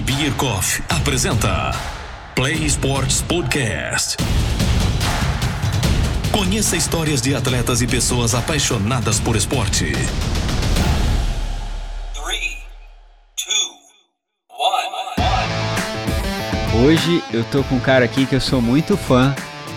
[0.00, 1.70] Beer Coffee apresenta
[2.34, 4.16] Play Sports Podcast.
[6.32, 9.92] Conheça histórias de atletas e pessoas apaixonadas por esporte.
[16.84, 19.34] Hoje eu tô com um cara aqui que eu sou muito fã.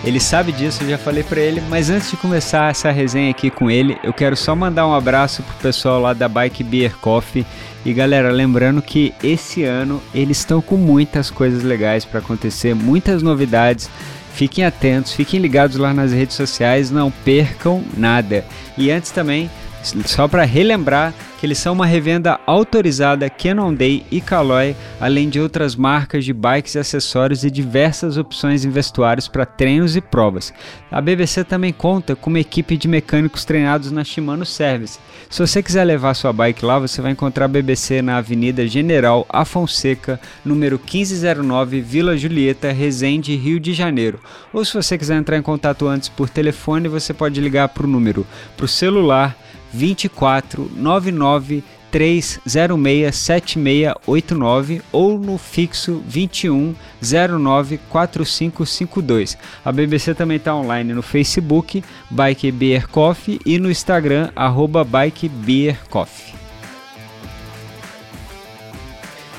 [0.08, 3.50] Ele sabe disso, eu já falei para ele, mas antes de começar essa resenha aqui
[3.50, 7.46] com ele, eu quero só mandar um abraço pro pessoal lá da Bike Beer Coffee.
[7.86, 13.22] E galera, lembrando que esse ano eles estão com muitas coisas legais para acontecer, muitas
[13.22, 13.90] novidades.
[14.34, 18.45] Fiquem atentos, fiquem ligados lá nas redes sociais, não percam nada.
[18.78, 19.50] E antes também,
[20.05, 25.76] só para relembrar que eles são uma revenda autorizada Cannondale e Caloi, além de outras
[25.76, 30.52] marcas de bikes e acessórios e diversas opções em vestuários para treinos e provas.
[30.92, 35.00] A BBC também conta com uma equipe de mecânicos treinados na Shimano Service.
[35.30, 39.26] Se você quiser levar sua bike lá, você vai encontrar a BBC na Avenida General
[39.30, 44.20] Afonseca, número 1509, Vila Julieta, Resende, Rio de Janeiro.
[44.52, 47.89] Ou se você quiser entrar em contato antes por telefone, você pode ligar para o
[47.89, 49.38] número para o celular
[49.78, 59.38] 24 99 306 7689 ou no fixo 21 09 4552.
[59.64, 65.30] A BBC também está online no Facebook, Bike Beer Coffee e no Instagram, arroba Bike
[65.30, 66.47] Beer Coffee.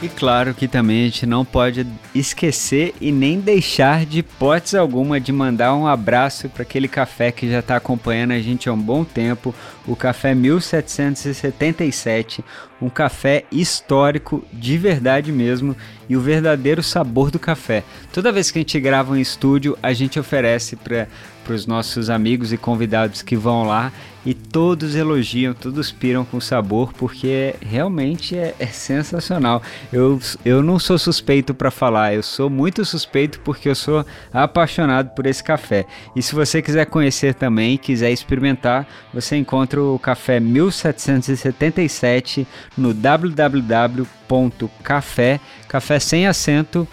[0.00, 5.18] E claro que também a gente não pode esquecer e nem deixar de hipótese alguma
[5.18, 8.80] de mandar um abraço para aquele café que já está acompanhando a gente há um
[8.80, 9.52] bom tempo,
[9.88, 12.44] o Café 1777,
[12.80, 15.74] um café histórico de verdade mesmo
[16.08, 17.82] e o verdadeiro sabor do café.
[18.12, 21.08] Toda vez que a gente grava um estúdio, a gente oferece para
[21.54, 23.92] os nossos amigos e convidados que vão lá
[24.26, 29.62] e todos elogiam, todos piram com sabor porque realmente é, é sensacional.
[29.92, 35.14] Eu, eu não sou suspeito para falar, eu sou muito suspeito porque eu sou apaixonado
[35.14, 35.86] por esse café.
[36.14, 43.40] E se você quiser conhecer também, quiser experimentar, você encontra o café 1777 no www.café,
[45.68, 46.86] café sem acento,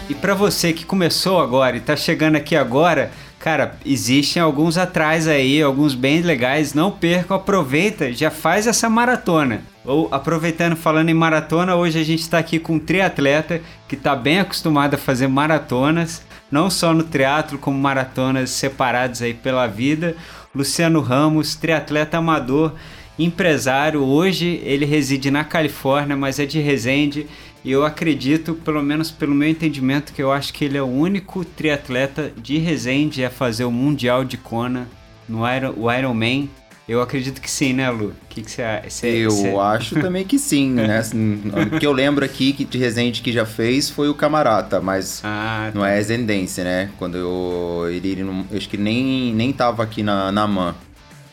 [0.08, 5.26] E para você que começou agora e está chegando aqui agora, cara, existem alguns atrás
[5.26, 9.62] aí, alguns bem legais, não percam, aproveita, já faz essa maratona.
[9.84, 14.14] Ou aproveitando, falando em maratona, hoje a gente está aqui com um triatleta que está
[14.14, 20.16] bem acostumado a fazer maratonas, não só no triatlo, como maratonas separadas aí pela vida.
[20.54, 22.74] Luciano Ramos, triatleta amador,
[23.18, 24.02] empresário.
[24.02, 27.26] Hoje ele reside na Califórnia, mas é de Resende.
[27.64, 30.86] E eu acredito, pelo menos pelo meu entendimento, que eu acho que ele é o
[30.86, 34.88] único triatleta de Resende a fazer o Mundial de Kona
[35.28, 36.48] no Iron, o Ironman.
[36.88, 38.14] Eu acredito que sim, né, Lu?
[38.28, 38.62] Que que cê,
[39.02, 39.56] eu cê...
[39.56, 40.98] acho também que sim, né?
[40.98, 41.42] Assim,
[41.74, 45.20] o que eu lembro aqui que de Resende que já fez foi o Camarata, mas
[45.24, 45.88] ah, não tá.
[45.88, 46.90] é residência, né?
[46.96, 50.74] Quando eu ele, ele não, eu acho que nem nem tava aqui na na MAN.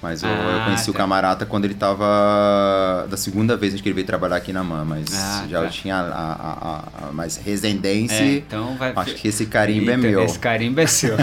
[0.04, 0.92] Mas eu, ah, eu conheci tá.
[0.92, 3.08] o camarada quando ele tava.
[3.10, 5.70] Da segunda vez que ele veio trabalhar aqui na MAN, mas ah, já tá.
[5.70, 8.22] tinha a, a, a, a mais residência.
[8.22, 8.92] É, então vai.
[8.94, 10.22] Acho que esse carimbo é é meu.
[10.22, 11.16] Esse carimbo é seu.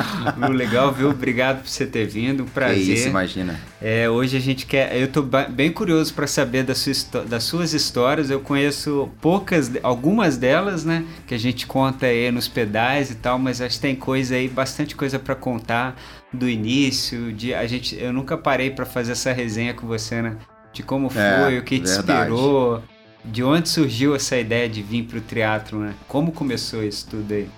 [0.50, 1.10] Legal, viu?
[1.10, 2.44] Obrigado por você ter vindo.
[2.44, 2.78] Um prazer.
[2.78, 3.60] É isso, imagina.
[3.82, 4.96] É, hoje a gente quer.
[4.96, 8.30] Eu tô bem curioso para saber da sua, das suas histórias.
[8.30, 11.04] Eu conheço poucas, algumas delas, né?
[11.26, 14.48] Que a gente conta aí nos pedais e tal, mas acho que tem coisa aí,
[14.48, 15.94] bastante coisa para contar
[16.32, 20.36] do início, de a gente, eu nunca parei para fazer essa resenha com você, né?
[20.72, 22.32] De como foi, é, o que te verdade.
[22.32, 22.82] inspirou,
[23.24, 25.94] de onde surgiu essa ideia de vir pro teatro, né?
[26.08, 27.48] Como começou isso tudo aí?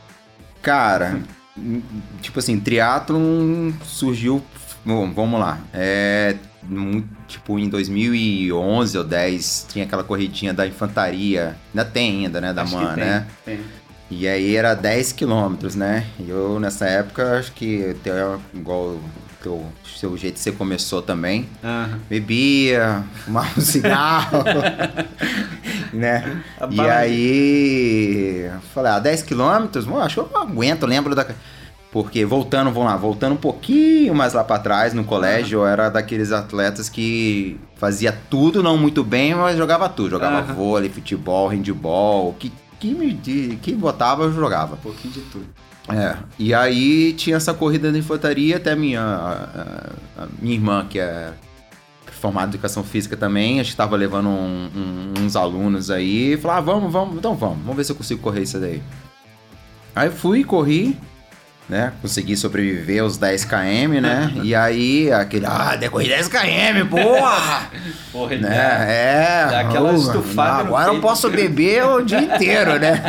[0.60, 1.20] Cara,
[2.20, 3.20] tipo assim, triatlo
[3.84, 4.42] surgiu,
[4.84, 6.36] bom, vamos lá, é,
[7.28, 12.62] tipo em 2011 ou 10 tinha aquela corridinha da infantaria, ainda tem ainda, né, da
[12.62, 13.26] Acho MAN, né?
[13.44, 13.60] Tem.
[14.10, 16.06] E aí era 10 quilômetros, né?
[16.18, 17.96] E eu nessa época acho que
[18.52, 18.98] igual
[19.42, 19.62] teu
[19.98, 21.48] seu jeito que você começou também.
[21.62, 21.98] Uhum.
[22.08, 24.44] Bebia, fumava um cigarro,
[25.92, 26.42] né?
[26.70, 29.86] E aí falei, ah, 10 quilômetros?
[29.86, 31.26] Acho que eu não aguento, lembro da
[31.92, 35.64] porque voltando, vamos lá, voltando um pouquinho mais lá para trás no colégio, uhum.
[35.64, 40.56] eu era daqueles atletas que fazia tudo não muito bem, mas jogava tudo, jogava uhum.
[40.56, 43.14] vôlei, futebol, handball, o que que me
[43.56, 44.74] que botava, eu jogava.
[44.74, 45.46] Um pouquinho de tudo.
[45.88, 50.98] É, e aí tinha essa corrida de infantaria, até minha, a, a, minha irmã, que
[50.98, 51.32] é
[52.24, 56.36] formada em educação física também, a gente estava levando um, um, uns alunos aí, e
[56.38, 58.82] falou, ah, vamos, vamos, então vamos, vamos ver se eu consigo correr isso daí.
[59.94, 60.96] Aí fui, corri,
[61.68, 61.92] né?
[62.02, 64.32] Consegui sobreviver aos 10 km, né?
[64.42, 67.70] e aí, aquele, ah, decorri 10 km, porra!
[68.12, 68.86] Porra, né?
[68.88, 73.02] É, dá aquela uh, estufada no Agora eu posso beber o dia inteiro, né?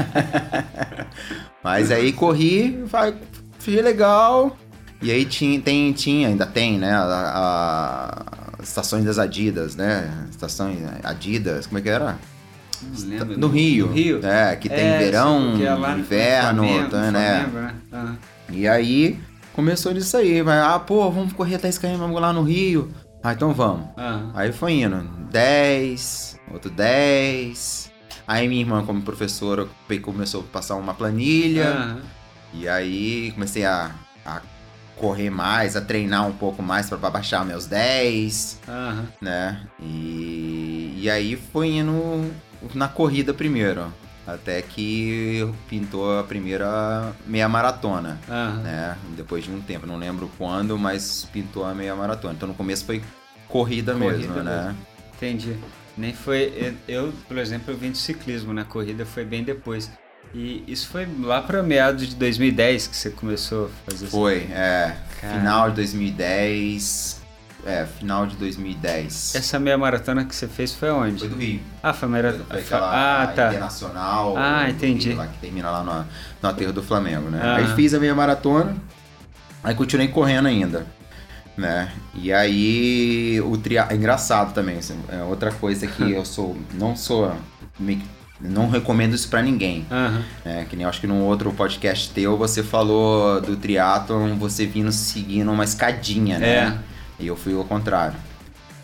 [1.63, 3.13] Mas aí corri, vai,
[3.60, 4.58] fiz legal.
[5.01, 6.92] E aí tinha, tem, tinha, ainda tem, né?
[6.92, 7.04] A,
[8.60, 10.12] a- estações das Adidas, né?
[10.31, 12.18] Estações Adidas, como é que era?
[13.04, 13.38] Lembro.
[13.40, 13.88] No Rio.
[13.88, 14.25] No Rio?
[14.25, 17.48] É, que tem É, verão, sim, é lá no inverno, Flamengo, tá, né?
[17.51, 17.74] Flamengo, né?
[17.94, 18.18] Aham.
[18.50, 19.19] E aí
[19.53, 20.42] começou nisso aí.
[20.44, 22.92] Mas, ah, pô, vamos correr 10 km, vamos lá no Rio.
[23.24, 23.88] Ah, então vamos.
[23.97, 24.31] Aham.
[24.36, 25.01] Aí foi indo.
[25.31, 27.92] 10, outro 10.
[28.27, 29.68] Aí minha irmã, como professora,
[30.01, 31.69] começou a passar uma planilha.
[31.69, 32.01] Aham.
[32.53, 33.92] E aí comecei a,
[34.25, 34.42] a
[34.95, 39.07] correr mais, a treinar um pouco mais para baixar meus 10, Aham.
[39.21, 39.68] né?
[39.80, 42.31] E, e aí foi indo
[42.74, 43.91] na corrida primeiro.
[44.27, 48.62] Até que pintou a primeira meia maratona, Aham.
[48.63, 48.98] né?
[49.16, 52.33] Depois de um tempo, não lembro quando, mas pintou a meia maratona.
[52.33, 53.04] Então no começo foi
[53.48, 54.75] corrida, Corrida mesmo, né?
[55.16, 55.56] Entendi.
[55.98, 56.75] Nem foi.
[56.88, 59.92] Eu, por exemplo, eu vim de ciclismo, na corrida foi bem depois.
[60.33, 64.12] E isso foi lá para meados de 2010 que você começou a fazer isso.
[64.12, 64.98] Foi, é.
[65.22, 65.39] Cara.
[65.39, 67.25] Final de 2010.
[67.65, 69.33] É, final de 2010.
[69.35, 71.19] Essa meia maratona que você fez foi onde?
[71.19, 71.59] Foi do Rio.
[71.81, 72.12] Ah, foi a
[72.44, 73.47] Foi, aquela Ah, tá.
[73.47, 74.35] internacional.
[74.38, 75.09] Ah, entendi.
[75.09, 76.06] Rio, lá que termina lá no,
[76.44, 77.39] no aterro do Flamengo, né?
[77.41, 77.56] Ah.
[77.56, 78.75] Aí fiz a minha maratona.
[79.63, 80.85] Aí continuei correndo ainda.
[81.57, 81.91] Né?
[82.13, 83.88] E aí o tria...
[83.89, 87.31] é engraçado também, assim, é outra coisa que eu sou não sou
[87.79, 88.01] que-
[88.41, 89.85] não recomendo isso pra ninguém.
[90.44, 94.91] É, que nem acho que num outro podcast teu você falou do triatlon, você vindo
[94.91, 96.47] seguindo uma escadinha, né?
[96.47, 96.77] É.
[97.19, 98.15] E eu fui ao contrário.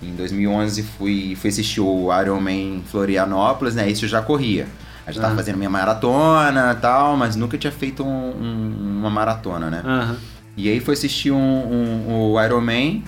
[0.02, 3.90] Em 2011 fui, fui assistir o Ironman em Florianópolis, né?
[3.90, 4.68] Isso eu já corria.
[5.06, 5.36] Eu já tava Ah.
[5.38, 9.82] fazendo minha maratona e tal, mas nunca tinha feito um- um- uma maratona, né?
[9.86, 10.18] Aham.
[10.58, 13.04] E aí foi assistir um, um, o Ironman,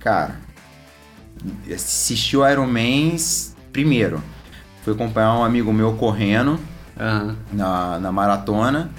[0.00, 0.36] cara,
[1.72, 3.16] assisti o Ironman
[3.72, 4.22] primeiro.
[4.84, 6.58] Fui acompanhar um amigo meu correndo,
[6.98, 7.36] Aham.
[7.52, 8.90] na, na maratona.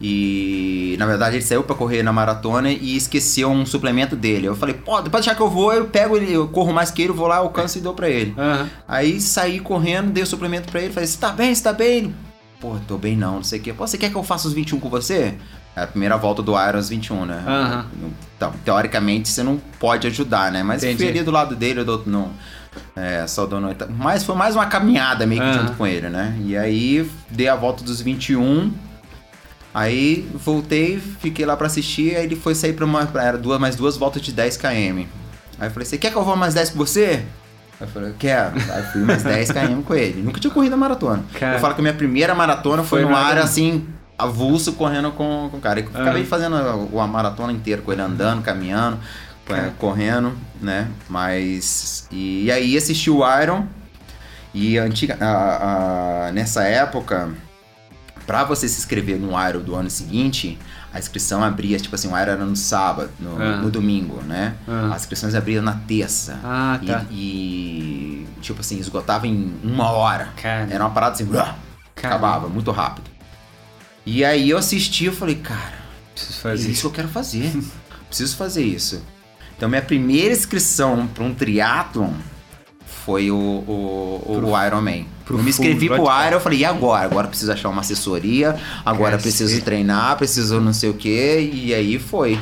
[0.00, 4.46] E na verdade ele saiu pra correr na maratona e esqueceu um suplemento dele.
[4.46, 7.02] Eu falei, pô, pode deixar que eu vou, eu pego ele, eu corro mais que
[7.02, 8.32] ele, vou lá, alcanço e dou pra ele.
[8.38, 8.70] Aham.
[8.86, 12.14] Aí saí correndo, dei o suplemento pra ele, falei, você tá bem, você tá bem?
[12.60, 13.72] Pô, tô bem não, não sei o quê.
[13.72, 15.34] Pô, você quer que eu faça os 21 com você?
[15.74, 17.42] É a primeira volta do Iron os 21, né?
[17.46, 17.86] Aham.
[18.36, 20.62] Então, teoricamente você não pode ajudar, né?
[20.62, 21.10] Mas eu Entendi.
[21.10, 22.30] ali do lado dele, eu dou, não,
[22.96, 23.84] é, só dou noite.
[23.96, 25.60] Mas foi mais uma caminhada meio que Aham.
[25.60, 26.36] junto com ele, né?
[26.44, 28.72] E aí dei a volta dos 21.
[29.78, 33.06] Aí voltei, fiquei lá pra assistir, aí ele foi sair pra uma.
[33.06, 34.68] pra- Era duas, mais duas voltas de 10 km.
[35.60, 37.22] Aí eu falei, você quer que eu vá mais 10 com você?
[37.80, 38.54] Aí eu falei, quero.
[38.56, 40.20] Aí fui mais 10 km com ele.
[40.22, 41.22] Nunca tinha corrido a maratona.
[41.38, 41.56] Cara.
[41.56, 43.86] Eu falo que a minha primeira maratona foi, Foi no na- área assim,
[44.18, 45.78] avulso, correndo com, com o cara.
[45.78, 46.26] Eu acabei Ah.
[46.26, 48.98] fazendo a, a maratona inteira com ele andando, caminhando,
[49.48, 49.74] é, Cara.
[49.78, 50.88] correndo, né?
[51.08, 52.08] Mas.
[52.10, 53.64] E, e aí assisti o Iron.
[54.52, 57.28] E antiga, a- a- nessa época,
[58.28, 60.58] pra você se inscrever no Iron do ano seguinte,
[60.92, 63.56] a inscrição abria, tipo assim, o Iron era no sábado, no, Ah.
[63.56, 64.54] no domingo, né?
[64.68, 64.90] Ah.
[64.92, 66.38] As inscrições abriam na terça.
[66.44, 67.06] Ah, tá.
[67.10, 70.28] E, e, tipo assim, esgotava em uma hora.
[70.42, 70.68] Cara.
[70.70, 71.26] Era uma parada assim,
[71.96, 73.10] acabava muito rápido.
[74.04, 75.78] E aí eu assisti e falei, cara,
[76.14, 77.50] Preciso é fazer isso que eu quero fazer.
[78.08, 79.02] Preciso fazer isso.
[79.56, 82.12] Então minha primeira inscrição para um triatlon
[83.08, 85.06] foi o, o, o Pro- Ironman.
[85.24, 86.02] pro eu me inscrevi pro.
[86.02, 87.06] Iron, eu falei, e agora?
[87.06, 89.64] Agora preciso achar uma assessoria, agora preciso Cacete.
[89.64, 92.38] treinar, preciso não sei o quê, e aí foi.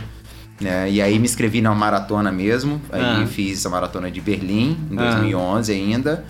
[0.60, 0.90] né?
[0.90, 3.26] e aí me inscrevi na maratona mesmo, aí Ah.
[3.28, 5.10] fiz a maratona de Berlim, em Ah.
[5.12, 6.24] 2011 ainda.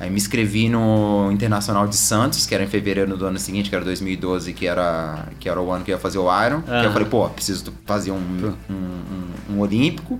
[0.00, 3.76] Aí me inscrevi no Internacional de Santos, que era em fevereiro do ano seguinte, que
[3.76, 6.62] era 2012, que era, que era o ano que eu ia fazer o Iron.
[6.62, 6.84] Que Ah.
[6.84, 10.18] eu falei, pô, preciso fazer um, um, um- um olímpico,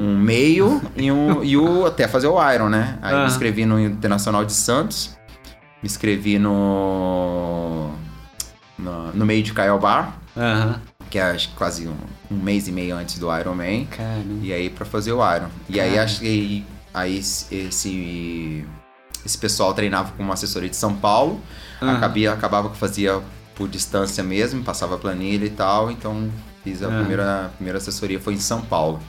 [0.00, 2.98] um meio e, um, e o até fazer o Iron, né?
[3.00, 5.16] Aí me inscrevi no Internacional de Santos,
[5.82, 7.90] me inscrevi no,
[8.78, 10.80] no, no meio de Caiobá, Aham.
[11.10, 11.94] que é acho que quase um,
[12.30, 13.86] um mês e meio antes do Ironman.
[13.86, 14.24] Caramba.
[14.42, 15.48] E aí pra fazer o Iron.
[15.68, 16.02] E aí Cara.
[16.04, 16.64] achei.
[16.92, 18.64] Aí esse, esse.
[19.24, 21.40] Esse pessoal treinava com uma assessoria de São Paulo.
[21.80, 23.20] Acabia, acabava que fazia
[23.54, 25.90] por distância mesmo, passava a planilha e tal.
[25.90, 26.28] Então
[26.64, 26.98] fiz a Ah.
[26.98, 29.00] primeira, a primeira assessoria foi em São Paulo.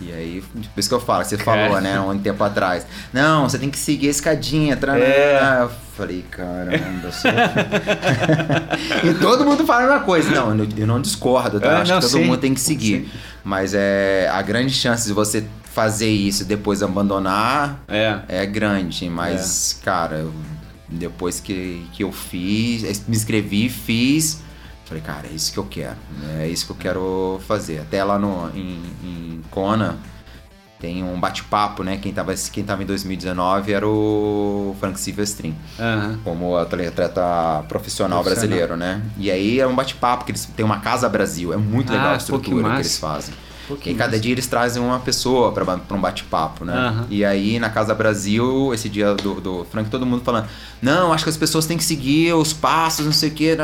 [0.00, 1.66] E aí, por isso que eu falo, você Cara.
[1.68, 2.84] falou, né, um tempo atrás.
[3.12, 5.60] Não, você tem que seguir a escadinha, tra- É.
[5.62, 7.30] Eu falei, caramba, eu sou...
[9.04, 10.30] E todo mundo fala a mesma coisa.
[10.30, 11.78] Não, eu não discordo, tá?
[11.78, 12.24] Ah, Acho não, que todo sim.
[12.24, 13.04] mundo tem que seguir.
[13.04, 13.18] Sim.
[13.44, 15.44] Mas é a grande chance de você
[15.74, 18.20] fazer isso e depois abandonar É.
[18.28, 19.08] é grande.
[19.10, 20.32] Mas, cara, eu-
[20.88, 24.40] depois que, que eu fiz, me inscrevi, fiz.
[24.84, 25.96] Falei, cara, é isso que eu quero.
[26.20, 26.44] né?
[26.44, 27.80] É isso que eu quero fazer.
[27.80, 29.96] Até lá no, em, em Kona
[30.78, 31.96] tem um bate-papo, né?
[31.96, 36.20] Quem tava, quem tava em 2019 era o Frank Silvestrin Aham.
[36.22, 38.22] como atleta profissional, Profissional.
[38.22, 39.00] brasileiro, né?
[39.16, 42.10] E aí é um bate-papo que eles têm uma casa Brasil, é muito legal Ah,
[42.10, 42.80] a pô, que estrutura que, massa.
[42.80, 43.34] eles fazem.
[43.68, 46.72] Pô, que e cada dia eles trazem uma pessoa pra pra um bate-papo, né?
[46.74, 47.06] Aham.
[47.08, 50.46] E aí na Casa Brasil, esse dia do, do Frank, todo mundo falando:
[50.82, 53.56] Não, acho que as pessoas têm que seguir os passos, não sei o que,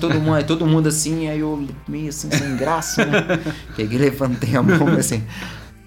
[0.00, 3.40] todo mundo, aí todo mundo assim, aí eu meio assim, sem graça, né?
[3.76, 5.22] Peguei, levantei a mão assim.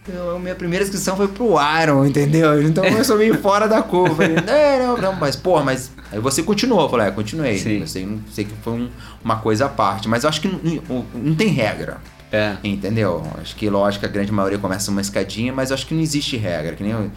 [0.08, 2.62] Eu, minha primeira inscrição foi pro Iron, entendeu?
[2.62, 4.18] Então eu sou meio fora da curva.
[4.18, 5.90] Falei, não, não, não, mas porra, mas.
[6.12, 7.58] Aí você continuou, eu falei, é, continuei.
[7.58, 7.80] Sim.
[7.80, 8.90] Eu sei, sei que foi um-
[9.24, 11.98] uma coisa à parte, mas eu acho que não, não tem regra.
[12.36, 12.58] É.
[12.64, 13.24] Entendeu?
[13.42, 16.76] Acho que, lógico, a grande maioria começa uma escadinha, mas acho que não existe regra.
[16.76, 17.12] Que nem eu-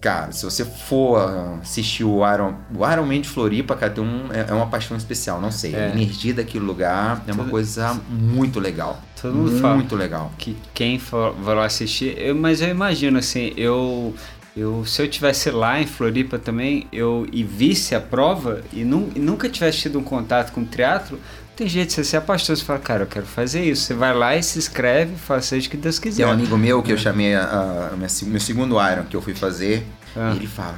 [0.00, 1.16] Cara, se você for
[1.62, 4.96] assistir o Iron, o Iron Man de Floripa, cara, tem um, é, é uma paixão
[4.96, 5.76] especial, não sei.
[5.76, 5.84] É.
[5.86, 9.00] A energia daquele lugar é uma Tudo- coisa muito legal.
[9.20, 9.76] Todo mundo fala.
[9.76, 10.32] Muito legal.
[10.36, 14.12] que quem for, lá assistir, eu- mas eu imagino assim, eu,
[14.56, 19.08] eu se eu tivesse lá em Floripa também, eu e visse a prova e, nu,
[19.14, 21.16] e nunca tivesse tido um contato com o triatlo,
[21.62, 23.82] tem jeito de você ser apaixonado, você fala, cara, eu quero fazer isso.
[23.84, 26.26] Você vai lá e se inscreve, faz seja o que Deus Tem quiser.
[26.26, 29.22] um amigo meu que eu chamei a, a minha se- meu segundo Iron que eu
[29.22, 30.32] fui fazer, Ah.
[30.34, 30.74] e ele fala: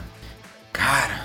[0.73, 1.21] Cara,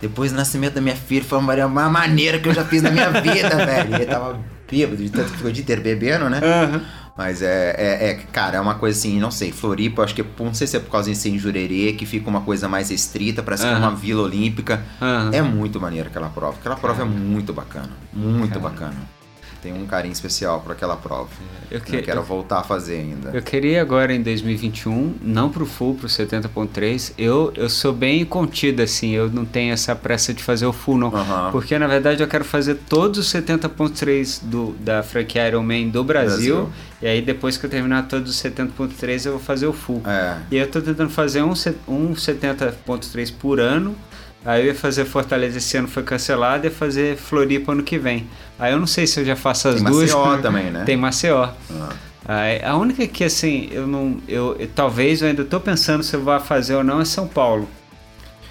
[0.00, 3.10] depois do nascimento da minha filha foi a maneira que eu já fiz na minha
[3.22, 3.90] vida, velho.
[3.90, 6.40] E ele tava bêbado, de tanto que ficou o dia inteiro bebendo, né?
[6.42, 6.82] Aham.
[7.20, 10.54] Mas é, é, é, cara, é uma coisa assim, não sei, Floripa, acho que não
[10.54, 13.42] sei se é por causa de ser em Jurerê, que fica uma coisa mais restrita,
[13.42, 14.82] parece que é uma vila olímpica.
[15.02, 15.30] Aham.
[15.30, 16.56] É muito maneiro aquela prova.
[16.58, 17.90] Aquela prova é muito bacana.
[18.10, 18.60] Muito Cara.
[18.60, 19.19] bacana.
[19.62, 21.28] Tenho um carinho especial por aquela prova.
[21.70, 23.30] Eu, Eu, que- quero eu- voltar a fazer ainda.
[23.30, 27.12] eu queria agora em 2021, não pro full, pro 70.3.
[27.18, 30.96] Eu, eu sou bem contido assim, eu não tenho essa pressa de fazer o full
[30.98, 31.12] não.
[31.52, 36.02] Porque na verdade eu quero fazer todos os 70.3 do, da franquia Iron Man do
[36.02, 36.70] Brasil, Brasil.
[37.02, 40.02] E aí depois que eu terminar todos os 70.3 eu vou fazer o full.
[40.06, 40.36] É.
[40.50, 41.52] E eu tô tentando fazer um,
[41.88, 43.94] um 70.3 por ano.
[44.44, 47.98] Aí eu ia fazer Fortaleza esse ano foi cancelado e ia fazer Floripa ano que
[47.98, 48.26] vem.
[48.58, 50.10] Aí eu não sei se eu já faço as Tem duas.
[50.12, 50.82] Maceió também, né?
[50.84, 51.50] Tem Maceió.
[51.70, 51.88] Ah.
[52.26, 54.18] Aí, a única que assim, eu não.
[54.28, 57.26] Eu, eu- talvez eu ainda tô pensando se eu vou fazer ou não é São
[57.26, 57.68] Paulo.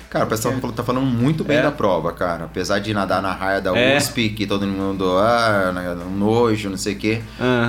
[0.09, 1.61] Cara, o pessoal falou- tá falando muito bem É.
[1.61, 2.45] da prova, cara.
[2.45, 3.95] Apesar de nadar na raia da É.
[3.95, 7.21] USP, que todo mundo, ah, né, um nojo, não sei o quê.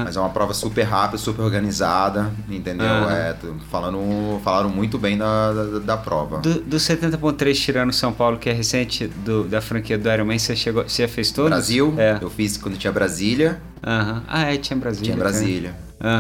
[0.05, 2.87] Mas é uma prova super rápida, super organizada, entendeu?
[3.11, 3.37] É,
[3.71, 6.39] falando, falaram muito bem da, da, da prova.
[6.39, 10.39] Do, do 70.3 tirando São Paulo, que é recente do, da franquia do Iron Man,
[10.39, 11.51] você, chegou, você já fez todos?
[11.51, 12.19] Brasil, É.
[12.23, 14.23] eu fiz quando tinha Brasília, Aham.
[14.29, 15.05] Ah, é, tinha Brasília.
[15.13, 15.31] tinha cara.
[15.31, 15.75] Brasília.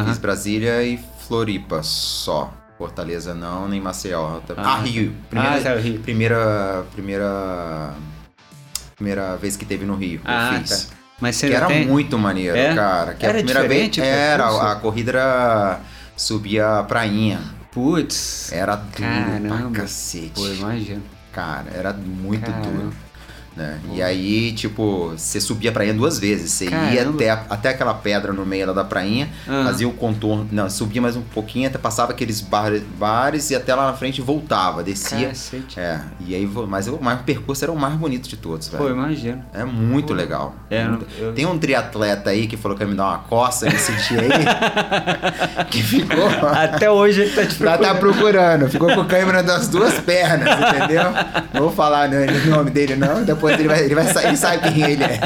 [0.07, 2.53] Fiz Brasília e Floripa só.
[2.91, 4.41] Fortaleza não, nem Maceió.
[4.57, 5.13] Ah, Ah, Rio.
[5.37, 6.01] Ah, tá, Rio.
[6.01, 7.93] Primeira, primeira,
[8.97, 10.85] primeira vez que teve no Rio, Ah, eu fiz.
[10.87, 10.95] tá.
[11.21, 11.87] Mas você Que era tem?
[11.87, 12.75] muito maneiro, É?
[12.75, 13.13] cara.
[13.13, 15.81] Que Era a primeira vez era a corrida era
[16.17, 17.39] subia a prainha.
[17.71, 18.51] Putz.
[18.51, 19.57] Era duro Caramba.
[19.71, 20.31] pra cacete.
[20.35, 21.03] Pô, imagina.
[21.35, 22.67] Cara, era muito Caramba.
[22.67, 22.93] duro.
[23.57, 23.78] Né?
[23.92, 26.52] E aí, tipo, você subia a prainha duas vezes.
[26.52, 27.14] Você ia Caramba.
[27.16, 29.64] até, até aquela pedra no meio da prainha, Aham.
[29.64, 30.49] fazia o contorno.
[30.52, 34.21] Não, subia mais um pouquinho, até passava aqueles bar- bares e até lá na frente
[34.23, 35.28] voltava, descia.
[35.28, 35.78] Cacete.
[35.80, 38.83] É, e aí, mas o, mas o percurso era o mais bonito de todos, velho.
[38.85, 39.45] Pô, imagino.
[39.52, 40.54] É muito legal.
[40.71, 43.66] É, Muito- eu- Tem um triatleta aí que falou que ia me dar uma coça
[43.66, 45.64] nesse dia aí.
[45.71, 46.28] que ficou.
[46.28, 47.99] Até hoje ele tá te tá procurando.
[47.99, 51.04] procurando, ficou com câimbra das duas pernas, entendeu?
[51.52, 53.23] Não vou falar né, o nome dele, não.
[53.25, 55.20] Depois ele vai, ele vai ele sabe quem ele é.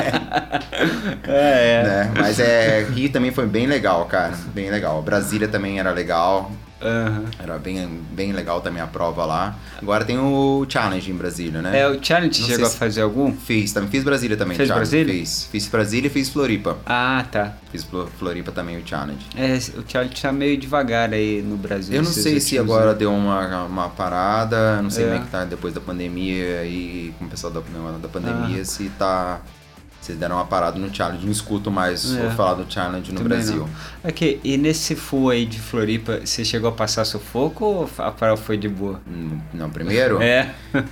[1.27, 1.83] É, é.
[1.83, 2.13] né?
[2.17, 2.87] Mas é.
[2.95, 4.35] Rio também foi bem legal, cara.
[4.55, 5.03] Bem legal.
[5.03, 6.51] Brasília também era legal.
[6.85, 7.25] Aham.
[7.39, 9.57] Era bem, bem legal também a prova lá.
[9.81, 11.81] Agora tem o Challenge em Brasília, né?
[11.81, 13.33] É, o Challenge Não chegou a fazer algum?
[13.35, 14.57] Fiz, também fiz Brasília também.
[14.57, 14.91] Fez Challenge.
[14.91, 15.15] Brasília?
[15.21, 15.49] Fiz.
[15.51, 16.77] Fiz Brasília e fiz Floripa.
[16.85, 17.55] Ah, tá.
[17.73, 19.25] Fiz Flo- Floripa também o Challenge.
[19.37, 21.95] É, o Challenge tá meio devagar aí no Brasil.
[21.95, 22.99] Eu não sei se agora anos.
[22.99, 25.09] deu uma, uma parada, não sei É.
[25.09, 28.65] como é que tá depois da pandemia aí, com o pessoal da, da pandemia, Ah.
[28.65, 29.41] se tá.
[30.05, 31.25] Se deram uma parada no challenge.
[31.25, 32.29] Não escuto mais É.
[32.31, 33.57] falar do challenge no Também Brasil.
[34.03, 34.09] não.
[34.11, 38.37] Aqui, e nesse full aí de Floripa, você chegou a passar sufoco ou a prova
[38.37, 39.01] foi de boa?
[39.09, 40.21] Hum, Não, primeiro?
[40.21, 40.53] É.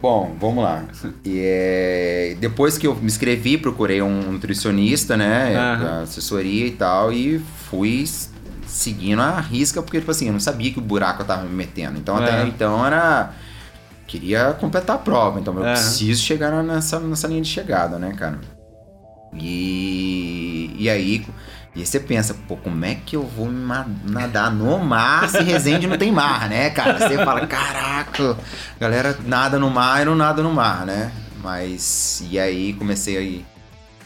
[0.00, 0.84] Bom, vamos lá.
[1.24, 5.56] E, é, depois que eu me inscrevi, procurei um nutricionista, né?
[5.56, 6.02] Aham.
[6.04, 8.04] Assessoria e tal, e fui
[8.68, 11.52] seguindo a risca, porque, tipo assim, eu não sabia que o buraco eu tava me
[11.54, 11.98] metendo.
[11.98, 12.46] Então, até Aham.
[12.46, 13.32] então era.
[14.08, 15.72] Queria completar a prova, então eu Aham.
[15.74, 18.40] preciso chegar nessa, nessa linha de chegada, né, cara?
[19.34, 21.24] E, e aí.
[21.76, 25.86] E aí você pensa, pô, como é que eu vou nadar no mar se Resende
[25.86, 26.98] não tem mar, né, cara?
[26.98, 28.36] Você fala, caraca,
[28.80, 31.12] galera nada no mar e não nada no mar, né?
[31.42, 33.46] Mas, e aí comecei aí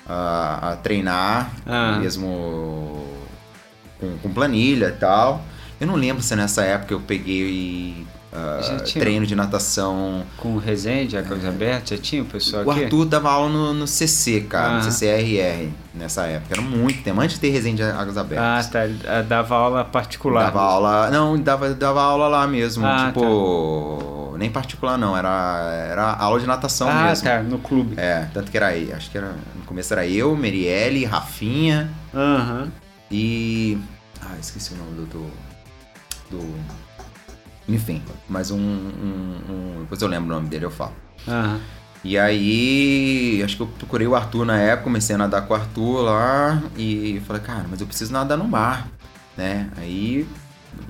[0.07, 1.97] a, a treinar, Ah.
[2.01, 3.07] mesmo
[3.99, 5.43] com, com planilha e tal.
[5.81, 9.03] Eu não lembro se nessa época eu peguei ah, tinha.
[9.05, 10.25] treino de natação.
[10.37, 12.85] Com o Resende, Águas Abertas, já tinha o pessoal O aqui?
[12.85, 14.77] Arthur dava aula no, no CC, cara, Ah.
[14.79, 16.55] no CCRR, nessa época.
[16.55, 18.67] Era muito tempo, antes de ter Resende Águas Ah, Abertas.
[18.69, 18.85] tá.
[18.85, 20.45] ele, ah, Dava aula particular.
[20.47, 21.11] Dava aula.
[21.11, 22.87] Não, dava, dava aula lá mesmo.
[22.87, 24.35] Ah, tipo.
[24.39, 25.17] Nem particular, não.
[25.17, 27.25] Era, era aula de natação ah, mesmo.
[27.29, 27.43] tá.
[27.43, 27.95] No clube.
[27.99, 28.93] É, tanto que era aí.
[28.93, 29.35] Acho que era.
[29.55, 32.73] No começo era eu, Merielle, Rafinha Aham.
[33.11, 33.79] e.
[34.21, 35.07] Ah, esqueci o nome do.
[35.07, 35.31] do,
[36.31, 36.82] do-
[37.69, 40.93] Enfim, mas um, um, um- Depois eu lembro o nome dele, eu falo.
[41.29, 41.61] Aham.
[42.05, 45.57] E aí, acho que eu procurei o Arthur na época, comecei a nadar com o
[45.57, 48.89] Arthur lá e falei, cara, mas eu preciso nadar no mar,
[49.37, 49.71] né?
[49.77, 50.27] Aí,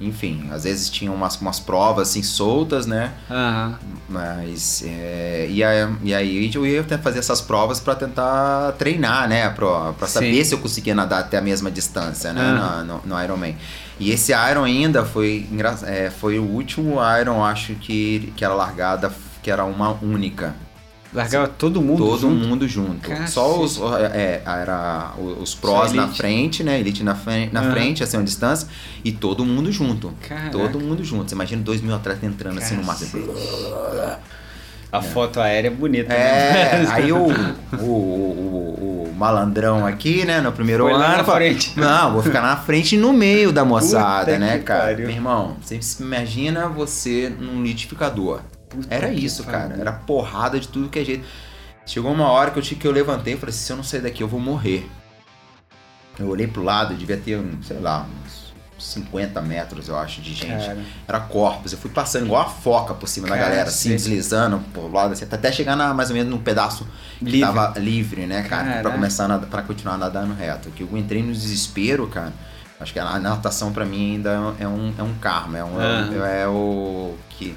[0.00, 3.12] enfim, às vezes tinha umas, umas provas assim soltas, né?
[3.30, 3.78] Aham.
[4.08, 9.48] Mas, é, e, aí, e aí eu ia fazer essas provas pra tentar treinar, né?
[9.50, 10.44] Pra, pra saber Sim.
[10.44, 12.40] se eu conseguia nadar até a mesma distância, né?
[12.42, 12.54] Aham.
[12.54, 13.56] na- no, no Ironman.
[13.98, 15.46] E esse Iron ainda foi,
[15.86, 19.12] é, foi o último Iron, acho que, que era largada,
[19.42, 20.54] que era uma única.
[21.14, 22.46] Largava todo mundo Todo junto?
[22.46, 23.08] mundo junto.
[23.08, 23.30] Cacete.
[23.30, 23.78] Só os,
[24.14, 26.80] é, era os prós na frente, né?
[26.80, 27.70] Elite na, frente, na Aham.
[27.72, 28.66] frente, assim, uma distância.
[29.04, 30.12] E todo mundo junto.
[30.26, 30.50] Caraca.
[30.50, 31.28] Todo mundo junto.
[31.28, 32.98] Você imagina dois mil atletas entrando assim no mar.
[32.98, 33.26] Cacete.
[34.90, 36.12] A foto aérea é bonita.
[36.12, 36.86] É, né?
[36.90, 41.02] aí o, o, o, o malandrão aqui, né, no primeiro Foi ano.
[41.02, 41.78] lá na fala, frente.
[41.78, 44.80] Não, vou ficar na frente e no meio da moçada, Puta né, cara?
[44.84, 45.06] pariu.
[45.06, 48.40] Meu irmão, você se imagina você num litificador.
[48.72, 49.76] Puta Era isso, cara.
[49.78, 51.24] Era porrada de tudo que é jeito.
[51.84, 53.84] Chegou uma hora que eu, tinha, que eu levantei e falei assim, se eu não
[53.84, 54.88] sair daqui, eu vou morrer.
[56.18, 60.32] Eu olhei pro lado, devia ter, um, sei lá, uns 50 metros, eu acho, de
[60.34, 60.66] gente.
[60.66, 60.78] Cara.
[61.08, 61.72] Era corpos.
[61.72, 63.50] Eu fui passando igual a foca por cima da Cacete.
[63.50, 66.86] galera, assim, deslizando por lado, assim, até chegar na, mais ou menos num pedaço
[67.18, 67.40] que Livre.
[67.40, 68.64] tava livre, né, cara?
[68.64, 68.82] Caraca.
[68.82, 70.70] Pra começar a pra continuar nadando reto.
[70.70, 72.32] Que eu entrei no desespero, cara.
[72.78, 76.26] Acho que a natação pra mim ainda é um, é um karma, é, um, Aham.
[76.26, 77.56] é o que,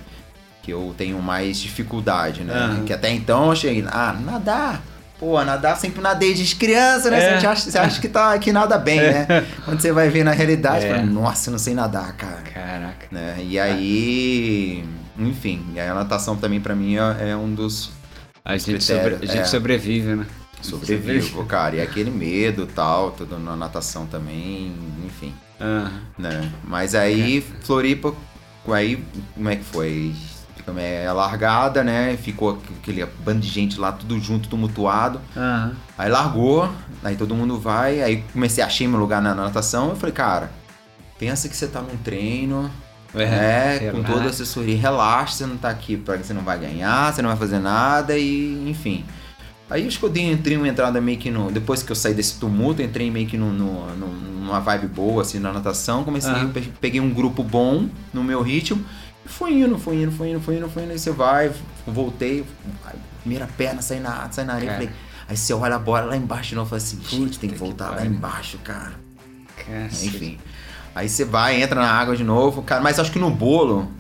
[0.66, 2.54] que eu tenho mais dificuldade, né?
[2.54, 2.84] Aham.
[2.86, 4.82] Que até então eu cheguei, ah, nadar.
[5.20, 7.20] Pô, nadar sempre nadei desde criança, né?
[7.36, 7.40] É.
[7.40, 9.46] Você, acha, você acha que, tá, que nada bem, né?
[9.64, 10.90] Quando você vai ver na realidade, É.
[10.90, 13.08] fala, nossa, eu não sei nadar, cara Caraca.
[13.12, 13.38] né?
[13.40, 14.84] E aí,
[15.18, 17.92] enfim, e aí a natação também pra mim é, é um dos
[18.44, 19.46] A gente, sobre- a gente é.
[19.46, 20.26] sobrevive, né?
[20.62, 21.76] sobrevivo, cara.
[21.76, 24.74] E aquele medo e tal, tudo na natação também,
[25.06, 25.92] enfim, Aham.
[26.18, 26.52] né?
[26.64, 28.14] Mas aí, Floripa,
[28.68, 29.02] aí,
[29.36, 30.14] como é que foi?
[30.78, 32.18] É largada, né?
[32.18, 35.22] Ficou aquele bando de gente lá, tudo junto, tumultuado.
[35.36, 35.74] Aham.
[35.98, 36.70] Aí largou,
[37.04, 39.90] aí todo mundo vai, aí comecei a achar meu lugar na natação.
[39.90, 40.52] Eu falei, cara,
[41.20, 42.70] pensa que você tá num treino,
[43.14, 46.42] É, É, com toda a assessoria, relaxa, você não tá aqui para que você não
[46.42, 49.06] vai ganhar, você não vai fazer nada e enfim.
[49.70, 51.50] Aí acho que eu dei, entrei uma entrada meio que no.
[51.50, 54.08] Depois que eu saí desse tumulto, entrei meio que no, no- no-
[54.46, 56.04] numa vibe boa, assim, na natação.
[56.04, 58.84] Comecei, pe- peguei um grupo bom no meu ritmo.
[59.26, 60.92] E fui indo, fui indo, fui indo, fui indo, fui indo.
[60.92, 61.52] Aí você vai,
[61.88, 62.46] voltei,
[63.22, 64.74] primeira perna, saí na, saí na areia.
[64.74, 64.90] Falei,
[65.28, 67.60] aí você olha a bola lá embaixo de novo, fala assim, gente, tem que que
[67.60, 68.12] voltar lá pariu.
[68.12, 68.94] embaixo, cara.
[69.58, 70.06] Cacete.
[70.08, 70.38] Enfim.
[70.94, 73.92] Aí você vai, entra na água de novo, cara, mas acho que no bolo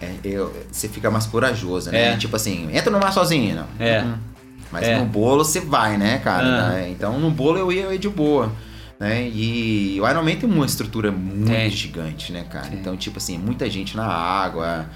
[0.00, 2.12] é, eu- você fica mais corajoso, né?
[2.12, 2.16] É.
[2.16, 3.66] Tipo assim, entra no mar sozinho, não.
[3.78, 4.02] É.
[4.02, 4.14] Uhum.
[4.72, 4.98] Mas É.
[4.98, 6.70] no bolo você vai, né, cara?
[6.70, 6.90] Né?
[6.90, 8.50] Então no bolo eu ia, eu ia de boa.
[9.02, 9.28] Né?
[9.34, 11.68] E o Ironman tem uma estrutura muito Tem.
[11.68, 12.68] gigante, né, cara?
[12.72, 14.86] Então, tipo assim, muita gente na água,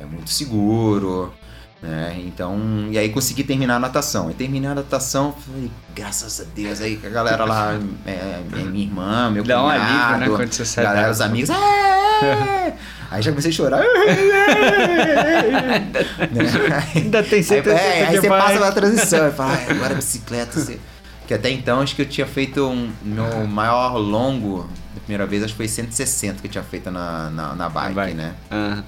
[0.00, 1.34] é muito seguro,
[1.82, 2.16] né?
[2.24, 4.30] Então, e aí consegui terminar a natação.
[4.30, 7.76] E terminei a natação, falei, graças a Deus, aí que a galera lá,
[8.06, 11.20] é, é minha irmã, meu Dá um cunhado, alívio, né, quando você sai galera, os
[11.20, 12.72] amigos, "É!"
[13.10, 13.80] aí já comecei a chorar.
[13.80, 13.86] Né?
[16.94, 19.94] Ainda tem Aí, certeza é, aí que você passa na transição e fala, "Ai, agora
[19.96, 20.60] bicicleta.
[20.60, 20.78] Você...
[21.26, 25.42] Que até então acho que eu tinha feito um meu maior longo, da primeira vez,
[25.42, 28.14] acho que foi 160 que eu tinha feito na, na, na bike, bike.
[28.14, 28.34] né?
[28.50, 28.84] Aham.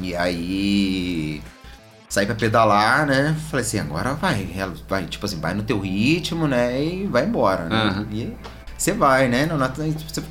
[0.00, 1.42] E aí
[2.08, 3.36] saí pra pedalar, né?
[3.50, 4.48] Falei assim, agora vai,
[4.88, 6.82] vai, tipo assim, vai no teu ritmo, né?
[6.82, 7.76] E vai embora, né?
[7.76, 8.06] Aham.
[8.12, 8.32] E
[8.76, 9.46] você vai, né?
[9.46, 9.68] Não, não,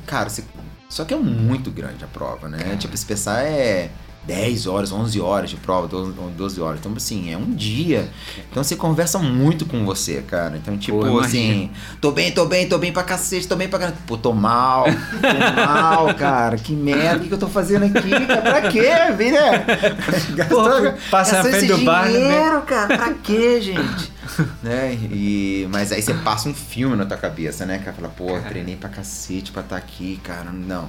[0.06, 0.44] cara, você-
[0.88, 2.76] só que é muito grande a prova, né?
[2.78, 3.90] Tipo, se pensar é
[4.24, 6.80] 10 horas, 11 horas de prova, 12, 12 horas.
[6.80, 8.08] Então, assim, é um dia.
[8.50, 10.56] Então você conversa muito com você, cara.
[10.56, 13.80] Então, tipo, Pô, assim, tô bem, tô bem, tô bem pra cacete, tô bem pra
[13.80, 13.98] caralho.
[14.06, 16.56] Pô, tô mal, tô mal, cara.
[16.56, 18.10] Que merda, o que, que eu tô fazendo aqui?
[18.10, 18.90] Pra quê,
[19.32, 20.46] né?
[20.48, 20.64] Pô,
[21.10, 22.12] passa na gastou frente do bar, né?
[22.12, 22.96] dinheiro, cara.
[22.96, 24.12] Pra quê, gente?
[24.62, 24.94] né?
[25.10, 27.78] E, mas aí você passa um filme na tua cabeça, né?
[27.78, 30.50] Cara, fala, pô, treinei pra cacete pra estar aqui, cara.
[30.52, 30.88] Não.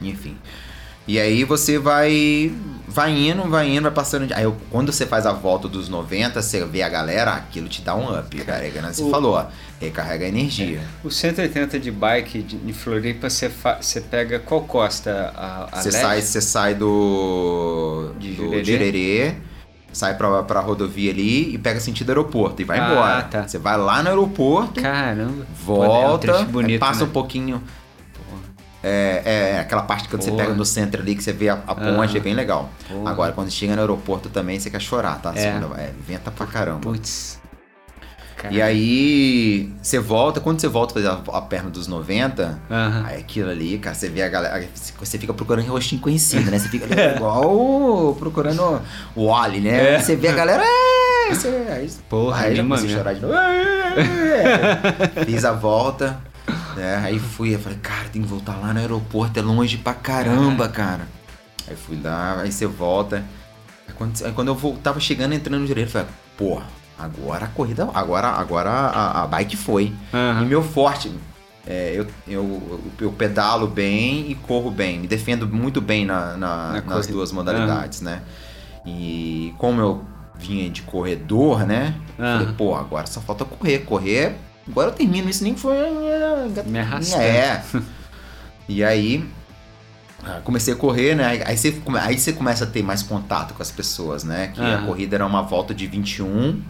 [0.00, 0.36] Enfim.
[1.06, 2.52] E aí você vai
[2.88, 4.32] vai indo, vai indo, vai passando.
[4.34, 7.82] Aí eu- quando você faz a volta dos 90, você vê a galera, aquilo te
[7.82, 8.62] dá um up, cara.
[8.68, 8.92] Né?
[8.92, 9.46] Você o- falou, ó,
[9.80, 10.80] recarrega a energia.
[11.02, 15.32] O 180 de bike de, de Floripa, você, fa- você pega qual costa?
[15.36, 19.34] A, a Você sai, você sai do, De do Jurerê?
[19.92, 23.22] Sai pra, pra rodovia ali e pega sentido aeroporto e vai Ah, embora.
[23.24, 23.46] tá.
[23.48, 25.46] Você vai lá no aeroporto, Caramba.
[25.64, 27.06] volta, é aí bonito, passa né?
[27.06, 27.62] um pouquinho.
[28.84, 31.54] É, é, é aquela parte quando você pega no centro ali que você vê a,
[31.54, 32.16] a ponte, Aham.
[32.16, 32.68] é bem legal.
[32.88, 33.10] Porra.
[33.10, 35.32] Agora, quando chega no aeroporto também, você quer chorar, tá?
[35.34, 35.40] É.
[35.52, 36.80] Segunda- É, venta pra caramba.
[36.80, 37.42] Putz.
[38.50, 43.04] E aí, você volta, quando você volta fazer a, a perna dos 90, Aham.
[43.06, 44.68] aí aquilo ali, cara, você vê a galera.
[45.00, 46.58] Você fica procurando rostinho conhecido, né?
[46.58, 48.82] Você fica ali igual procurando
[49.16, 49.94] o Wally, né?
[49.94, 49.98] É.
[49.98, 50.62] Você vê a galera.
[50.62, 53.32] "É", Você, aí, Porra, aí já comecei a chorar de novo.
[53.34, 55.24] "É".
[55.24, 56.18] Fiz a volta,
[56.74, 56.96] né?
[57.04, 60.68] Aí fui, eu falei, cara, tem que voltar lá no aeroporto, é longe pra caramba,
[60.68, 61.06] cara.
[61.68, 63.24] Aí fui lá, aí você volta.
[63.88, 66.66] Aí quando, aí quando eu vou- tava chegando, entrando no direito, eu falei, porra,
[66.98, 69.92] agora a corrida, agora, agora a, a bike foi.
[70.12, 70.44] E Aham.
[70.46, 71.10] meu forte,
[71.66, 75.00] é, eu, eu, eu pedalo bem e corro bem.
[75.00, 77.12] Me defendo muito bem na, na- Na nas corrida.
[77.12, 78.20] duas modalidades, né?
[78.84, 80.04] E como eu
[80.36, 81.94] vinha de corredor, né?
[82.18, 82.38] eu Aham.
[82.40, 83.78] Falei, pô, agora só falta correr.
[83.80, 84.36] Correr,
[84.68, 85.28] agora eu termino.
[85.28, 85.76] Isso nem foi...
[86.66, 87.22] Me arrastando.
[87.22, 87.62] É.
[88.68, 89.24] E aí...
[90.24, 91.42] ah, Comecei a correr, né?
[91.44, 94.48] Aí- você, aí você começa a ter mais contato com as pessoas, né?
[94.54, 94.86] Que a Aham.
[94.86, 96.62] corrida era uma volta de 21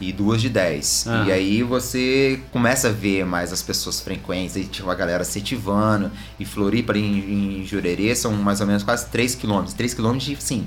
[0.00, 1.06] e duas de 10.
[1.08, 1.26] Aham.
[1.26, 6.10] E aí você começa a ver mais as pessoas frequentes, aí tipo a galera setivando.
[6.38, 9.64] E Floripa ali em, em Jurerê são mais ou menos quase 3 km.
[9.76, 10.66] 3 km de, sim,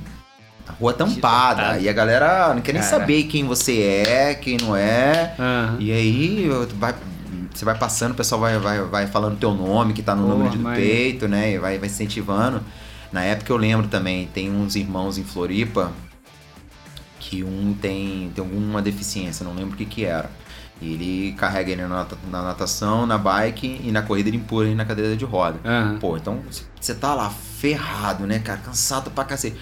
[0.67, 1.61] a rua tampada.
[1.63, 1.79] tampada.
[1.79, 5.33] E a galera não quer nem saber quem você é, quem não é.
[5.39, 5.77] Aham.
[5.79, 6.95] E aí vai,
[7.53, 10.35] você vai passando, o pessoal vai, vai, vai falando teu nome, que tá no Porra,
[10.35, 10.85] número do maneiro.
[10.89, 11.53] peito, né?
[11.53, 12.61] E vai, vai incentivando.
[13.11, 15.91] Na época eu lembro também, tem uns irmãos em Floripa
[17.19, 20.29] que um tem, tem alguma deficiência, não lembro o que que era.
[20.81, 24.73] E ele carrega ele na, na natação, na bike e na corrida ele empurra ele
[24.75, 25.59] na cadeira de roda.
[25.63, 25.97] Aham.
[25.99, 26.39] Pô, então
[26.79, 28.59] você tá lá ferrado, né, cara?
[28.59, 29.55] Cansado pra cacete.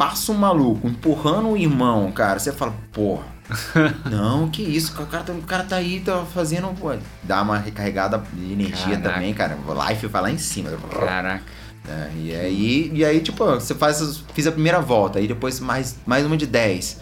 [0.00, 2.38] Passa um maluco empurrando o irmão, cara.
[2.38, 3.24] Você fala, porra.
[4.10, 6.68] não, que isso, o cara, tá, o cara tá aí, tá fazendo.
[6.68, 9.10] Pô, dá uma recarregada de energia Caraca.
[9.10, 9.58] também, cara.
[9.90, 10.70] Life vai lá em cima.
[10.88, 11.42] Caraca.
[11.86, 14.24] É, e aí, e aí, tipo, você faz.
[14.32, 16.98] Fiz a primeira volta, aí depois mais, mais uma de 10.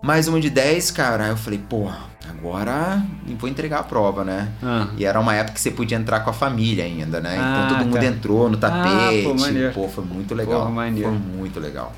[0.00, 1.24] Mais uma de 10, cara.
[1.24, 1.90] Aí eu falei, pô,
[2.30, 3.02] agora
[3.36, 4.48] vou entregar a prova, né?
[4.62, 4.90] Aham.
[4.96, 7.36] E era uma época que você podia entrar com a família ainda, né?
[7.36, 8.06] Ah, então todo mundo tá.
[8.06, 9.24] entrou no tapete.
[9.24, 9.74] pô, maneiro.
[9.74, 10.70] pô, foi muito legal.
[10.70, 11.08] Maneiro.
[11.08, 11.92] Foi muito legal.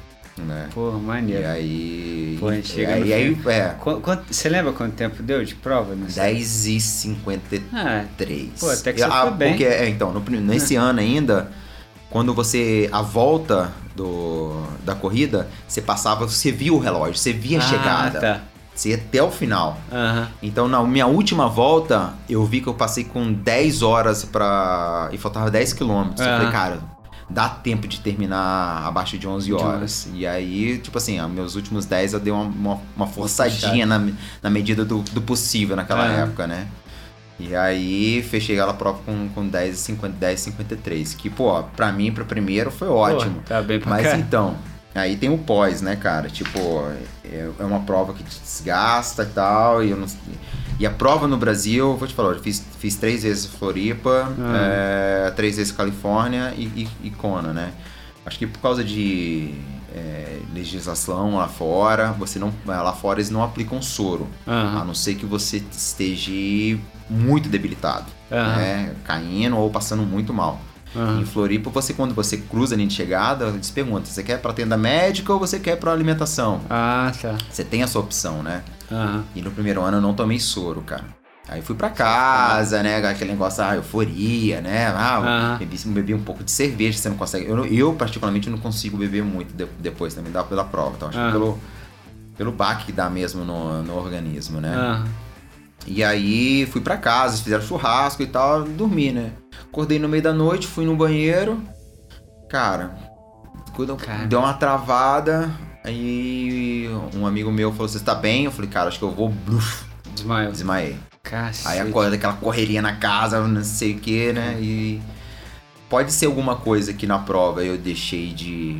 [0.47, 0.69] Né?
[0.75, 1.49] E maneiro.
[1.49, 2.37] aí.
[2.41, 3.75] Pô, a gente e chega aí, e aí, é.
[3.81, 5.95] Qu- quanto- Você lembra quanto tempo deu de prova?
[5.95, 6.23] Não sei.
[6.35, 7.63] 10 e 53.
[7.73, 8.05] Ah,
[8.59, 9.49] Pô, até que você ah, foi bem.
[9.51, 11.51] Porque, é, então, no, nesse ano ainda,
[12.09, 12.89] quando você.
[12.93, 17.67] A volta do, da corrida, você passava, você via o relógio, você via a ah,
[17.67, 18.21] chegada.
[18.21, 18.41] tá.
[18.75, 19.79] Você ia até o final.
[19.93, 20.29] Aham.
[20.43, 25.11] Então, na minha última volta, eu vi que eu passei com 10 horas pra.
[25.13, 26.21] E faltava 10 quilômetros.
[26.21, 26.37] Eu Aham.
[26.39, 26.81] falei, cara,
[27.31, 30.09] dá tempo de terminar abaixo de 11 De horas.
[30.15, 34.01] E aí, tipo assim, meus últimos 10 eu dei uma, uma, uma forçadinha na,
[34.43, 36.23] na medida do, do possível naquela Aham.
[36.25, 36.67] época, né?
[37.39, 41.15] E aí, fechei ela prova com, com 10 e 50, 10 e 53.
[41.15, 43.37] Que, pô, pra mim, pra primeiro, foi ótimo.
[43.37, 44.19] Pô, tá bem pra Mas cá.
[44.19, 44.57] então,
[44.95, 46.29] aí tem o pós, né, cara?
[46.29, 46.59] Tipo,
[47.25, 49.83] é é uma prova que te desgasta e tal.
[49.83, 50.07] E, eu não-
[50.81, 54.57] e a prova no Brasil, vou te falar, eu fiz, fiz três vezes Floripa, Ah.
[55.29, 57.73] é, três vezes Califórnia e, e, e Kona, né?
[58.27, 59.55] Acho que por causa de
[59.95, 62.53] é, legislação lá fora, você não.
[62.67, 64.27] Lá fora eles não aplicam soro.
[64.47, 64.85] A Aham.
[64.87, 68.07] não ser que você esteja muito debilitado.
[68.31, 68.57] Aham.
[68.57, 68.95] Né?
[69.05, 70.61] Caindo ou passando muito mal.
[70.95, 71.21] Aham.
[71.21, 74.53] Em Floripa, você quando você cruza a linha de chegada, eles perguntam: você quer pra
[74.53, 76.61] tenda médica ou você quer pra alimentação?
[76.69, 77.37] Ah, tá.
[77.51, 78.63] Você tem essa opção, né?
[78.91, 79.25] Aham.
[79.35, 81.05] E no primeiro ano eu não tomei soro, cara.
[81.49, 83.05] Aí fui pra casa, né?
[83.05, 84.87] Aquele negócio, ah, euforia, né?
[84.89, 85.57] Ah, Aham.
[85.59, 87.47] bebi, bebi um pouco de cerveja, você não consegue.
[87.47, 90.93] Eu, eu particularmente, não consigo beber muito de- depois também da, pela prova.
[90.97, 91.33] Então, acho que Aham.
[91.33, 91.59] pelo,
[92.37, 94.77] pelo baque que dá mesmo no, no organismo, né?
[95.87, 99.33] E aí fui pra casa, fizeram churrasco e tal, dormi, né?
[99.65, 101.61] Acordei no meio da noite, fui no banheiro.
[102.49, 102.91] Cara,
[103.99, 104.27] Cara.
[104.27, 105.51] deu uma travada.
[105.85, 108.45] Aí um amigo meu falou: Você tá bem?
[108.45, 109.31] Eu falei, cara, acho que eu vou.
[109.31, 110.53] Bluf, Desmaiou.
[110.53, 110.97] desmaiei.
[111.23, 111.69] Cacete.
[111.69, 114.59] Aí acorda aquela correria na casa, não sei o que, né?
[114.61, 115.01] E
[115.89, 118.75] pode ser alguma coisa que na prova eu deixei de.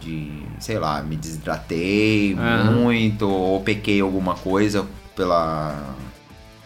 [0.00, 2.72] de sei lá, me desidratei Aham.
[2.72, 5.94] muito, ou pequei alguma coisa pela.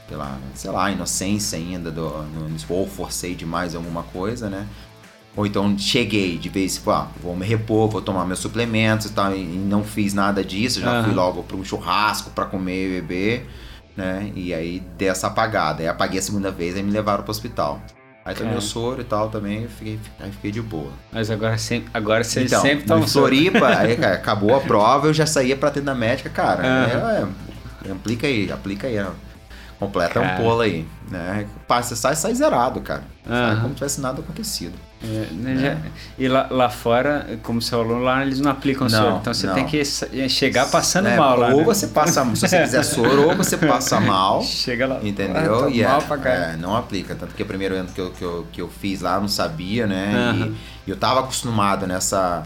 [0.09, 4.67] pela, sei lá, inocência ainda, do, no, ou forcei demais alguma coisa, né?
[5.39, 9.13] Ou então cheguei de vez, tipo, ah, vou me repor, vou tomar meus suplementos e
[9.13, 11.05] tal, e não fiz nada disso, já Aham.
[11.05, 13.49] fui logo para um churrasco para comer e beber,
[13.97, 14.33] né?
[14.35, 15.81] E aí dei essa apagada.
[15.81, 17.81] Aí apaguei a segunda vez, aí me levaram pro hospital.
[18.25, 20.91] Aí tomei o soro e tal também, fiquei, aí fiquei de boa.
[21.13, 25.07] Mas agora, sempre, agora você então, sempre toma em Floripa, aí, cara, acabou a prova,
[25.07, 26.65] eu já saía pra atender a médica, cara.
[26.65, 27.29] Aham.
[27.85, 28.99] é, é, aplica aí, aplica aí.
[28.99, 29.13] ó.
[29.79, 30.35] Completa Cara.
[30.41, 30.85] um polo aí.
[31.11, 31.47] Né?
[31.69, 33.05] Passa, sai, sai zerado, cara.
[33.27, 33.57] Sai Aham.
[33.61, 34.75] como se tivesse nada acontecido.
[35.01, 35.77] É, né, já-
[36.19, 39.17] e lá, lá fora, como você falou, lá eles não aplicam Não, soro.
[39.21, 39.55] Então você não.
[39.55, 41.51] tem que sa- chegar passando É, mal lá.
[41.51, 41.65] Ou né?
[41.65, 44.43] você passa, se você quiser soro, ou você passa mal.
[44.43, 44.99] Chega lá.
[45.01, 45.37] Entendeu?
[45.55, 46.55] Ah, tô E é, mal pra caralho.
[46.55, 47.15] é, não aplica.
[47.15, 49.29] Tanto que o primeiro ano que eu, que eu, que eu fiz lá, eu não
[49.29, 50.13] sabia, né?
[50.31, 50.55] Aham.
[50.85, 52.43] E eu tava acostumado nessa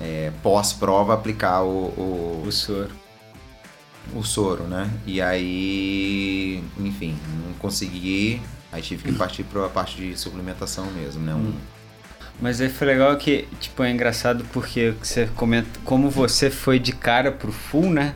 [0.00, 2.90] é, pós-prova aplicar o- o, O soro.
[4.14, 4.88] O soro, né?
[5.06, 7.16] E aí, enfim,
[7.46, 8.40] não consegui.
[8.72, 11.34] Aí tive que partir para a parte de suplementação mesmo, né?
[11.34, 11.52] Um-
[12.40, 16.92] Mas aí foi legal que, tipo, é engraçado porque você comenta como você foi de
[16.92, 18.14] cara pro full, né?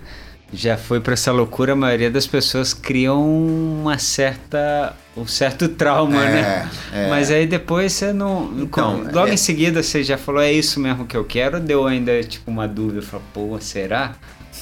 [0.53, 6.23] Já foi pra essa loucura, a maioria das pessoas criam uma certa um certo trauma,
[6.25, 6.71] É, né?
[6.93, 7.09] é.
[7.11, 10.79] Mas aí depois você não, Então, logo é- em seguida você já falou é isso
[10.79, 14.15] mesmo que eu quero, deu ainda tipo uma dúvida, falou, pô, será?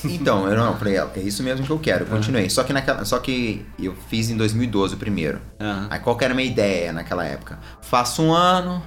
[0.05, 2.49] Então, eu não, falei, é isso mesmo que eu quero, eu continuei.
[2.49, 5.41] Só que naquela, só que eu fiz em 2012 o primeiro.
[5.61, 5.89] Aham.
[5.91, 7.59] Aí qual que era a minha ideia naquela época?
[7.83, 8.83] Faço um ano,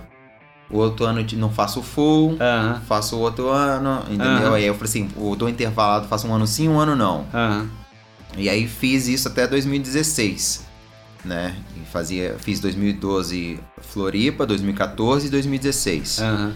[0.69, 2.82] o outro ano não faço full, Aham.
[2.88, 4.54] faço o outro ano, entendeu?
[4.54, 7.26] Aí eu falei assim, eu dou intervalado, faço um ano sim, um ano não.
[8.36, 10.65] E aí fiz isso até 2016,
[11.23, 11.56] né?
[11.78, 16.19] E fazia, fiz 2012 Floripa, 2014 e 2016.
[16.19, 16.54] Aham.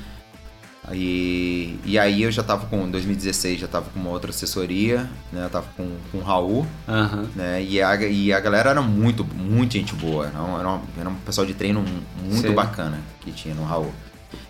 [0.94, 5.10] E, e aí eu já tava com, em 2016 já tava com uma outra assessoria,
[5.34, 5.44] né?
[5.46, 7.28] Eu tava com, com o Raul, Aham.
[7.36, 7.62] né?
[7.62, 10.28] E a, e a galera era muito, muito gente boa.
[10.28, 11.84] Era um, era um, era um pessoal de treino
[12.24, 12.54] muito Sei.
[12.54, 13.92] bacana que tinha no Raul.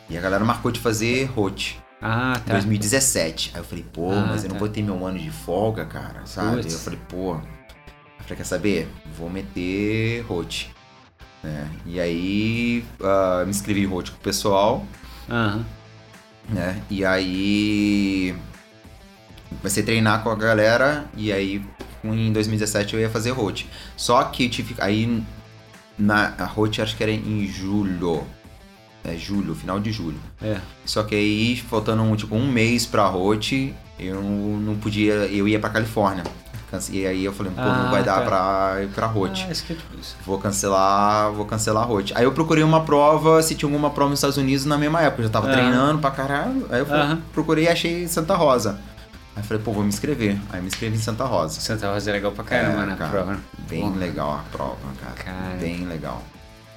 [0.10, 1.80] E a galera marcou de fazer rote.
[2.02, 2.54] Ah, tá.
[2.54, 3.52] 2017.
[3.56, 4.60] Aí eu falei, pô, Ah, mas eu não tá.
[4.60, 6.58] vou ter meu ano de folga, cara, sabe?
[6.62, 6.73] Putz.
[6.73, 7.34] Eu falei, pô.
[7.34, 8.88] Eu falei, quer saber?
[9.17, 10.71] Vou meter rote.
[11.43, 11.67] Né?
[11.86, 14.86] E aí ah, me inscrevi em rote com o pessoal,
[15.30, 15.65] Aham.
[16.50, 16.82] Né?
[16.90, 18.36] E aí
[19.58, 21.62] comecei a treinar com a galera e aí
[22.04, 23.70] em 2017 eu ia fazer rote.
[23.96, 25.24] Só que tive aí
[25.98, 28.24] na a rote acho que era em julho.
[29.04, 30.20] É julho, final de julho.
[30.42, 30.60] É.
[30.86, 35.14] Só que aí, faltando um, tipo, um mês pra Rote, eu não podia.
[35.14, 36.26] Eu ia pra Califórnia.
[36.92, 38.22] E aí eu falei, pô, Ah, não vai dar tá.
[38.26, 39.46] pra ir pra Rote.
[39.48, 40.16] Ah, é tipo isso.
[40.26, 42.14] Vou cancelar, vou cancelar a Rote.
[42.16, 45.22] Aí eu procurei uma prova, se tinha alguma prova nos Estados Unidos na mesma época.
[45.22, 45.54] Eu já tava Aham.
[45.56, 46.68] treinando pra caralho.
[46.70, 48.80] Aí eu fui- procurei e achei Santa Rosa.
[49.36, 50.38] Aí falei, pô, vou me inscrever.
[50.52, 51.62] Aí me inscrevi em Santa Rosa.
[51.62, 52.96] Santa Rosa é legal pra caramba, É, né?
[52.98, 53.38] cara, prova?
[53.70, 55.14] Bem legal a prova, cara.
[55.16, 55.56] Cara.
[55.60, 56.22] Bem legal.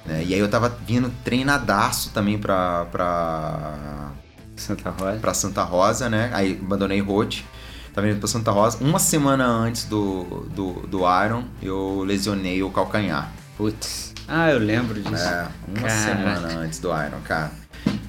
[0.05, 0.23] Né?
[0.25, 4.09] E aí eu tava vindo treinadaço também pra, pra,
[4.55, 5.17] Santa Rosa.
[5.19, 6.29] pra Santa Rosa, né?
[6.33, 7.45] Aí abandonei Rote.
[7.93, 8.77] Tava indo pra Santa Rosa.
[8.81, 13.29] Uma semana antes do, do, do Iron, eu lesionei o calcanhar.
[13.57, 14.13] Putz.
[14.27, 15.23] Ah, eu lembro disso.
[15.23, 15.89] É, uma Caraca.
[15.89, 17.51] semana antes do Iron, cara.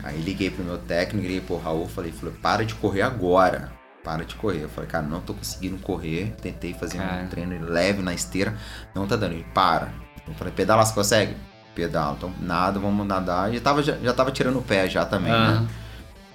[0.05, 3.73] Aí liguei pro meu técnico, liguei pro Raul, falei, falei, para de correr agora.
[4.05, 4.63] Para de correr.
[4.63, 6.35] Eu falei, cara, não tô conseguindo correr.
[6.41, 7.23] Tentei fazer Cara.
[7.23, 8.57] um treino leve na esteira.
[8.95, 9.33] Não tá dando.
[9.35, 9.89] Ele, para.
[10.27, 11.37] Eu falei, pedala, você consegue?
[11.75, 12.15] Pedala.
[12.19, 13.53] Então, nada, vamos nadar.
[13.53, 15.61] Já tava, já, já tava tirando o pé já também, Aham.
[15.63, 15.69] né?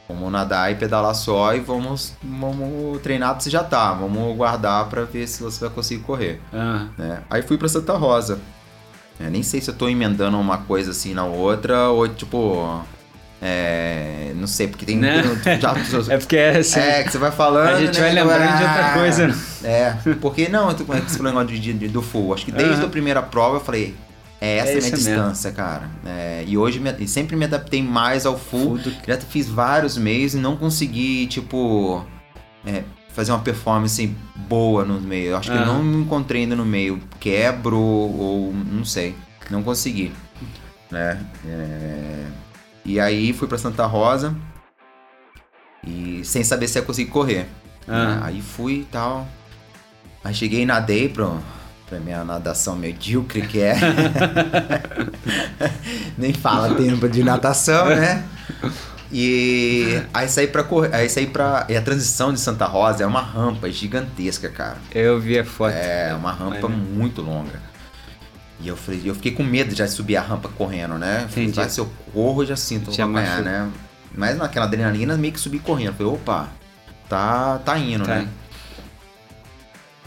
[0.08, 3.94] Vamos nadar e pedalar só e vamos, vamos treinar pra você já tá.
[3.94, 6.40] Vamos guardar pra ver se você vai conseguir correr
[6.98, 7.22] né?
[7.30, 8.40] Aí fui pra Santa Rosa.
[9.20, 12.82] É, nem sei se eu tô emendando uma coisa assim na outra, ou tipo.
[13.42, 14.32] É.
[14.36, 14.98] Não sei, porque tem.
[14.98, 15.24] Né?
[15.60, 15.74] Já,
[16.14, 16.80] É porque é assim.
[16.80, 17.68] é, que você vai falando.
[17.68, 19.36] A gente né, vai lembrando de outra ah, coisa.
[19.64, 22.34] É, porque não, é que você falou negócio de, de- do full?
[22.34, 22.86] Acho que desde Aham.
[22.86, 23.96] a primeira prova eu falei.
[24.40, 25.14] É essa É a minha isso mesmo.
[25.24, 25.90] distância, cara.
[26.06, 28.78] É, e hoje me- sempre me adaptei mais ao full.
[28.80, 32.06] Full Já fiz vários meses e não consegui, tipo,
[32.66, 35.32] é, fazer uma performance boa no meio.
[35.32, 35.74] Eu acho que eu Aham.
[35.78, 37.02] não me encontrei ainda no meio.
[37.20, 39.16] Quebro ou não sei.
[39.50, 40.12] Não consegui.
[40.92, 41.20] Né?
[41.46, 42.26] É,
[42.86, 44.36] E aí fui pra Santa Rosa
[45.86, 47.48] e sem saber se ia conseguir correr.
[47.88, 48.20] Aham.
[48.24, 49.28] Aí fui e tal.
[50.24, 51.10] Aí cheguei e nadei
[51.90, 53.76] pra minha nadação medíocre que é.
[56.18, 58.24] Nem fala tempo de natação, né?
[59.12, 60.94] E aí saí pra correr.
[60.94, 61.66] Aí saí pra.
[61.70, 64.78] E a transição de Santa Rosa é uma rampa gigantesca, cara.
[64.94, 65.74] Eu vi a foto.
[65.74, 66.92] É uma rampa Maneiro.
[66.94, 67.68] muito longa.
[68.60, 71.28] E eu falei, eu fiquei com medo de já subir a rampa correndo, né?
[71.30, 71.60] Falei, Entendi.
[71.60, 73.42] vai, se eu corro, eu já sinto Já machuca.
[73.44, 73.70] né?
[74.16, 75.90] Mas naquela adrenalina, meio que subi correndo.
[75.90, 76.48] Eu Falei, opa,
[77.08, 78.16] tá, tá indo, Tá.
[78.16, 78.28] né?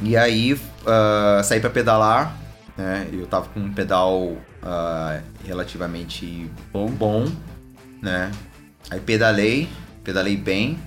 [0.03, 2.37] E aí, ah, saí pra pedalar,
[2.77, 3.09] né?
[3.13, 6.89] Eu tava com um pedal ah, relativamente Bom.
[6.89, 7.27] bom,
[8.03, 8.31] né?
[8.91, 9.69] Aí pedalei,
[10.03, 10.79] pedalei bem,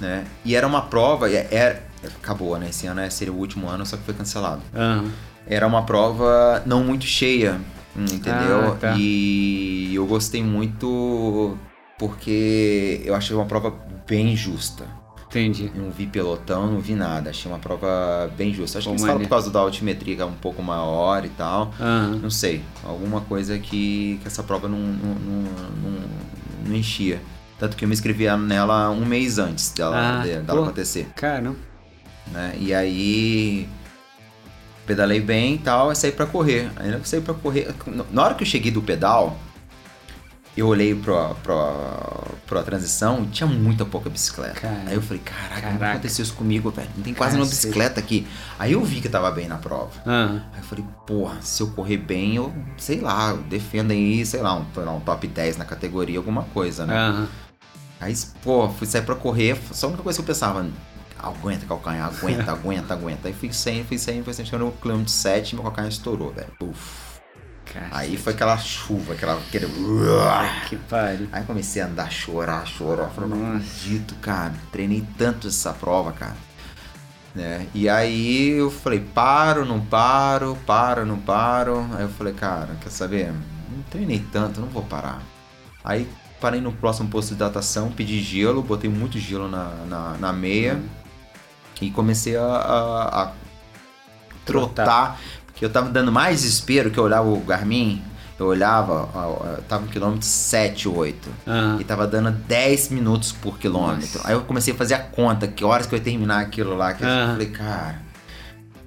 [0.00, 0.26] né?
[0.44, 1.82] E era uma prova, é- era,
[2.20, 2.68] acabou, né?
[2.68, 4.62] Esse ano é, seria o último ano, só que foi cancelado.
[4.74, 5.10] Aham.
[5.46, 7.58] Era uma prova não muito cheia,
[7.96, 8.72] entendeu?
[8.72, 8.94] Ah, tá.
[8.98, 11.56] E eu gostei muito
[11.98, 13.74] porque eu achei uma prova
[14.06, 14.84] bem justa.
[15.28, 15.70] Entendi.
[15.74, 17.30] Não vi pelotão, não vi nada.
[17.30, 18.78] Achei uma prova bem justa.
[18.78, 21.72] Acho que eles falam por causa da altimetria que é um pouco maior e tal.
[21.78, 22.18] Aham.
[22.22, 22.62] Não sei.
[22.82, 25.44] Alguma coisa que, que essa prova não, não, não,
[26.64, 27.20] não- enchia.
[27.58, 30.64] Tanto que eu me inscrevi nela um mês antes dela, Ah, de- dela pô.
[30.64, 31.08] acontecer.
[31.16, 31.56] Caramba.
[32.32, 32.54] Né?
[32.58, 33.68] E aí
[34.86, 36.70] pedalei bem e tal, e saí pra correr.
[36.76, 37.68] Aí eu saí pra correr.
[38.10, 39.36] Na hora que eu cheguei do pedal,
[40.58, 44.60] eu olhei pra, pra, pra transição e tinha muita pouca bicicleta.
[44.60, 44.82] Cara.
[44.86, 45.78] Aí eu falei, caraca, Caraca.
[45.78, 46.88] não aconteceu isso comigo, velho.
[46.96, 47.66] Não tem quase nenhuma Cacete.
[47.66, 48.26] bicicleta aqui.
[48.58, 49.90] Aí eu vi que tava bem na prova.
[50.06, 50.42] Aham.
[50.52, 54.40] Aí eu falei, porra, se eu correr bem, eu, sei lá, eu defendo aí, sei
[54.40, 54.64] lá, um,
[54.96, 56.96] um top 10 na categoria, alguma coisa, né?
[56.96, 57.28] Aham.
[58.00, 60.64] Aí, pô, fui sair pra correr, só a única coisa que eu pensava,
[61.18, 63.28] aguenta calcanhar, aguenta, aguenta, aguenta.
[63.28, 66.52] Aí fui saindo, fui saindo, fui saindo, chegando no quilômetro 7 meu calcanhar estourou, velho.
[66.60, 67.07] Uf.
[67.72, 67.90] Cacete.
[67.92, 69.34] Aí foi aquela chuva, aquela...
[69.34, 69.66] Aquele...
[70.68, 71.28] Que pariu.
[71.32, 73.08] Aí comecei a andar, chorar, chorar.
[73.08, 74.52] Falei, não acredito, cara.
[74.72, 76.36] Treinei tanto essa prova, cara.
[77.34, 77.66] Né?
[77.74, 81.86] E aí eu falei, paro, não paro, paro, não paro.
[81.94, 83.32] Aí eu falei, cara, quer saber?
[83.32, 85.22] Não treinei tanto, não vou parar.
[85.84, 86.08] Aí
[86.40, 90.80] parei no próximo posto de hidratação, pedi gelo, botei muito gelo na, na, na meia.
[91.80, 93.32] E comecei a, a- a
[94.44, 95.20] trotar.
[95.60, 98.02] Eu tava dando mais desespero que eu olhava o Garmin.
[98.38, 99.08] Eu olhava,
[99.56, 101.28] eu tava no quilômetro 7, 8.
[101.46, 101.78] Aham.
[101.80, 104.18] E tava dando 10 minutos por quilômetro.
[104.18, 104.28] Nossa.
[104.28, 106.94] Aí eu comecei a fazer a conta, que horas que eu ia terminar aquilo lá.
[106.94, 107.28] Que eu Ah.
[107.32, 108.00] falei, cara,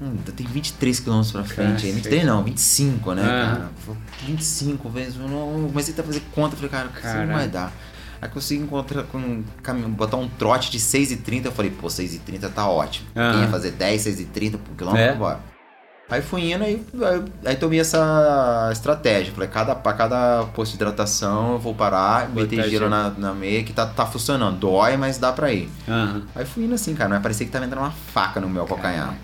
[0.01, 1.73] hum, tem 23 quilômetros pra frente.
[1.73, 1.91] Cacete.
[1.91, 3.27] 23 não, 25, né, Ah.
[3.57, 3.71] cara?
[3.85, 5.19] Falei, 25 vezes.
[5.19, 7.27] Eu não- comecei a fazer conta, falei, cara, isso Caralho.
[7.27, 7.73] não vai dar.
[8.21, 11.47] Aí consegui encontrar com caminho, botar um trote de 6,30.
[11.49, 13.07] Eu falei, pô, 6,30 tá ótimo.
[13.15, 13.31] Ah.
[13.33, 15.13] Quem ia fazer 10, 6,30 por quilômetro, É.
[15.15, 15.39] bora.
[16.11, 19.33] Aí fui indo aí, aí, aí tomei essa estratégia.
[19.33, 22.89] Falei, cada, pra cada posto de hidratação eu vou parar, meter gelo.
[22.89, 24.57] na, na meia que tá, tá funcionando.
[24.57, 25.69] Dói, mas dá pra ir.
[25.87, 26.23] Aham.
[26.35, 29.15] Aí fui indo assim, cara, mas parecia que tava entrando uma faca no meu calcanhar.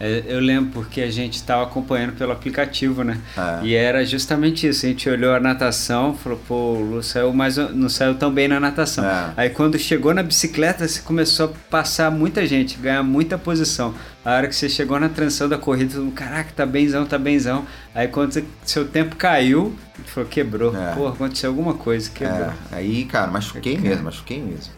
[0.00, 3.18] É, Eu lembro porque a gente estava acompanhando pelo aplicativo, né?
[3.36, 3.64] É.
[3.66, 4.86] E era justamente isso.
[4.86, 8.46] A gente olhou a natação, falou, pô, o Lu saiu mais, não saiu tão bem
[8.48, 9.04] na natação.
[9.04, 9.32] É.
[9.36, 13.94] Aí quando chegou na bicicleta, você começou a passar muita gente, ganhar muita posição.
[14.24, 17.18] A hora que você chegou na transição da corrida, todo mundo, caraca, tá benzão, tá
[17.18, 17.66] benzão.
[17.94, 19.74] Aí quando você- seu tempo caiu,
[20.06, 20.76] falou, quebrou.
[20.76, 20.94] É.
[20.94, 22.48] Pô, aconteceu alguma coisa, quebrou.
[22.48, 24.77] É, aí, cara, machuquei mesmo, machuquei mesmo.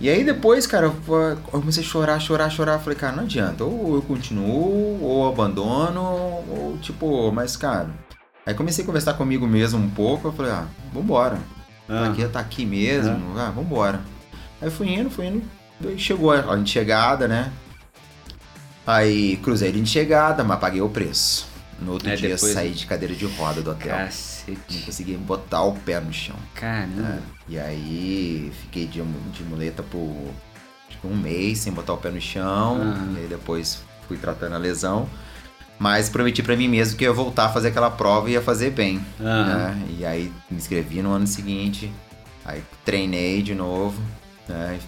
[0.00, 0.94] E aí depois, cara, eu
[1.50, 2.78] comecei a chorar, chorar, chorar.
[2.78, 3.64] Falei, cara, não adianta.
[3.64, 7.90] Ou eu continuo, ou abandono, ou tipo, mas, cara.
[8.46, 10.28] Aí comecei a conversar comigo mesmo um pouco.
[10.28, 11.38] Eu falei, ah, vambora.
[11.86, 12.06] Ah.
[12.08, 14.00] Aqui tá aqui mesmo, ah, vambora.
[14.62, 15.42] Aí fui indo, fui indo.
[15.98, 17.52] Chegou a hora de chegada, né?
[18.86, 21.46] Aí cruzei a linha de chegada, mas paguei o preço.
[21.80, 23.96] No outro É, dia depois- saí de cadeira de roda do hotel.
[23.96, 24.08] Não
[24.56, 24.84] Cacete.
[24.84, 26.36] consegui botar o pé no chão.
[26.54, 27.18] Caramba.
[27.48, 30.14] E aí fiquei de, de muleta por
[30.88, 32.80] que um mês sem botar o pé no chão.
[32.80, 33.14] Aham.
[33.16, 35.08] E aí depois fui tratando a lesão.
[35.78, 38.42] Mas prometi pra mim mesmo que eu ia voltar a fazer aquela prova e ia
[38.42, 39.00] fazer bem.
[39.20, 39.46] Aham.
[39.74, 39.86] né?
[39.98, 41.90] E aí me inscrevi no ano seguinte.
[42.44, 44.00] Aí treinei de novo.
[44.48, 44.78] Né?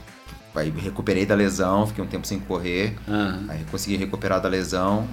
[0.55, 2.95] Aí recuperei da lesão, fiquei um tempo sem correr.
[3.09, 3.47] Aham.
[3.49, 5.09] Aí consegui recuperar da lesão.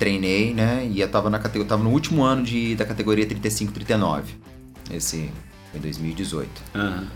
[0.00, 0.88] Treinei, né?
[0.90, 4.22] E eu tava, na, eu tava no último ano de, da categoria 35-39.
[4.90, 5.30] Esse
[5.70, 6.48] foi em 2018.
[6.74, 7.06] Aham.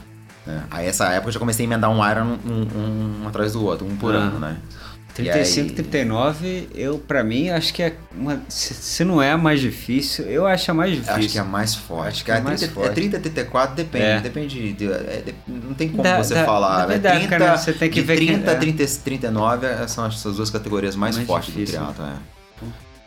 [0.46, 0.62] né?
[0.70, 3.86] Aí essa época eu já comecei a emendar um Iron um, um atrás do outro,
[3.86, 4.18] um por Ah.
[4.18, 4.58] ano, né?
[5.14, 9.30] 35, E aí- 39, eu pra mim acho que é uma, se, se não é
[9.30, 11.14] a mais difícil, eu acho a mais difícil.
[11.14, 12.24] Acho que é a mais forte.
[12.24, 12.90] Que é a mais 30, forte.
[12.90, 14.04] É 30, 34, depende.
[14.04, 14.20] É.
[14.20, 14.72] Depende.
[14.72, 16.78] de- é, de- não tem como Da- você da- falar.
[16.78, 18.56] da É verdade, 30, cara, você tem que ver que- 30 a é.
[18.58, 21.78] 30, 39 são as duas categorias mais, Mais fortes difícil.
[21.80, 22.04] do triatlo.
[22.06, 22.34] É.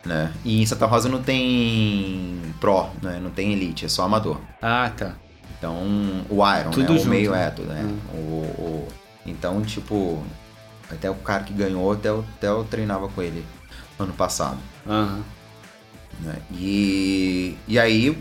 [0.06, 0.32] Né?
[0.44, 3.18] E em Santa Rosa não tem pro, né?
[3.22, 4.40] não tem elite, é só amador.
[4.62, 5.14] Ah, tá.
[5.58, 5.74] Então,
[6.30, 6.98] o Iron, Tudo né?
[6.98, 7.46] junto, o meio né?
[7.46, 7.82] é tudo, né?
[7.82, 7.98] Hum.
[8.14, 8.18] O,
[8.62, 8.88] o-
[9.26, 10.22] então, tipo,
[10.90, 13.44] até o cara que ganhou, até eu, até eu treinava com ele
[13.98, 14.56] ano passado.
[14.86, 15.22] Aham.
[16.20, 16.36] né?
[16.52, 18.16] E, e aí,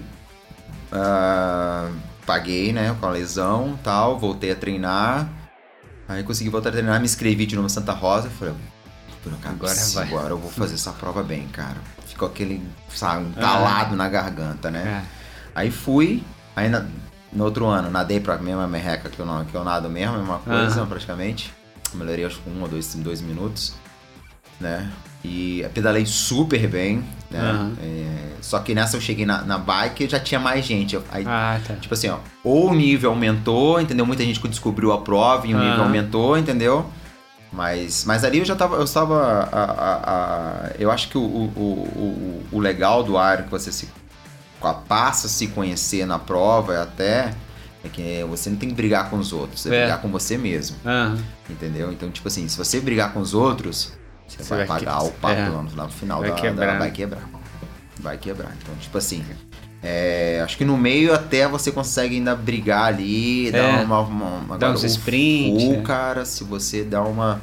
[0.92, 1.90] ah,
[2.26, 5.30] paguei, né, com a lesão tal, voltei a treinar.
[6.08, 8.30] Aí consegui voltar a treinar, me inscrevi de novo em Santa Rosa.
[8.30, 8.54] Falei,
[9.44, 10.08] Agora vai.
[10.08, 11.78] agora eu vou fazer essa prova bem, cara.
[12.06, 15.04] Ficou aquele, sabe, entalado na garganta, né?
[15.04, 15.18] É.
[15.56, 16.24] Aí fui,
[16.56, 16.86] aí na-
[17.32, 20.18] no outro ano nadei pra mesma merreca que eu, na- que eu nado mesmo, a
[20.20, 20.88] mesma coisa Aham.
[20.88, 21.54] praticamente.
[21.94, 23.74] Melhorei acho que um ou dois, dois minutos,
[24.60, 24.90] né?
[25.24, 27.40] E pedalei super bem, né?
[27.40, 27.74] Aham.
[27.82, 30.98] É, só que nessa eu cheguei na, na bike e já tinha mais gente.
[31.12, 31.74] Aí, Ah, tá.
[31.76, 34.06] Tipo assim, ó, ou o nível aumentou, entendeu?
[34.06, 35.84] Muita gente que descobriu a prova e o nível Aham.
[35.84, 36.90] aumentou, entendeu?
[37.58, 40.12] Mas, mas ali eu já tava, eu estava, a- a-
[40.68, 43.90] a- eu acho que o, o, o, o- legal do Iron que você se
[44.88, 47.34] passa a se conhecer na prova é até
[47.84, 49.80] é que você não tem que brigar com os outros, você É.
[49.82, 51.18] brigar com você mesmo, Aham.
[51.50, 51.92] entendeu?
[51.92, 53.92] Então, tipo assim, se você brigar com os outros,
[54.28, 55.50] você, Você vai, vai pagar que- o papo é.
[55.50, 56.74] lá, no, lá no final Vai da, quebrar.
[56.74, 57.30] da- vai quebrar.
[58.00, 58.52] Vai quebrar.
[58.62, 59.24] Então, tipo assim,
[59.90, 63.84] é, acho que no meio até você consegue ainda brigar ali, dar É.
[63.84, 65.82] uma, uma, uma Dá agora uns sprints, full, é.
[65.82, 67.40] cara, se você dá uma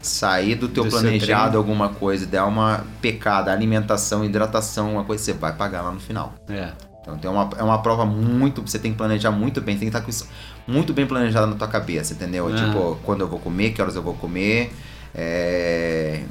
[0.00, 5.32] sair do teu Do planejado alguma coisa, der uma pecada, alimentação, hidratação, uma coisa, você
[5.32, 6.34] vai pagar lá no final.
[6.48, 6.70] É.
[7.02, 8.62] Então tem uma, é uma prova muito.
[8.62, 10.26] Você tem que planejar muito bem, tem que estar com isso
[10.66, 12.48] muito bem planejado na tua cabeça, entendeu?
[12.48, 12.56] Ah.
[12.56, 14.72] Tipo, quando eu vou comer, que horas eu vou comer.
[15.14, 16.22] É,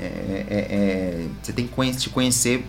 [0.00, 2.64] é, é, é, você tem que conhe- te conhecer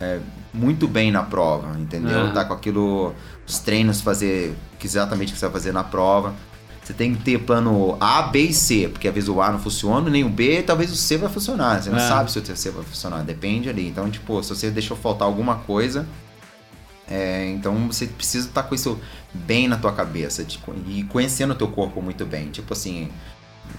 [0.00, 0.20] é,
[0.52, 2.26] muito bem na prova, entendeu?
[2.26, 2.30] Ah.
[2.32, 3.14] Tá com aquilo,
[3.46, 6.34] os treinos, fazer exatamente o que você vai fazer na prova.
[6.82, 9.58] Você tem que ter plano A, B e C, porque às vezes o A não
[9.58, 11.82] funciona, nem o B, talvez o C vai funcionar.
[11.82, 12.08] Você não Ah.
[12.08, 13.88] sabe se o C vai funcionar, depende ali.
[13.88, 16.06] Então, tipo, se você deixou faltar alguma coisa,
[17.08, 18.98] é, então você precisa estar com isso
[19.32, 22.50] bem na tua cabeça tipo, e conhecendo o teu corpo muito bem.
[22.50, 23.10] Tipo assim,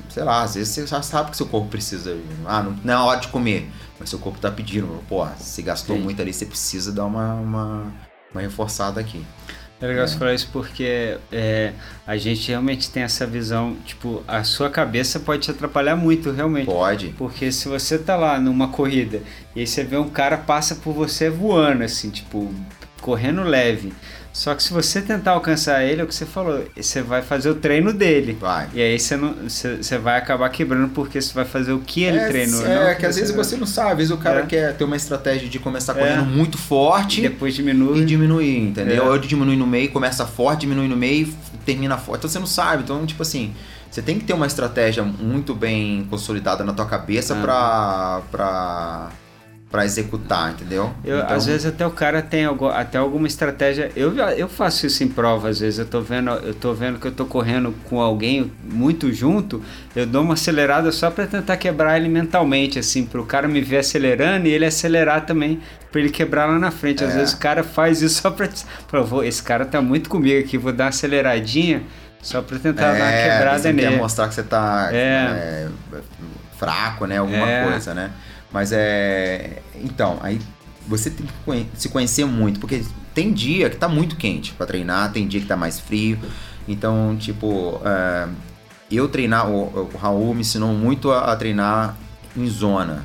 [0.10, 2.18] sei lá, às vezes você já sabe que seu corpo precisa.
[2.46, 3.70] Ah, não, não é hora de comer,
[4.00, 5.04] mas seu corpo tá pedindo.
[5.08, 6.04] Pô, se gastou Sim.
[6.04, 7.94] muito ali, você precisa dar uma, uma,
[8.32, 9.26] uma reforçada aqui.
[9.82, 11.74] É legal você falar isso porque é,
[12.08, 16.66] a gente realmente tem essa visão, tipo, a sua cabeça pode te atrapalhar muito, realmente.
[16.66, 17.10] Pode.
[17.18, 19.22] Porque se você tá lá numa corrida
[19.54, 22.54] e aí você vê um cara passa por você voando, assim, tipo,
[23.02, 23.94] correndo leve.
[24.38, 27.50] Só que se você tentar alcançar ele, é o que você falou, você vai fazer
[27.50, 28.38] o treino dele.
[28.38, 28.68] Vai.
[28.74, 32.04] E aí você, não, você, você vai acabar quebrando porque você vai fazer o que
[32.04, 32.66] ele é, treinou.
[32.66, 33.92] É, não que às vezes vai- você não sabe.
[33.92, 34.46] Às vezes o cara É.
[34.46, 36.00] quer ter uma estratégia de começar É.
[36.00, 38.00] correndo muito E forte depois diminui.
[38.02, 39.06] e diminuir, entendeu?
[39.06, 39.10] É.
[39.10, 42.20] Ou diminui no meio, começa forte, diminui no meio e termina forte.
[42.20, 42.84] Então você não sabe.
[42.84, 43.54] Então, tipo assim,
[43.90, 47.42] você tem que ter uma estratégia muito bem consolidada na tua cabeça Ah.
[47.42, 49.10] pra, pra,
[49.72, 50.94] pra executar, entendeu?
[51.04, 53.92] Eu, Então, Às vezes até o cara tem algo- até alguma estratégia.
[53.96, 55.80] Eu, eu faço isso em prova, às vezes.
[55.80, 59.62] Eu tô vendo, eu tô vendo que eu tô correndo com alguém muito junto,
[59.96, 63.80] eu dou uma acelerada só para tentar quebrar ele mentalmente, assim, pro cara me ver
[63.80, 65.60] acelerando e ele acelerar também,
[65.92, 67.04] pra ele quebrar lá na frente.
[67.04, 67.18] Às É.
[67.18, 68.32] vezes o cara faz isso só
[69.04, 71.82] vou, esse cara tá muito comigo aqui, vou dar uma aceleradinha
[72.22, 73.90] só pra tentar dar uma é, quebrada você nele.
[73.90, 75.68] quer mostrar que você tá É.
[75.94, 76.00] é,
[76.58, 77.18] fraco, né?
[77.18, 77.64] Alguma É.
[77.66, 78.12] coisa, né?
[78.56, 79.62] Mas é.
[79.84, 80.40] Então, aí
[80.88, 85.12] você tem que se conhecer muito, porque tem dia que tá muito quente pra treinar,
[85.12, 86.18] tem dia que tá mais frio.
[86.66, 88.30] Então, tipo, é,
[88.90, 91.98] eu treinar, o, o Raul me ensinou muito a, a treinar
[92.34, 93.04] em zona.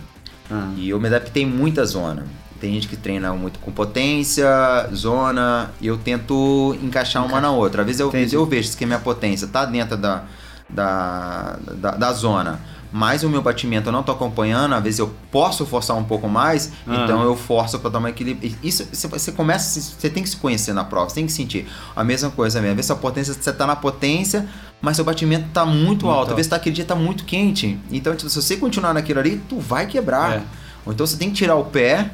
[0.48, 2.26] Ah, E eu me adaptei muito à zona.
[2.60, 4.46] Tem gente que treina muito com potência,
[4.94, 7.82] zona, e eu tento encaixar uma na outra.
[7.82, 8.36] Às vezes eu, Entendi.
[8.36, 10.22] eu vejo que minha potência tá dentro da,
[10.68, 12.60] da, da, da zona,
[12.92, 16.28] mas o meu batimento eu não tô acompanhando, às vezes eu posso forçar um pouco
[16.28, 17.02] mais, Ah.
[17.04, 18.54] então eu forço para dar uma equilíbrio.
[18.62, 21.66] Isso você, começa, a você tem que se conhecer na prova, você tem que sentir
[21.94, 22.72] a mesma coisa mesmo.
[22.72, 24.48] Às vezes sua potência, você tá na potência,
[24.80, 26.18] mas seu batimento tá muito, Muito alto.
[26.18, 26.30] alto.
[26.30, 27.78] Às vezes tá, aquele dia tá muito quente.
[27.90, 30.36] Então, tipo, se você continuar naquilo ali, tu vai quebrar.
[30.38, 30.42] É.
[30.86, 32.10] Ou então você tem que tirar o pé,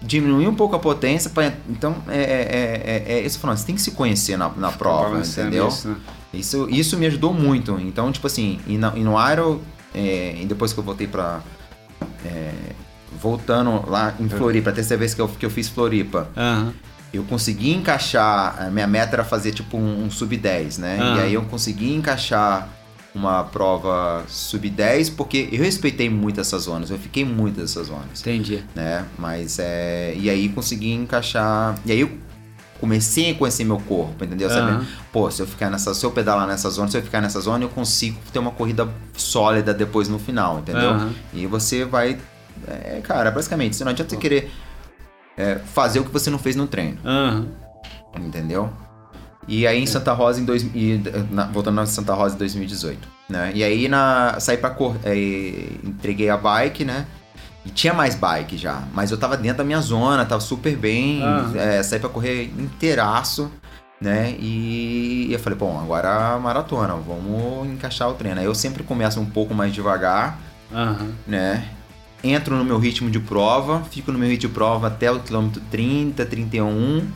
[0.00, 1.30] diminuir um pouco a potência.
[1.30, 4.70] Pra, então, é, é, é, é isso falando, você tem que se conhecer na, na
[4.72, 5.68] prova, entendeu?
[5.68, 5.96] isso, né?
[6.32, 7.78] Isso, isso me ajudou muito.
[7.80, 9.60] Então, tipo assim, e, na, e no Aero,
[9.96, 11.40] é, e depois que eu voltei pra.
[12.24, 12.52] é,
[13.20, 16.72] voltando lá em Floripa, a terceira vez que eu, que eu fiz Floripa, Aham.
[17.14, 18.70] eu consegui encaixar.
[18.70, 20.98] Minha meta era fazer tipo um, um sub-10, né?
[21.16, 22.68] E aí eu consegui encaixar
[23.14, 28.62] uma prova sub-10 porque eu respeitei muito essas zonas, eu fiquei muito nessas zonas, Entendi.
[28.74, 29.06] né?
[29.18, 30.14] Mas é.
[30.14, 31.74] E aí consegui encaixar.
[31.86, 32.10] E aí eu
[32.80, 34.48] comecei a conhecer meu corpo, entendeu?
[34.48, 34.86] Aham.
[35.12, 35.92] Pô, se eu ficar nessa.
[35.94, 38.88] Se eu pedalar nessa zona, se eu ficar nessa zona, eu consigo ter uma corrida
[39.16, 40.90] sólida depois no final, entendeu?
[40.90, 41.12] Aham.
[41.32, 42.18] E você vai.
[42.66, 44.50] É, cara, basicamente, não adianta você querer
[45.36, 47.48] é, fazer o que você não fez no treino Aham.
[48.18, 48.70] entendeu?
[49.48, 51.00] E aí em Santa Rosa em dois, e,
[51.30, 53.52] na- voltando na Santa Rosa em 2018, né?
[53.54, 55.14] E aí na saí para cor, é,
[55.84, 57.06] entreguei a bike, né?
[57.66, 61.20] E tinha mais bike já, mas eu tava dentro da minha zona, tava super bem,
[61.24, 61.50] Ah.
[61.56, 63.50] é, saí para correr inteiraço,
[64.00, 64.36] né?
[64.38, 68.38] E eu falei, bom, agora maratona, vamos encaixar o treino.
[68.40, 70.38] Aí eu sempre começo um pouco mais devagar,
[70.72, 71.08] Aham.
[71.26, 71.64] né?
[72.22, 75.60] Entro no meu ritmo de prova, fico no meu ritmo de prova até o quilômetro
[75.70, 77.06] 30, 31,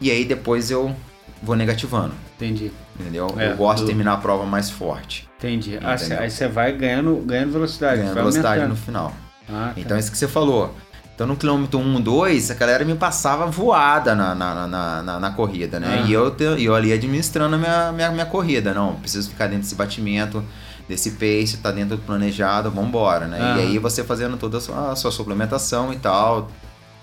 [0.00, 0.94] e aí depois eu
[1.42, 2.72] vou negativando, Entendi.
[2.98, 3.34] entendeu?
[3.38, 5.78] É, eu gosto do- de terminar a prova mais forte, Entendi.
[5.82, 7.98] Ah, cê- aí você vai ganhando, ganhando velocidade.
[8.00, 8.84] ganhando velocidade no aumentando.
[8.84, 9.12] final.
[9.50, 9.80] Ah, tá.
[9.80, 10.74] Então é isso que você falou.
[11.14, 15.30] Então no quilômetro 1, 2, a galera me passava voada na, na, na, na, na
[15.32, 15.98] corrida, né?
[15.98, 16.06] Aham.
[16.06, 18.72] E eu, eu ali administrando a minha, minha, minha corrida.
[18.72, 20.44] Não, preciso ficar dentro desse batimento,
[20.88, 23.40] desse pace, tá dentro do planejado, vambora, né?
[23.40, 23.56] Aham.
[23.58, 26.50] E aí você fazendo toda a sua, a sua suplementação e tal,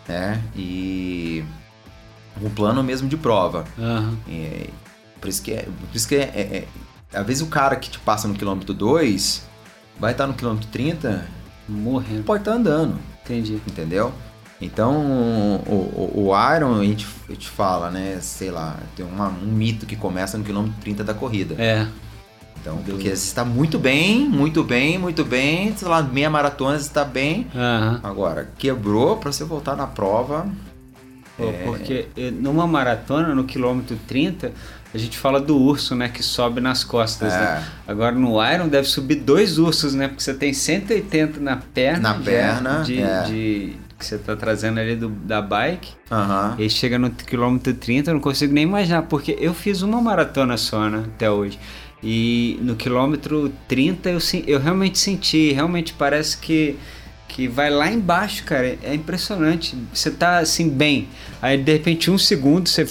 [0.08, 0.42] né?
[0.56, 1.44] E
[2.42, 3.66] um plano mesmo de prova.
[3.78, 4.18] Aham.
[4.30, 4.68] É,
[5.20, 5.64] por isso que é.
[5.64, 6.68] Por isso que é, é-
[7.14, 9.46] é- Às vezes o cara que te passa no quilômetro 2
[10.00, 11.26] vai estar no quilômetro 30,
[11.68, 12.24] Morrendo.
[12.24, 13.60] pode estar andando, Entendi.
[13.68, 14.12] entendeu?
[14.62, 14.96] Então
[15.68, 18.18] o, o, o Iron, a gente, a gente fala, né?
[18.22, 21.56] Sei lá, tem uma- um mito que começa no quilômetro 30 da corrida.
[21.62, 21.86] É.
[22.62, 26.88] Então, porque você está muito bem, muito bem, muito bem, sei lá, meia maratona você
[26.88, 27.46] está bem.
[27.54, 28.00] Aham.
[28.02, 30.48] Agora, quebrou para você voltar na prova.
[31.38, 31.52] Pô, É.
[31.66, 34.52] Porque eh, numa maratona, no quilômetro 30,
[34.96, 36.08] a gente fala do urso, né?
[36.08, 37.34] Que sobe nas costas.
[37.34, 37.38] É.
[37.38, 37.64] né?
[37.88, 40.08] Agora no Iron deve subir dois ursos, né?
[40.08, 42.14] Porque você tem 180 na perna.
[42.14, 43.24] Na perna, De, é.
[43.24, 45.92] de- que você tá trazendo ali do, da bike.
[46.12, 46.56] Aham.
[46.60, 49.04] E chega no quilômetro 30, eu não consigo nem imaginar.
[49.04, 51.04] Porque eu fiz uma maratona só, né?
[51.16, 51.60] Até hoje.
[52.04, 56.78] E no quilômetro 30 eu, eu realmente senti, realmente parece que,
[57.28, 58.78] que vai lá embaixo, cara.
[58.84, 59.76] É impressionante.
[59.94, 61.08] Você tá assim, bem.
[61.42, 62.86] Aí de repente, um segundo, você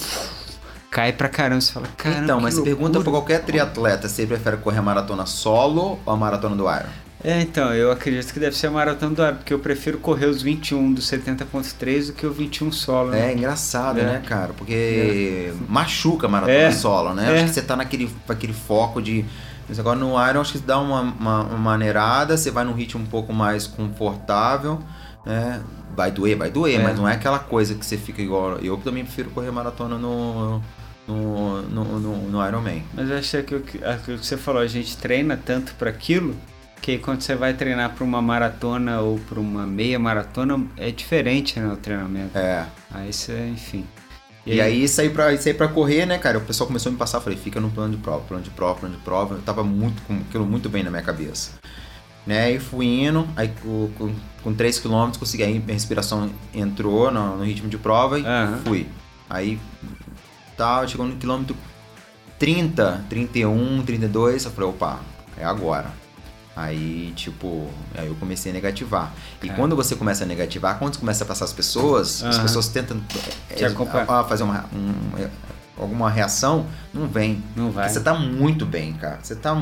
[0.95, 1.59] cai pra caramba.
[1.61, 2.23] Você fala, caramba.
[2.23, 6.15] então, mas pergunta pra loucura." qualquer triatleta, você prefere correr a maratona solo ou a
[6.15, 6.89] maratona do Iron?
[7.23, 10.27] É, então, eu acredito que deve ser a maratona do ar, porque eu prefiro correr
[10.27, 13.09] os 21 do 70.3 do que o 21 solo.
[13.11, 13.31] né?
[13.31, 14.03] É engraçado, É.
[14.03, 14.53] né, cara?
[14.53, 16.71] Porque machuca a maratona É.
[16.71, 17.31] solo, né?
[17.31, 17.35] É.
[17.35, 19.25] Acho que você tá naquele aquele foco de.
[19.67, 23.01] Mas agora no Iron acho que dá uma, uma, uma maneirada, você vai num ritmo
[23.03, 24.79] um pouco mais confortável,
[25.25, 25.61] né?
[25.97, 26.83] Vai doer, vai doer, É.
[26.83, 28.57] mas não é aquela coisa que você fica igual.
[28.59, 30.61] Eu também prefiro correr maratona no.
[31.07, 32.81] No, no, no, no Iron Man.
[32.93, 35.89] Mas eu achei que o que aquilo que você falou, a gente treina tanto para
[35.89, 36.35] aquilo
[36.85, 40.91] que aí quando você vai treinar para uma maratona ou para uma meia maratona é
[40.91, 42.37] diferente né, o treinamento.
[42.37, 42.63] É.
[42.91, 43.85] Aí você, enfim.
[44.45, 46.37] E, aí saí pra, saí pra correr, né, cara?
[46.37, 48.81] O pessoal começou a me passar, falei, fica no plano de prova, plano de prova,
[48.81, 49.33] plano de prova.
[49.33, 51.53] Eu tava muito com aquilo muito bem na minha cabeça.
[52.27, 57.11] Né, e fui indo, aí com, com, com 3 km consegui, aí minha respiração entrou
[57.11, 58.61] no, no ritmo de prova e Aham.
[58.63, 58.87] fui.
[59.29, 59.59] Aí
[60.57, 61.55] tal, chegou no quilômetro
[62.39, 64.99] 30, 31, 32, eu falei, opa,
[65.37, 65.89] é agora.
[66.55, 69.13] Aí, tipo, aí eu comecei a negativar.
[69.43, 69.59] E Cara.
[69.59, 72.43] quando você começa a negativar, quando começa a passar as pessoas, as Aham.
[72.43, 72.97] pessoas tentam
[73.53, 73.69] Te é,
[74.27, 75.29] fazer uma, um- é,
[75.77, 77.43] alguma reação, não vem.
[77.57, 77.83] Não vai.
[77.85, 79.19] Porque você tá muito bem, cara.
[79.21, 79.53] Você tá,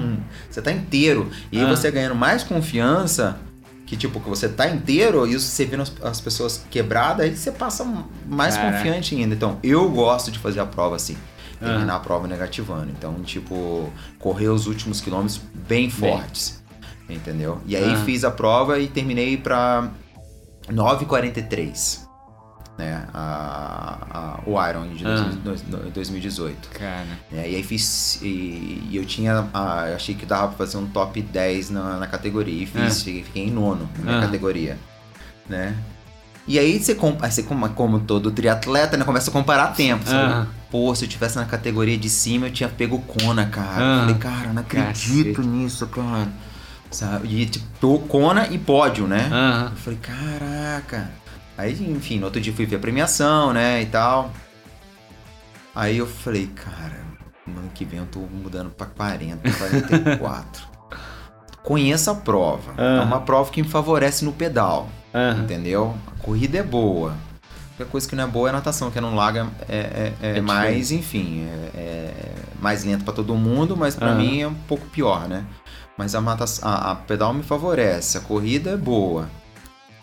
[0.50, 1.32] você tá inteiro.
[1.52, 1.70] E aí Ah.
[1.70, 3.38] você ganhando mais confiança,
[3.86, 7.52] que tipo, que você tá inteiro, e você vendo as, as pessoas quebradas, aí você
[7.52, 7.86] passa
[8.28, 8.78] mais Caraca.
[8.78, 9.36] confiante ainda.
[9.36, 11.18] Então, eu gosto de fazer a prova assim.
[11.62, 11.66] Ah.
[11.68, 12.90] Terminar a prova negativando.
[12.92, 16.62] Então, tipo, correr os últimos quilômetros bem fortes.
[17.10, 17.62] Entendeu?
[17.66, 18.04] E aí Ah.
[18.06, 19.90] fiz a prova e terminei pra
[20.72, 22.03] 9h43.
[22.78, 23.06] Né?
[23.14, 25.30] A, a- o Iron de Ah.
[25.94, 26.70] 2018.
[26.70, 28.20] Cara, É, e aí fiz.
[28.22, 29.48] E, e eu tinha.
[29.54, 32.64] ah, eu achei que dava pra fazer um top 10 na, na categoria.
[32.64, 32.90] E fiz, Ah.
[33.06, 34.22] fiquei, fiquei em nono na minha Ah.
[34.22, 34.78] categoria.
[35.48, 35.76] Né?
[36.48, 40.10] E aí você, com- aí você como, como todo triatleta, né, começa a comparar tempos.
[40.12, 40.30] Ah.
[40.30, 43.76] Fala, Pô, se eu tivesse na categoria de cima, eu tinha pego Kona, cara.
[43.78, 43.94] Ah.
[43.94, 45.48] Eu falei, cara, eu não acredito Cacete.
[45.48, 46.28] nisso, cara.
[46.90, 47.28] Sabe?
[47.42, 49.30] E tipo, Kona e pódio, né?
[49.32, 49.70] aham.
[49.72, 51.12] Eu falei, caraca.
[51.58, 54.32] Aí, enfim, no outro dia fui ver a premiação, né, e tal.
[55.76, 57.00] Aí eu falei, cara,
[57.48, 60.68] no ano que vem eu tô mudando pra 40, 44.
[61.64, 62.74] Conheço a prova.
[62.78, 63.04] É Ah.
[63.04, 65.42] uma prova que me favorece no pedal, aham.
[65.44, 65.96] entendeu?
[66.08, 67.12] A corrida é boa.
[67.12, 69.44] A única coisa que não é boa é a natação, que é no lago é,
[69.70, 72.14] é, é É mais, enfim, é, é
[72.60, 74.18] mais lento pra todo mundo, mas pra Aham.
[74.18, 75.44] mim é um pouco pior, né?
[75.98, 79.28] Mas a, nata- a, a pedal me favorece, a corrida é boa.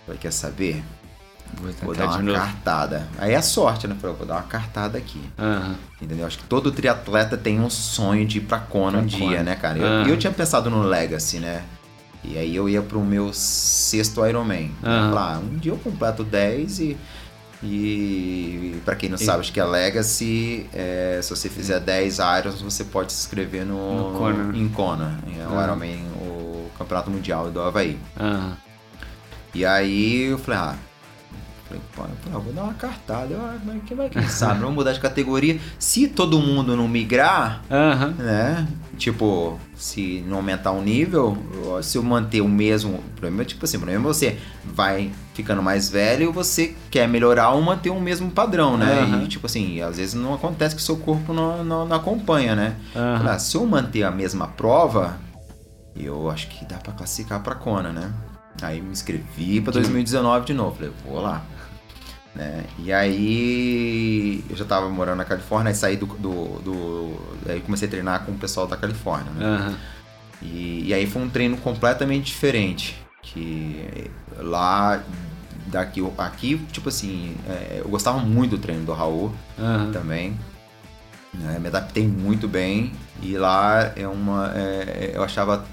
[0.06, 0.82] Falei, quer saber?
[1.60, 3.06] Vou Vou dar uma cartada.
[3.18, 3.96] Aí é sorte, né?
[4.00, 5.20] Falei, vou dar uma cartada aqui.
[5.38, 5.74] Aham.
[6.00, 6.26] Entendeu?
[6.26, 9.42] Acho que todo triatleta tem um sonho de ir pra Kona um dia, Kona.
[9.42, 9.78] né, cara?
[9.78, 10.08] Eu, Ah.
[10.08, 11.62] eu tinha pensado no Legacy, né?
[12.24, 14.70] E aí eu ia pro meu sexto Ironman.
[14.82, 15.10] Ah.
[15.12, 16.96] Lá, um dia eu completo 10 e.
[17.62, 22.18] E pra quem não E- sabe, acho que a Legacy, é, se você fizer 10
[22.18, 24.58] Irons, você pode se inscrever no, No Kona, né?
[24.58, 25.18] em Kona.
[25.38, 25.64] É o Ah.
[25.64, 27.98] Ironman, o Campeonato Mundial do Havaí.
[28.18, 28.56] Aham.
[29.54, 30.74] E aí eu falei, ah,
[31.70, 34.74] falei, pô, eu vou dar uma cartada, eu, ah, mas quem vai quem sabe, vamos
[34.74, 35.60] mudar de categoria.
[35.78, 38.14] Se todo mundo não migrar, Aham.
[38.18, 38.68] né?
[38.98, 41.38] Tipo, se não aumentar o nível,
[41.82, 42.96] se eu manter o mesmo.
[42.96, 46.74] O problema é tipo assim, o problema é você vai ficando mais velho e você
[46.90, 49.00] quer melhorar ou manter o mesmo padrão, né?
[49.00, 49.22] Aham.
[49.22, 52.54] E tipo assim, às vezes não acontece que o seu corpo não, não, não acompanha,
[52.54, 52.76] né?
[52.94, 53.18] Aham.
[53.18, 55.16] Falei, ah, se eu manter a mesma prova,
[55.96, 58.12] eu acho que dá pra classificar pra Kona, né?
[58.60, 60.76] Aí me inscrevi pra 2019 de novo.
[60.76, 61.42] Falei, vou lá.
[62.34, 62.64] Né?
[62.78, 67.88] E aí eu já tava morando na Califórnia, aí saí do, do, do- Aí comecei
[67.88, 69.44] a treinar com o pessoal da Califórnia, né?
[69.44, 69.76] Aham.
[70.42, 72.96] E, e aí foi um treino completamente diferente.
[73.22, 75.02] Que lá,
[75.66, 79.90] daqui, aqui, tipo assim, é, eu gostava muito do treino do Raul Aham.
[79.92, 80.38] também.
[81.34, 81.58] né?
[81.58, 82.92] Me adaptei muito bem.
[83.22, 84.52] E lá é uma.
[84.54, 85.64] é, eu achava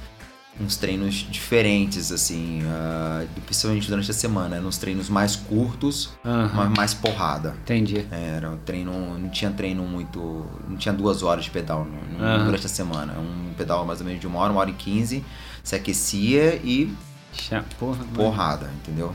[0.59, 4.55] uns treinos diferentes, assim, ah, principalmente durante a semana.
[4.55, 6.51] Eram uns treinos mais curtos, Aham.
[6.55, 7.55] mas mais porrada.
[7.63, 8.05] Entendi.
[8.11, 12.25] Era um treino, não tinha treino muito, não tinha duas horas de pedal no- no-
[12.25, 12.45] Aham.
[12.45, 13.13] durante a semana.
[13.19, 15.23] Um pedal mais ou menos de uma hora, uma hora e quinze,
[15.63, 16.91] se aquecia e
[17.33, 18.11] Cha- Porra, mano.
[18.13, 19.13] porrada, entendeu?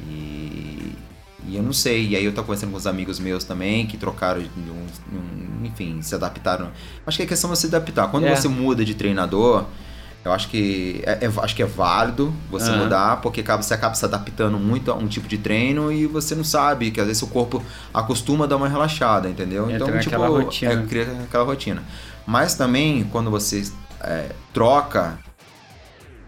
[0.00, 0.92] E,
[1.48, 3.96] e eu não sei, e aí eu tava conversando com os amigos meus também, que
[3.96, 6.70] trocaram, de um, um- enfim, se adaptaram.
[7.06, 8.08] Acho que é questão de se adaptar.
[8.10, 8.34] Quando É.
[8.36, 9.64] você muda de treinador,
[10.26, 12.82] eu acho que é, é- acho que é válido você Aham.
[12.82, 16.34] mudar, porque acaba, você acaba se adaptando muito a um tipo de treino e você
[16.34, 17.62] não sabe, que às vezes o corpo
[17.94, 19.70] acostuma a dar uma relaxada, entendeu?
[19.70, 20.72] Entra então, tipo, rotina.
[20.72, 21.80] é, cria aquela rotina.
[22.26, 23.62] Mas também, quando você
[24.00, 25.16] é, troca,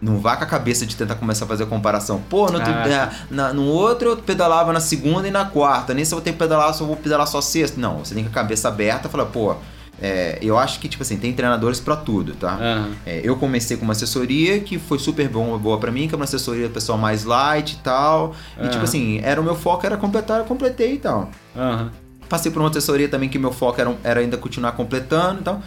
[0.01, 2.21] não vá com a cabeça de tentar começar a fazer a comparação.
[2.29, 5.93] Pô, no outro, Ah, é, na- no outro eu pedalava na segunda e na quarta.
[5.93, 7.77] Nesse eu vou ter que pedalar, só vou pedalar só sexta.
[7.81, 9.57] Não, você tem com a cabeça aberta e falar, pô,
[10.01, 12.53] é, eu acho que, tipo assim, tem treinadores pra tudo, tá?
[12.55, 12.91] Aham.
[13.05, 16.17] É, eu comecei com uma assessoria que foi super bom, boa pra mim, que é
[16.17, 18.33] uma assessoria pessoal mais light e tal.
[18.57, 18.69] E Aham.
[18.69, 21.29] tipo assim, era o meu foco era completar, eu completei e tal.
[21.55, 21.91] Aham.
[22.27, 25.61] Passei por uma assessoria também que meu foco era, era ainda continuar completando e tal.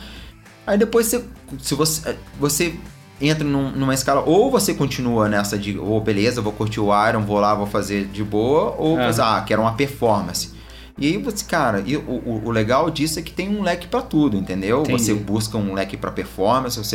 [0.66, 1.24] Aí depois você,
[1.60, 2.74] se você, você
[3.20, 7.22] entra num- numa escala, ou você continua nessa de, ou beleza, vou curtir o Iron,
[7.22, 10.52] vou lá, vou fazer de boa, ou você, ah, quero uma performance.
[11.02, 13.88] E aí você, cara, e o, o- o legal disso é que tem um leque
[13.88, 14.82] pra tudo, entendeu?
[14.82, 15.02] Entendi.
[15.02, 16.94] Você busca um leque pra performance, você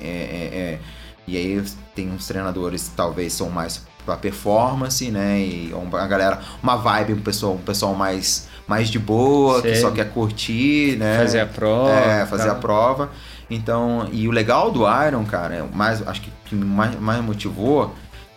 [0.00, 0.78] é, é- é-
[1.26, 1.60] e aí
[1.92, 5.40] tem uns treinadores que talvez são mais pra performance, né?
[5.40, 9.80] E uma galera, uma vibe, um pessoal, um pessoal mais mais de boa, que Sei.
[9.80, 11.18] só quer curtir, né?
[11.18, 11.90] Fazer a prova.
[11.90, 12.52] É, fazer tá.
[12.52, 13.10] a prova.
[13.50, 17.20] Então, e o legal do Iron, cara, é mais, acho que o que mais, mais
[17.24, 17.92] motivou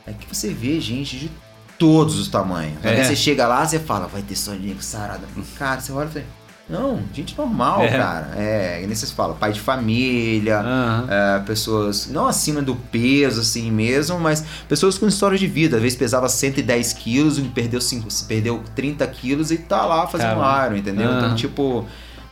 [0.08, 1.30] é que você vê gente de
[1.78, 2.84] todos os tamanhos.
[2.84, 2.90] É.
[2.90, 5.28] Aí você chega lá, você fala, vai ter Sonic sarada.
[5.58, 6.26] Cara, você olha e fala,
[6.68, 7.90] não, gente normal, É.
[7.90, 8.32] cara.
[8.36, 11.08] É, e nem vocês falam, pai de família, Aham.
[11.10, 15.78] é, pessoas não acima do peso, assim mesmo, mas pessoas com história de vida.
[15.78, 17.80] Às vezes pesava 110 quilos e perdeu,
[18.28, 20.40] perdeu 30 quilos e tá lá fazendo.
[20.66, 21.08] Iron, entendeu?
[21.10, 21.18] Aham.
[21.20, 21.86] Então, tipo,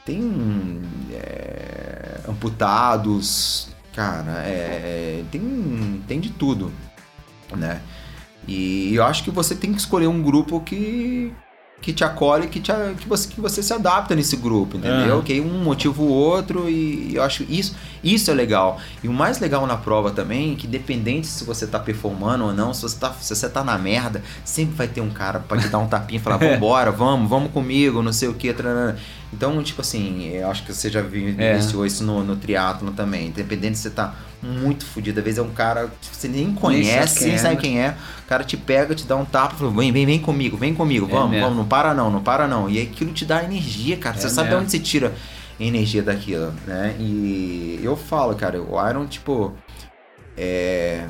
[0.04, 0.82] tem
[1.14, 6.72] é, amputados, cara, é, tem, tem de tudo,
[7.56, 7.80] né?
[8.48, 11.34] E eu acho que você tem que escolher um grupo que
[11.84, 15.16] que te acolhe, que, te, que, você, que você se adapta nesse grupo, entendeu?
[15.16, 15.22] Aham.
[15.22, 18.80] Que um motiva o outro e eu acho isso isso é legal.
[19.04, 22.54] E o mais legal na prova também, é que independente se você tá performando ou
[22.54, 25.58] não, se você tá, se você tá na merda, sempre vai ter um cara pra
[25.58, 28.56] te dar um tapinha e falar, vambora, vamos, vamos comigo, não sei o que.
[29.34, 31.04] Então, tipo assim, eu acho que você já É.
[31.04, 33.28] vivenciou isso no, no triatlo também.
[33.28, 34.14] Independente se você tá
[34.44, 37.62] muito fudido, às vezes é um cara que você nem conhece, nem é, sabe né?
[37.62, 37.96] quem é.
[38.24, 41.08] O cara te pega, te dá um tapa, fala, vem, vem, vem comigo, vem comigo,
[41.08, 41.46] É vamos, mesmo.
[41.46, 42.70] vamos, não para não, não para não.
[42.70, 44.18] E aquilo te dá energia, cara.
[44.18, 45.14] É você sabe de onde você tira
[45.60, 46.96] energia daquilo, né?
[47.00, 49.54] E eu falo, cara, o Iron, tipo,
[50.38, 51.06] é.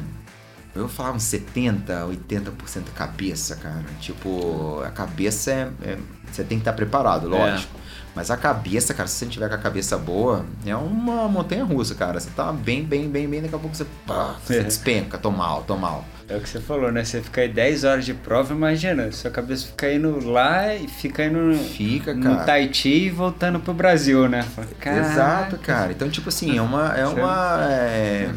[0.76, 3.84] Eu falava uns 70, 80% cabeça, cara.
[4.02, 5.72] Tipo, a cabeça é.
[5.84, 5.98] é-
[6.32, 7.80] você tem que estar preparado, lógico.
[8.16, 11.64] Mas a cabeça, cara, se você não tiver com a cabeça boa, é uma montanha
[11.64, 12.20] russa, cara.
[12.20, 14.64] Você tá bem, bem, bem, bem, daqui a pouco você, pá, você É.
[14.64, 16.06] despenca, tô mal, tô mal.
[16.30, 17.04] É o que você falou, né?
[17.04, 21.26] Você fica aí 10 horas de prova, imagina, sua cabeça fica indo lá e fica
[21.26, 22.44] indo Fica, no cara.
[22.46, 24.46] Tahiti e voltando pro Brasil, né?
[24.80, 25.12] "Caraca".
[25.12, 25.92] Exato, cara.
[25.92, 26.94] Então, tipo assim, é uma.
[26.96, 28.30] É uma é,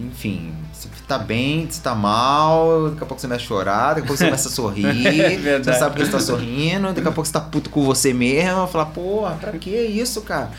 [0.00, 0.57] enfim, você
[1.08, 4.18] tá bem, você tá mal, daqui a pouco você começa a chorar, daqui a pouco
[4.18, 7.32] você começa a sorrir, É você sabe porque você tá sorrindo, daqui a pouco você
[7.32, 10.50] tá puto com você mesmo, falar, porra, pra que isso, cara?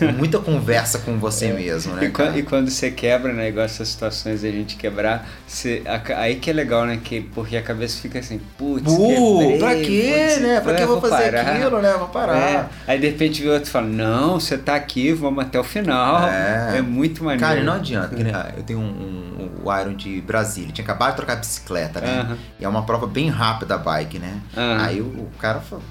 [0.16, 2.04] Muita conversa com você mesmo, né?
[2.04, 2.08] É.
[2.08, 2.38] E, quan- cara?
[2.38, 3.48] e quando você quebra, né?
[3.48, 6.98] Igual essas situações a gente quebrar, você, a- aí que é legal, né?
[7.02, 10.60] Que, porque a cabeça fica assim, putz, quebrei, pra quê, putz, né?
[10.60, 11.52] Pra que eu vou fazer parar.
[11.52, 11.94] aquilo, né?
[11.98, 12.36] Vou parar.
[12.38, 12.66] É.
[12.86, 16.28] Aí de repente vê outro fala, não, você tá aqui, vamos até o final.
[16.28, 16.78] É.
[16.78, 17.44] É, muito maneiro.
[17.46, 18.14] Cara, não adianta.
[18.56, 20.70] Eu tenho um, um, o Iron de Brasília.
[20.72, 22.36] Tinha acabado de trocar bicicleta, né?
[22.60, 24.38] E é uma prova bem rápida a bike, né?
[24.80, 25.84] Aí o, o cara falou.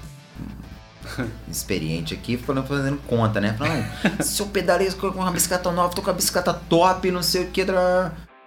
[1.50, 3.54] Experiente aqui, falando, fazendo conta, né?
[3.56, 3.84] Falando,
[4.18, 7.44] "Não, se eu pedalei com uma bicicleta nova, tô com a bicicleta top, não sei
[7.44, 7.64] o que.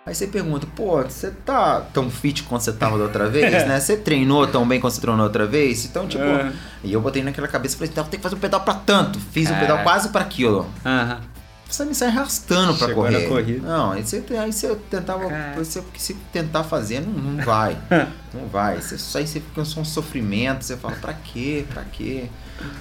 [0.04, 3.80] Aí você pergunta, pô, você tá tão fit quanto você tava da outra vez, né?
[3.80, 5.86] Você treinou tão bem quanto você treinou outra vez?
[5.86, 6.52] Então, tipo, Aham.
[6.84, 9.20] e eu botei naquela cabeça e falei, então, tem que fazer um pedal pra tanto.
[9.20, 9.60] Fiz um É.
[9.60, 10.68] pedal quase pra aquilo.
[10.84, 11.22] Aham.
[11.70, 13.28] você me sai arrastando na correr.
[13.30, 13.66] corrida.
[13.68, 15.30] Não, aí você, aí você tentava.
[15.56, 17.78] Você, se tentar fazer, não, não vai.
[18.34, 18.82] não vai.
[18.82, 21.64] Você, aí você fica só um sofrimento, você fala, pra quê?
[21.72, 22.26] Pra quê?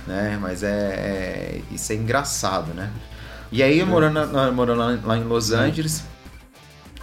[0.06, 0.38] Né?
[0.40, 2.90] Mas é, é- Isso é engraçado, né?
[3.52, 6.04] E aí, morando, na- morando lá, em Los Angeles,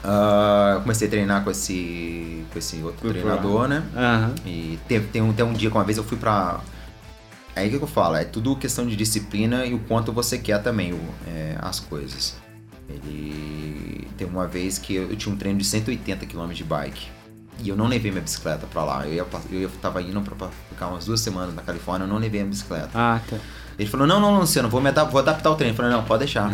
[0.04, 3.84] ah, eu comecei a treinar com esse, com esse outro Fui treinador, né?
[3.96, 4.36] Aham.
[4.46, 6.62] E teve, tem, um, tem um dia que uma vez eu fui pra.
[7.56, 10.62] É aí que eu falo, é tudo questão de disciplina e o quanto você quer
[10.62, 12.36] também o- é, as coisas.
[12.90, 14.08] Ele.
[14.18, 17.08] Teve uma vez que eu, eu tinha um treino de 180 km de bike.
[17.60, 19.08] E eu não levei minha bicicleta pra lá.
[19.08, 19.26] Eu, ia,
[19.62, 22.90] eu tava indo pra, ficar umas duas semanas na Califórnia, eu não levei minha bicicleta.
[22.94, 23.38] Ah, tá.
[23.78, 25.74] Ele falou: Não, não, Luciano, vou, me adap- vou adaptar o treino.
[25.74, 26.54] Eu falei: Não, pode deixar.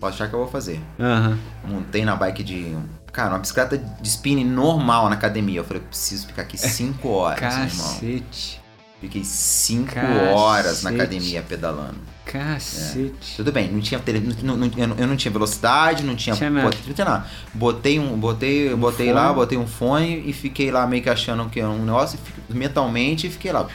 [0.00, 0.80] Pode deixar que eu vou fazer.
[0.98, 1.38] Aham.
[1.64, 2.76] Montei na bike de.
[3.12, 5.60] Cara, uma bicicleta de spinning normal na academia.
[5.60, 7.86] Eu falei: Preciso ficar aqui 5 horas, meu irmão.
[7.94, 8.61] Cacete.
[9.02, 10.32] Fiquei 5 Cacete.
[10.32, 11.96] horas na academia pedalando.
[12.24, 13.34] Cacete.
[13.36, 16.68] Tudo bem, não tinha tele, não, não- eu, não, tinha velocidade, não tinha, Tinha nada.
[16.70, 17.26] bot- não tinha nada.
[17.52, 19.12] Botei um, botei, botei fone.
[19.18, 23.26] lá, botei um fone e fiquei lá meio que achando que era um negócio, mentalmente
[23.26, 23.66] e fiquei lá.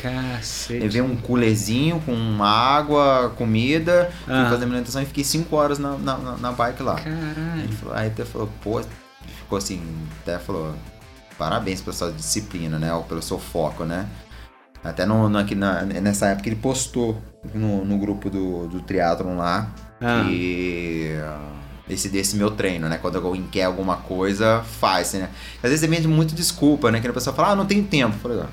[0.00, 0.78] Cacete.
[0.80, 4.44] Levei um coolerzinho com água, comida, fui Ah.
[4.44, 6.94] fazer minha alimentação e fiquei 5 horas na, na, na- bike lá.
[6.94, 7.68] Caralho.
[7.80, 8.80] Falou- aí até falou, pô,
[9.38, 9.82] ficou assim,
[10.22, 10.74] até falou,
[11.38, 12.92] parabéns pela sua disciplina, né?
[12.94, 14.06] Ou pelo seu foco, né?
[14.84, 17.20] Até no, no- aqui na- nessa época ele postou
[17.54, 19.68] no, no grupo do, do triatlon lá
[20.00, 20.24] Ah.
[20.26, 21.52] que ah,
[21.88, 22.98] esse desse meu treino, né?
[23.00, 25.28] Quando alguém quer alguma coisa, faz, né?
[25.56, 27.00] Às vezes você vende muito desculpa, né?
[27.00, 28.14] Que a pessoa fala, ah, não tenho tempo.
[28.16, 28.44] Eu falei, ó,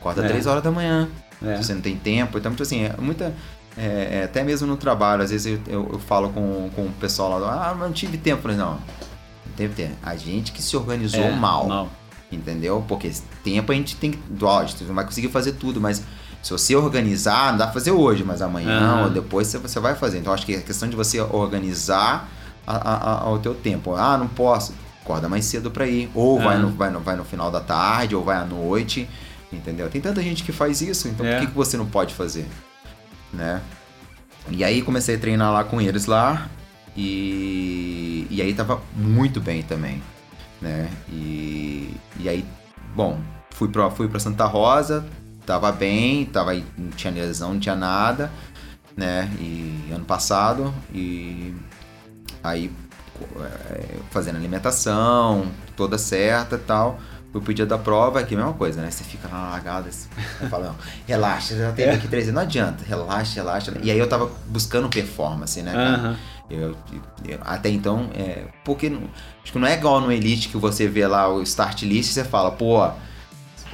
[0.00, 0.28] acorda É.
[0.28, 1.08] 3 horas da manhã,
[1.44, 1.56] É.
[1.56, 2.38] se você não tem tempo.
[2.38, 3.32] Então, tipo assim, é muita.
[3.78, 6.92] é, é, até mesmo no trabalho, às vezes eu, eu, eu falo com, com o
[7.00, 8.38] pessoal lá, ah, mas não tive tempo.
[8.38, 9.94] Eu falei, não, não teve tempo.
[10.02, 11.88] A gente que se organizou É, mal, Mal.
[12.30, 12.84] Entendeu?
[12.88, 13.10] Porque
[13.44, 14.18] tempo a gente tem que.
[14.46, 16.02] A gente não vai conseguir fazer tudo, mas
[16.42, 19.02] se você organizar, não dá pra fazer hoje, mas amanhã Aham.
[19.04, 20.18] ou depois você, vai fazer.
[20.18, 22.28] Então, acho que é questão de você organizar
[22.66, 23.94] a, a, a- o teu tempo.
[23.96, 24.72] Ah, não posso.
[25.02, 26.10] Acorda mais cedo pra ir.
[26.14, 26.58] Ou vai, Ah.
[26.58, 29.08] no, vai, no, vai no final da tarde, ou vai à noite.
[29.52, 29.88] Entendeu?
[29.88, 31.32] Tem tanta gente que faz isso, então É.
[31.34, 32.46] por que, que você não pode fazer?
[33.32, 33.60] Né?
[34.50, 36.48] E aí comecei a treinar lá com eles lá.
[36.96, 40.02] E, e aí tava muito bem também.
[40.60, 40.90] Né?
[41.08, 42.44] E, e aí,
[42.94, 43.18] bom,
[43.50, 45.04] fui pra, fui pra Santa Rosa,
[45.44, 48.30] tava bem, tava não tinha lesão, não tinha nada,
[48.96, 49.30] né?
[49.38, 51.54] E ano passado, e
[52.42, 52.70] aí
[53.40, 55.46] é, fazendo alimentação,
[55.76, 56.98] toda certa e tal.
[57.32, 58.90] Fui pro dia da prova, que é a mesma coisa, né?
[58.90, 60.08] Você fica lá largado, assim,
[60.40, 60.76] você fala, não,
[61.06, 63.74] relaxa, já teve aqui três não adianta, relaxa, relaxa.
[63.82, 66.16] E aí eu tava buscando performance, né, cara?
[66.48, 66.76] Eu,
[67.26, 69.02] eu- até então, é, porque não-
[69.42, 72.14] acho que não é igual no Elite que você vê lá o start list e
[72.14, 72.88] você fala, pô,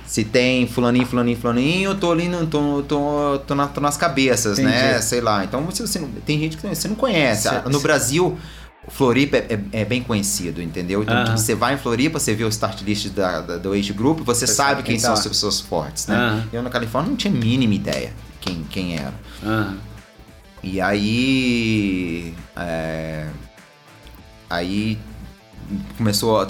[0.06, 3.96] se tem fulaninho, fulaninho, fulaninho, eu tô ali, no, tô, tô, tô, na- tô nas
[3.96, 4.90] cabeças, né?
[4.92, 5.04] Entendi.
[5.04, 5.44] Sei lá.
[5.44, 7.48] Então você, você não- tem gente que você não conhece.
[7.70, 8.38] No Brasil,
[8.88, 11.02] Floripa é, é- é bem conhecido, entendeu?
[11.02, 14.20] Então você vai em Floripa, você vê o start list da, da- do age group,
[14.20, 16.16] você Você sabe quem quem são tá os seus, seus fortes, né?
[16.52, 19.14] Eu na Califórnia não tinha a mínima ideia quem, quem era.
[19.42, 19.76] Aham.
[20.62, 22.34] E aí.
[22.56, 23.26] é,
[24.48, 24.98] aí
[25.96, 26.46] começou,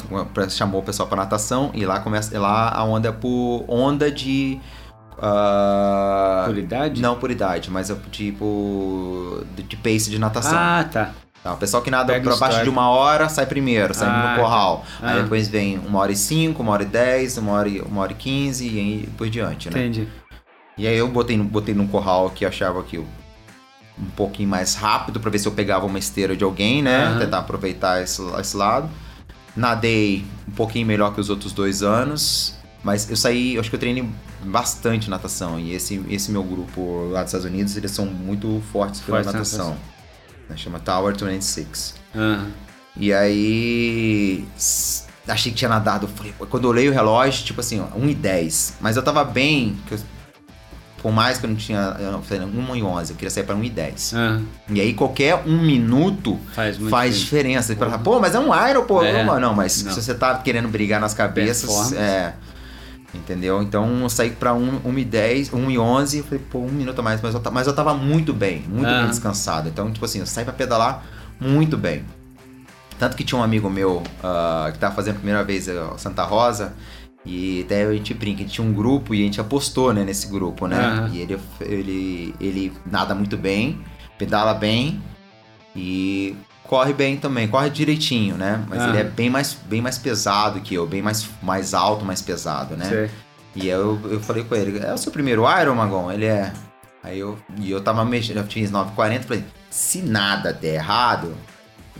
[0.50, 2.38] chamou o pessoal pra natação e lá começa.
[2.38, 4.60] Lá a onda é por onda de.
[5.20, 7.00] ah, Por idade?
[7.00, 9.44] Não por idade, mas é tipo.
[9.56, 10.58] de, pace de natação.
[10.58, 11.10] Ah, tá.
[11.42, 14.34] Tá, o pessoal que nada Pega pra baixo de uma hora sai primeiro, sai Ah,
[14.36, 14.84] no corral.
[15.00, 15.08] tá.
[15.08, 15.22] Aí Ah.
[15.22, 18.12] depois vem uma hora e cinco, uma hora e dez, uma hora e, uma hora
[18.12, 19.80] e quinze e aí por diante, né?
[19.80, 20.06] Entendi.
[20.78, 23.06] E aí eu botei, botei num corral que achava que eu-
[23.98, 27.04] um pouquinho mais rápido pra ver se eu pegava uma esteira de alguém, né?
[27.06, 27.18] Aham.
[27.18, 28.88] Tentar aproveitar esse, esse lado.
[29.56, 32.54] Nadei um pouquinho melhor que os outros dois anos.
[32.82, 34.08] Mas eu saí, eu acho que eu treinei
[34.44, 35.58] bastante natação.
[35.60, 39.32] E esse, esse meu grupo lá dos Estados Unidos, eles são muito fortes pela Fortes
[39.32, 39.76] na natação.
[40.48, 41.94] Né, Chama Tower 26.
[42.14, 42.48] Aham.
[42.96, 44.44] E aí.
[45.28, 46.08] Achei que tinha nadado.
[46.50, 48.74] Quando eu olhei o relógio, tipo assim, ó, 1 e 10.
[48.80, 49.76] Mas eu tava bem.
[49.86, 49.98] que eu-
[51.02, 51.96] por mais que eu não tinha.
[51.98, 53.10] Eu não, falei, 1 e 11.
[53.12, 54.12] Eu queria sair pra 1 e 10.
[54.14, 54.42] Aham.
[54.70, 57.68] E aí qualquer um minuto Faz faz diferença.
[57.74, 59.02] Você fala, pô, mas é um Iron, pô.
[59.02, 59.24] É.
[59.24, 59.92] Não, não, mas Não.
[59.92, 61.92] se você tá querendo brigar nas cabeças.
[61.92, 62.34] É.
[63.14, 63.60] Entendeu?
[63.62, 66.18] Então eu saí pra 1, 1 e 10, 1 e 11.
[66.18, 67.20] Eu falei, pô, um minuto a mais.
[67.20, 69.00] Mas eu, mas eu tava muito bem, muito Ah.
[69.00, 69.68] bem descansado.
[69.68, 71.04] Então, tipo assim, eu saí pra pedalar
[71.40, 72.04] muito bem.
[72.98, 76.22] Tanto que tinha um amigo meu ah, que tava fazendo a primeira vez eh, Santa
[76.22, 76.72] Rosa.
[77.24, 80.04] E até a gente brinca, a gente tinha um grupo e a gente apostou né,
[80.04, 80.84] nesse grupo, né?
[80.84, 81.10] Aham.
[81.12, 83.80] E ele, ele, ele nada muito bem,
[84.18, 85.00] pedala bem
[85.74, 88.64] e corre bem também, corre direitinho, né?
[88.68, 88.88] Mas Aham.
[88.88, 92.76] ele é bem mais, bem mais pesado que eu, bem mais, mais alto, mais pesado,
[92.76, 92.88] né?
[92.88, 93.10] Sei.
[93.54, 96.10] E eu, eu falei com ele, é o seu primeiro Iron, Magon?
[96.10, 96.52] Ele é.
[97.04, 101.36] Aí eu, e eu tava mexendo, eu tinha 9,40, falei, se nada der errado,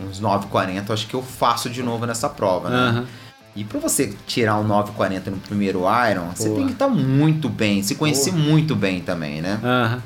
[0.01, 2.77] uns 9,40 eu acho que eu faço de novo nessa prova, né?
[2.77, 3.07] Aham.
[3.55, 5.81] E pra você tirar um 9,40 no primeiro
[6.11, 6.57] Iron, você Boa.
[6.59, 8.43] tem que estar muito bem, se conhecer Boa.
[8.43, 9.61] muito bem também, né?
[9.63, 10.03] Aham.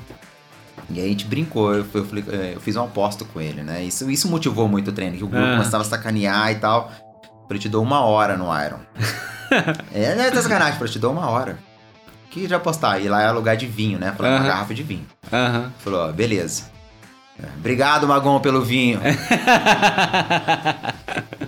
[0.91, 3.63] E aí a gente brincou, eu, eu, falei- é, eu fiz uma aposta com ele,
[3.63, 3.83] né?
[3.85, 5.53] Isso, isso motivou muito o treino, que o grupo Ah.
[5.57, 6.91] começava a sacanear e tal.
[7.47, 8.79] Falei, te dou uma hora no Iron.
[9.95, 11.59] é, não é tá sacanagem, falei, te dou uma hora.
[12.31, 13.01] Que já apostar?
[13.01, 14.13] E lá é lugar de vinho, né?
[14.17, 14.49] Falei, uma Aham.
[14.49, 15.07] garrafa de vinho.
[15.33, 15.73] Aham.
[15.79, 16.65] Falou, ó, beleza.
[17.43, 19.01] É, Obrigado, Magon, pelo vinho.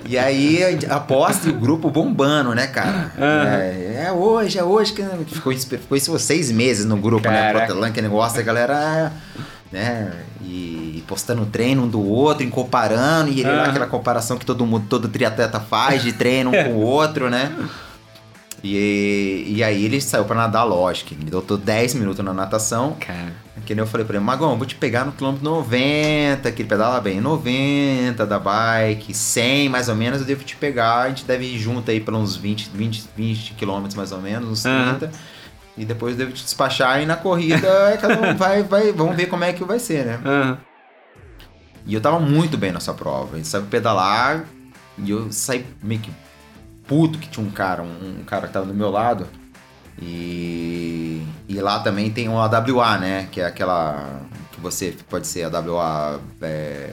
[0.09, 3.13] e aí, aposta e o grupo bombando, né, cara?
[3.19, 3.45] Aham.
[3.47, 4.93] É, é hoje, é hoje.
[4.93, 5.03] Que...
[5.27, 7.39] Ficou, ficou isso seis meses no grupo, né?
[7.39, 7.67] Caraca.
[7.67, 9.13] Protelã, que negócio, a galera...
[9.71, 10.11] Né?
[10.43, 13.71] E postando treino um do outro, e comparando, e ele lá, Aham.
[13.71, 17.55] aquela comparação que todo mundo, todo triatleta faz de treino um com o outro, né?
[18.63, 21.13] E, e aí ele saiu pra nadar, lógico.
[21.13, 22.97] Ele me deu 10 minutos na natação.
[22.99, 23.33] Cara.
[23.69, 26.69] Que nem eu falei pra ele, Magão, vou te pegar no quilômetro 90, que ele
[26.71, 31.27] pedala bem, 90 da bike, 100 mais ou menos, eu devo te pegar, a gente
[31.27, 34.95] deve ir junto aí pelos uns 20, 20, 20 quilômetros mais ou menos, uns Aham.
[34.95, 35.13] 30.
[35.77, 39.27] E depois eu devo te despachar e na corrida cada um vai, vai, vamos ver
[39.27, 40.21] como é que vai ser, né?
[40.25, 40.59] Aham.
[41.85, 43.35] E eu tava muito bem nessa prova.
[43.35, 44.47] A gente saiu pedalar
[44.97, 46.11] e eu saí meio que
[46.87, 49.27] puto que tinha um cara, um, um cara que tava do meu lado.
[50.01, 53.29] E, e lá também tem um AWA, né?
[53.31, 54.21] Que é aquela
[54.53, 56.91] que você pode ser AWA é,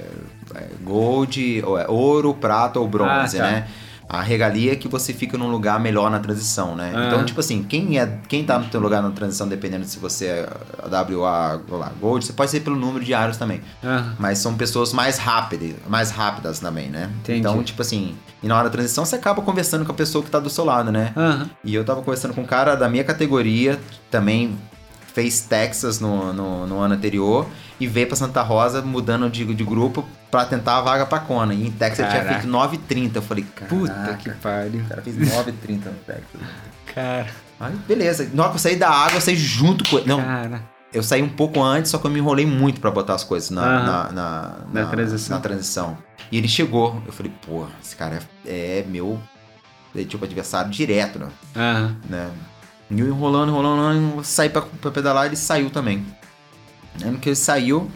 [0.56, 3.52] é, Gold, ou é ouro, prata ou bronze, Ah, tá.
[3.52, 3.68] né?
[4.08, 6.92] A regalia é que você fica num lugar melhor na transição, né?
[6.96, 7.08] Ah.
[7.08, 10.26] Então, tipo assim, quem é quem tá no teu lugar na transição, dependendo se você
[10.28, 10.50] é
[10.84, 13.62] ou lá, Gold, você pode ser pelo número de aros também.
[13.84, 14.16] Aham.
[14.20, 17.10] Mas são pessoas mais rápidas, mais rápidas também, né?
[17.20, 17.40] Entendi.
[17.40, 20.30] Então, tipo assim, e na hora da transição você acaba conversando com a pessoa que
[20.30, 21.14] tá do seu lado, né?
[21.16, 21.50] Aham.
[21.64, 23.80] E eu tava conversando com um cara da minha categoria,
[24.12, 24.56] também
[25.16, 27.48] fez Texas no, no, no ano anterior,
[27.80, 31.54] e veio pra Santa Rosa mudando de, de grupo pra tentar a vaga pra Kona.
[31.54, 32.42] E em Texas ele tinha Caraca.
[32.42, 33.16] feito 9,30.
[33.16, 34.82] Eu falei, Puta "Caraca, que pariu.
[34.82, 36.42] O cara fez 9,30 no Texas.
[36.94, 37.28] Cara.
[37.58, 38.30] Aí, beleza.
[38.34, 40.08] Na hora que eu saí da água, eu saí junto com ele.
[40.08, 40.62] Não, Cara.
[40.94, 43.50] eu saí um pouco antes, só que eu me enrolei muito pra botar as coisas
[43.50, 43.86] na, Aham.
[43.86, 45.36] na, na, Na transição.
[45.38, 45.98] na transição.
[46.30, 47.02] E ele chegou.
[47.06, 49.18] Eu falei, pô, esse cara é, é meu
[49.96, 51.28] é, tipo adversário direto, né?
[51.56, 51.96] Aham.
[52.10, 52.30] né?
[52.90, 56.06] E eu enrolando, enrolando, enrolando, eu saí pra, pra pedalar, ele saiu também.
[57.04, 57.90] No que ele saiu,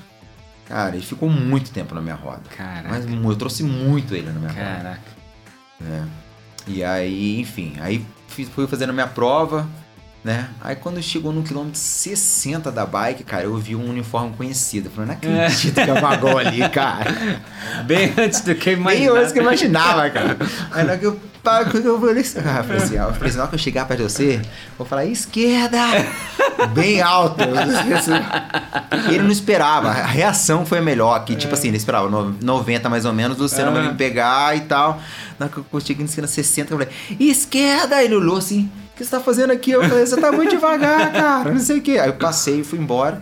[0.67, 2.41] cara, ele ficou muito tempo na minha roda.
[2.55, 2.89] Caraca.
[2.89, 4.63] Mas eu trouxe muito ele na minha roda.
[4.65, 5.01] Caraca.
[5.79, 6.07] né?
[6.67, 9.67] E aí, enfim, aí fiz- fui fazendo a minha prova,
[10.23, 10.49] né?
[10.61, 14.87] Aí quando chegou no quilômetro 60 da bike, cara, eu vi um uniforme conhecido.
[14.87, 17.11] Eu falei, não acredito que é Magol ali, cara.
[17.87, 19.19] Bem antes do que Nem imaginava.
[19.19, 20.37] eu que eu imaginava, cara.
[20.71, 23.43] Aí na hora que eu paro, quando eu assim, ah, assim, eu falei assim, na
[23.43, 24.41] hora que eu chegar perto de você,
[24.77, 25.77] vou falar esquerda,
[26.73, 27.43] bem alto.
[29.07, 32.89] Ele não esperava, a reação foi a melhor, que tipo assim, ele esperava no- 90
[32.89, 35.01] mais ou menos, o Luciano vai me pegar e tal.
[35.37, 38.03] Na hora que eu cheguei no 60, eu falei, esquerda!
[38.03, 39.71] Ele olhou assim, o que você tá fazendo aqui?
[39.71, 41.97] Eu falei, você tá muito devagar, cara, não sei o quê.
[41.99, 43.21] Aí eu passei e fui embora.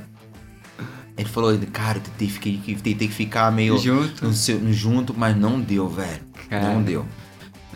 [1.18, 4.26] Ele falou, cara, eu tentei, fiquei, tentei ficar meio Junto.
[4.26, 6.22] no seu- junto, mas não deu, velho.
[6.48, 6.74] Cara.
[6.74, 7.06] Não deu.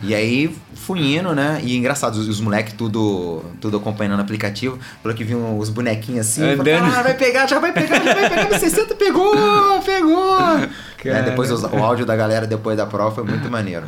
[0.03, 1.59] E aí fui indo, né?
[1.63, 4.79] E engraçado, os, os moleques tudo, tudo acompanhando o aplicativo.
[5.03, 6.55] Falou que viam os bonequinhos assim.
[6.57, 6.95] Falei, Andando.
[6.95, 10.37] ah, vai pegar, já vai pegar, já vai pegar no 60, pegou, pegou.
[11.03, 13.87] Né, depois os- o áudio da galera depois da prova foi muito maneiro.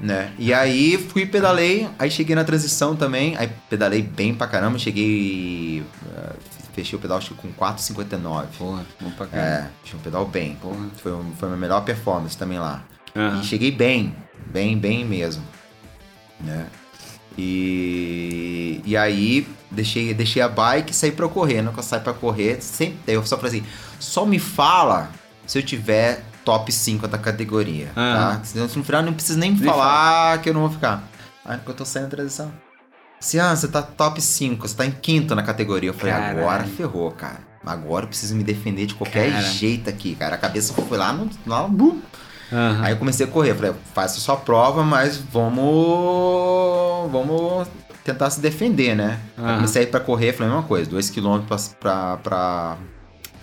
[0.00, 0.30] Né?
[0.38, 5.82] E aí fui pedalei, aí cheguei na transição também, aí pedalei bem pra caramba, cheguei.
[6.16, 6.32] eh,
[6.72, 8.44] fechei o pedal acho que com 4,59.
[8.58, 9.48] Porra, bom pra caramba.
[9.48, 10.54] É, fechei um pedal bem.
[10.62, 10.86] Porra.
[11.02, 12.84] Foi, foi a minha melhor performance também lá.
[13.16, 13.40] Aham.
[13.40, 14.14] E cheguei bem,
[14.46, 15.42] bem, bem mesmo.
[16.40, 16.66] Né?
[17.38, 21.64] E, e aí deixei, deixei a bike e saí pra correr.
[21.64, 25.10] Eu saí pra correr, sempre eu só falei assim: só me fala
[25.46, 27.90] se eu tiver top 5 da categoria.
[27.96, 28.36] Aham.
[28.36, 28.44] Tá?
[28.44, 31.02] Senão no final não precisa nem Nem falar que eu não vou ficar.
[31.44, 32.52] Aí que eu tô saindo da transição.
[33.20, 35.90] Assim, ah, você tá top 5, você tá em quinto na categoria.
[35.90, 36.38] Eu falei, Caralho.
[36.38, 37.40] agora ferrou, cara.
[37.64, 39.42] Agora eu preciso me defender de qualquer Cara.
[39.42, 40.36] jeito aqui, cara.
[40.36, 41.28] A cabeça foi lá no.
[41.44, 42.00] Lá, bum.
[42.52, 42.80] Aham.
[42.82, 47.10] Aí eu comecei a correr, falei, faça sua prova, mas vamos.
[47.10, 47.68] Vamos
[48.04, 49.18] tentar se defender, né?
[49.36, 49.54] Aí Aham.
[49.56, 52.76] comecei a ir pra correr, falei a mesma coisa, 2km pra, pra,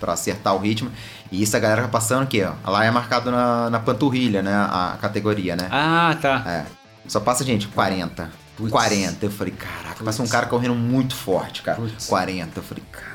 [0.00, 0.90] pra, acertar o ritmo.
[1.30, 2.52] E isso a galera tá passando aqui, ó.
[2.70, 4.54] Lá é marcado na, na panturrilha, né?
[4.54, 5.68] A categoria, né?
[5.70, 6.42] Ah, tá.
[6.46, 6.64] É.
[7.06, 8.30] Só passa, gente, 40.
[8.56, 8.70] Putz.
[8.70, 9.26] 40.
[9.26, 11.78] Eu falei, caraca, passou um cara correndo muito forte, cara.
[11.78, 12.06] Putz.
[12.06, 12.58] 40.
[12.58, 13.14] Eu falei, caraca.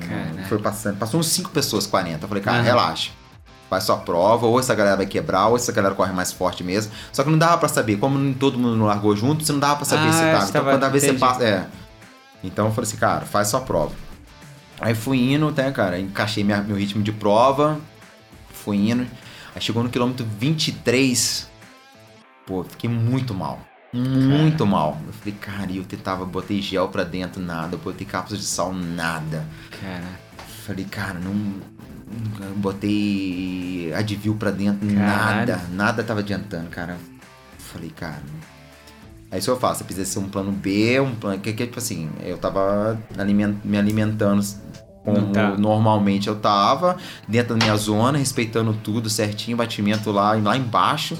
[0.00, 0.48] Caraca.
[0.48, 0.98] Foi passando.
[0.98, 2.24] Passou uns 5 pessoas 40.
[2.24, 2.64] Eu falei, cara, Aham.
[2.64, 3.10] relaxa.
[3.68, 6.92] Faz sua prova, ou essa galera vai quebrar, ou essa galera corre mais forte mesmo.
[7.16, 9.76] Não que não dava pra saber, como todo mundo não largou junto, você não dava
[9.76, 10.74] pra saber Ah, se tava.
[10.74, 11.44] Então quando você passa.
[11.44, 11.66] É.
[12.42, 13.92] Então eu falei assim, cara, faz sua prova.
[14.80, 15.98] Aí fui indo, né, cara?
[15.98, 17.80] Encaixei minha, meu ritmo de prova.
[18.52, 19.06] Fui indo.
[19.54, 21.48] Aí chegou no quilômetro 23.
[22.46, 23.60] Pô, fiquei muito mal.
[23.92, 24.98] Muito mal.
[25.06, 27.76] Eu falei, cara, e eu tentava, botei gel pra dentro, nada.
[27.76, 29.46] Botei cápsulas de sal, nada.
[29.80, 30.24] Cara,
[30.66, 31.60] Falei, cara, não.
[32.56, 35.36] Botei Advil pra dentro, Caralho.
[35.46, 35.60] nada.
[35.72, 36.96] Nada tava adiantando, cara.
[37.58, 38.22] Falei, cara.
[39.30, 41.40] Aí isso eu faço, eu precisa ser um plano B, um plano.
[41.40, 44.42] Que, que tipo assim, eu tava aliment- me alimentando
[45.04, 45.50] como tá.
[45.56, 46.96] normalmente eu tava,
[47.28, 51.16] dentro da minha zona, respeitando tudo certinho, batimento lá, lá embaixo,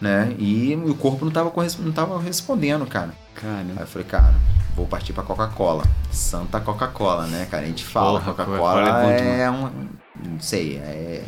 [0.00, 0.34] né?
[0.38, 3.10] E o corpo não tava, não tava respondendo, cara.
[3.34, 3.64] cara.
[3.76, 4.34] Aí eu falei, cara,
[4.74, 5.84] vou partir pra Coca-Cola.
[6.10, 7.64] Santa Coca-Cola, né, cara?
[7.64, 9.70] A gente fala, Coca-Cola é bom é, um.
[10.14, 11.24] Não sei, é.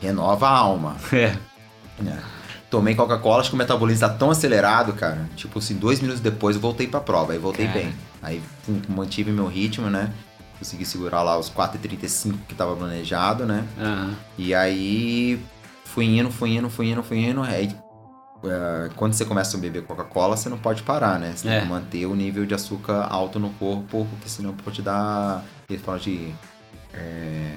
[0.00, 0.96] Renova a alma.
[1.12, 1.36] É.
[2.02, 2.22] né?
[2.68, 5.26] Tomei Coca-Cola, acho que o metabolismo tá tão acelerado, cara.
[5.36, 7.32] Tipo assim, dois minutos depois eu voltei pra prova.
[7.32, 7.78] Aí voltei Cara.
[7.80, 7.94] bem.
[8.20, 10.12] Aí pum, mantive meu ritmo, né?
[10.58, 13.64] Consegui segurar lá os 4,35 que tava planejado, né?
[13.80, 14.14] Aham.
[14.36, 15.40] E aí
[15.84, 17.42] fui indo, fui indo, fui indo, fui indo.
[17.42, 17.74] Aí
[18.44, 21.32] é, quando você começa a beber Coca-Cola, você não pode parar, né?
[21.34, 21.52] Você É.
[21.52, 25.42] tem que manter o nível de açúcar alto no corpo, porque senão pode dar.
[25.70, 26.34] Eles falam de.
[26.92, 27.52] É,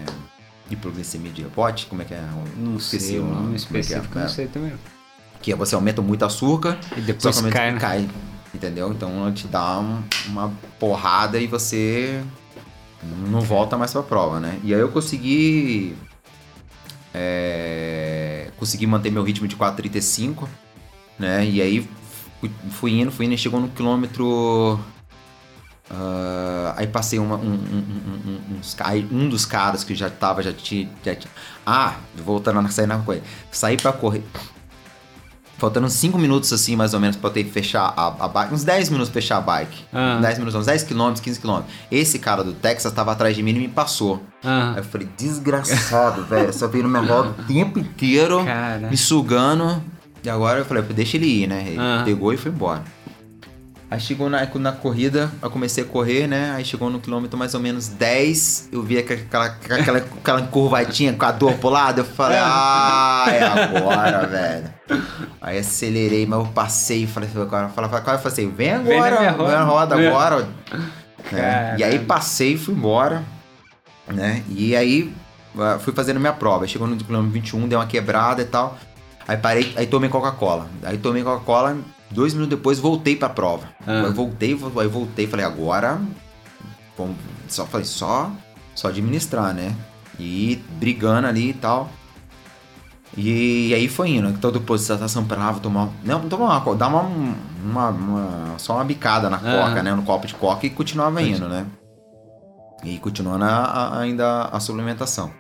[0.69, 1.85] hipoglicemia de rebote?
[1.87, 2.23] Como é que é?
[2.57, 3.55] Não sei, o nome é é.
[3.55, 4.23] específico, eu É.
[4.25, 4.73] não sei também.
[5.41, 7.79] Que é você aumenta muito açúcar, E depois aumenta- cai, né?
[7.79, 8.09] cai.
[8.53, 8.91] Entendeu?
[8.91, 12.21] Então ela te dá um- uma porrada e você
[13.29, 14.59] não volta mais pra prova, né?
[14.63, 15.95] E aí eu consegui.
[17.13, 20.47] é, consegui manter meu ritmo de 4,35,
[21.17, 21.43] né?
[21.45, 21.89] E aí
[22.39, 24.79] fui, fui indo, fui indo e chegou no quilômetro.
[25.89, 30.53] Ah, aí passei uma- um, um, um, aí um dos caras que já tava, já
[30.53, 30.89] tinha.
[31.03, 31.31] Já tinha
[31.65, 33.21] ah, voltando a sair na coisa.
[33.51, 34.23] Saí pra correr.
[35.57, 38.27] Faltando uns 5 minutos, assim, mais ou menos, pra eu ter que fechar a, a
[38.29, 38.53] bike.
[38.53, 39.83] Uns 10 minutos pra fechar a bike.
[39.91, 40.17] Ah.
[40.21, 41.73] 10 minutos, uns 10 quilômetros, 15 quilômetros.
[41.91, 44.23] Esse cara do Texas tava atrás de mim e me passou.
[44.41, 46.53] Aí Ah, eu falei, desgraçado, velho.
[46.53, 48.87] Só veio no meu roda o tempo inteiro, Cara.
[48.89, 49.83] me sugando.
[50.23, 51.65] E agora eu falei, deixa ele ir, né?
[51.67, 52.03] Ele Ah.
[52.05, 52.81] pegou e foi embora.
[53.91, 56.51] Aí chegou na, na corrida, eu comecei a correr, né?
[56.55, 61.25] Aí chegou no quilômetro mais ou menos 10, eu vi aquela, aquela, aquela curvadinha com
[61.25, 64.73] a dor pro lado, eu falei, ah, é agora, velho.
[65.41, 69.19] Aí acelerei, mas eu passei, falei, agora, falei, agora eu falei vem Vem na agora,
[69.19, 69.95] minha vem na roda.
[69.95, 70.49] roda agora.
[71.31, 71.75] né?
[71.79, 73.23] E aí passei e fui embora,
[74.07, 74.43] né?
[74.49, 75.11] E aí
[75.57, 76.67] ah, fui fazendo minha prova.
[76.67, 78.77] Chegou no quilômetro 21, deu uma quebrada e tal.
[79.27, 80.67] Aí parei, aí tomei Coca-Cola.
[80.83, 81.77] Aí tomei Coca-Cola,
[82.11, 83.67] dois minutos depois voltei pra prova.
[83.85, 84.05] Ah.
[84.05, 85.99] Aí voltei, vo- aí voltei, falei, agora.
[86.97, 87.15] Vamos,
[87.47, 88.31] só falei, só,
[88.75, 89.75] só administrar, né?
[90.19, 91.89] E brigando ali e tal.
[93.17, 94.97] E, aí foi indo, todo posição
[95.51, 95.89] vou tomar.
[96.03, 97.01] Não, não tomar uma dar uma,
[97.63, 99.67] uma, uma- Só uma bicada na Aham.
[99.69, 99.93] coca, né?
[99.95, 101.65] No copo de coca e continuava indo, né?
[102.83, 105.31] E continuando a- a- ainda a suplementação.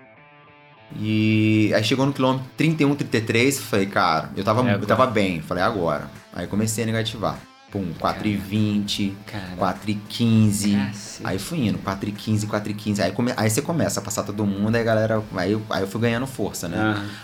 [0.95, 5.41] E aí chegou no quilômetro 31, 33, falei, cara, eu tava, É eu tava bem,
[5.41, 6.09] falei, agora.
[6.33, 7.37] Aí comecei a negativar.
[7.71, 9.75] Pum, 4,20, Cara.
[9.75, 10.75] 4,15.
[10.87, 11.21] Cacete.
[11.23, 12.99] Aí fui indo, 4,15, 4,15.
[12.99, 13.31] Aí, come...
[13.37, 15.23] aí você começa a passar todo mundo, aí a galera.
[15.35, 16.77] Aí, eu- aí eu fui ganhando força, né?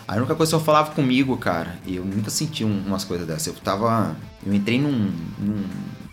[0.08, 3.04] Ah, A única coisa que eu falava comigo, cara, e eu nunca senti um- umas
[3.04, 3.48] coisas dessas.
[3.48, 4.16] Eu tava.
[4.46, 5.12] Eu entrei num.
[5.40, 5.64] num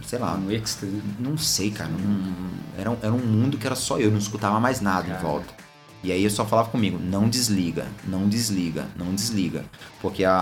[0.03, 0.90] sei lá, um êxtase.
[0.90, 1.03] né?
[1.18, 1.90] não sei, cara.
[1.90, 2.32] num-
[2.78, 5.18] era, um- era um mundo que era só eu, não escutava mais nada Cara.
[5.18, 5.61] em volta.
[6.05, 9.64] E aí eu só falava comigo, não desliga, não desliga, não desliga.
[10.00, 10.36] Porque a,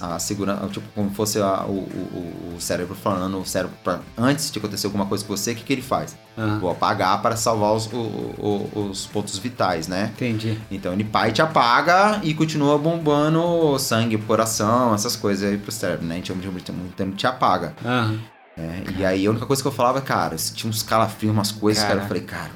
[0.00, 4.00] a, a segurança, tipo, como fosse a- o, o, o cérebro falando, o cérebro, pra-
[4.18, 6.16] antes de acontecer alguma coisa com você, o que, que ele faz?
[6.36, 10.10] Ah, Vou apagar para salvar os, o- os pontos vitais, né?
[10.14, 10.58] entendi.
[10.70, 16.06] Então ele pai te apaga e continua bombando sangue, coração, essas coisas aí pro cérebro,
[16.06, 16.18] né?
[16.18, 17.72] Então então ele te apaga.
[17.84, 18.10] Ah,
[18.56, 18.82] né?
[18.98, 21.82] E aí a única coisa que eu falava, cara, se tinha uns calafrios, umas coisas,
[21.82, 22.04] cara, Cara.
[22.04, 22.50] eu falei, cara,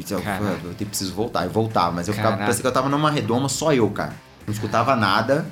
[0.00, 1.44] isso eu, eu, eu preciso voltar.
[1.44, 2.44] Eu voltava, mas eu ficava, Caraca.
[2.44, 4.14] parecia que eu tava numa redoma, só eu, cara.
[4.46, 5.46] Não escutava nada.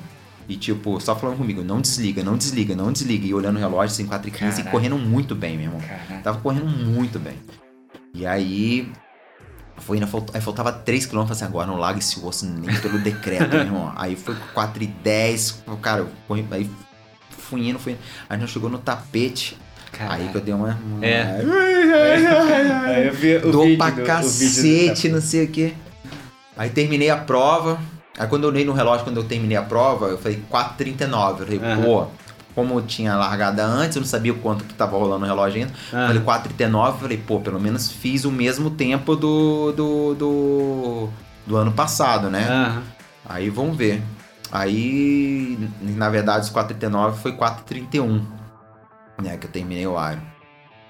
[0.47, 3.25] E tipo, só falando comigo, não desliga, não desliga, não desliga.
[3.25, 4.71] E olhando o relógio, assim, 4 e 15 e Caraca.
[4.71, 5.79] correndo muito bem, meu irmão.
[5.79, 6.21] Caraca.
[6.23, 7.35] Tava correndo muito bem.
[8.13, 8.91] E aí.
[9.77, 12.99] Foi, ainda falt- aí faltava 3km, falei assim, agora não larga esse osso nem pelo
[12.99, 13.91] decreto, meu irmão.
[13.97, 16.69] Aí foi 4 e 10, cara, eu corri, aí
[17.29, 17.99] fui indo, fui indo.
[18.29, 19.57] Aí nós chegou no tapete,
[19.99, 20.77] aí que eu dei uma...
[20.85, 21.41] uma- É.
[22.85, 25.73] Aí eu vi o Dou vídeo pra do- cacete, do- não sei o quê.
[26.57, 27.79] Aí terminei a prova.
[28.17, 31.39] Aí quando eu olhei no relógio, quando eu terminei a prova, eu falei 4,39.
[31.41, 31.81] Eu falei, Aham.
[31.83, 32.05] pô,
[32.55, 35.61] como eu tinha largada antes, eu não sabia o quanto que tava rolando o relógio
[35.61, 35.73] ainda.
[35.93, 36.07] Aham.
[36.07, 36.97] Falei 4,39.
[36.99, 41.09] Falei, pô, pelo menos fiz o mesmo tempo do, do, do,
[41.47, 42.47] do ano passado, né?
[42.49, 42.83] Aham.
[43.25, 44.01] Aí vamos ver.
[44.51, 48.21] Aí, na verdade, os 4,39 foi 4,31.
[49.21, 50.21] Né, que eu terminei o Iron.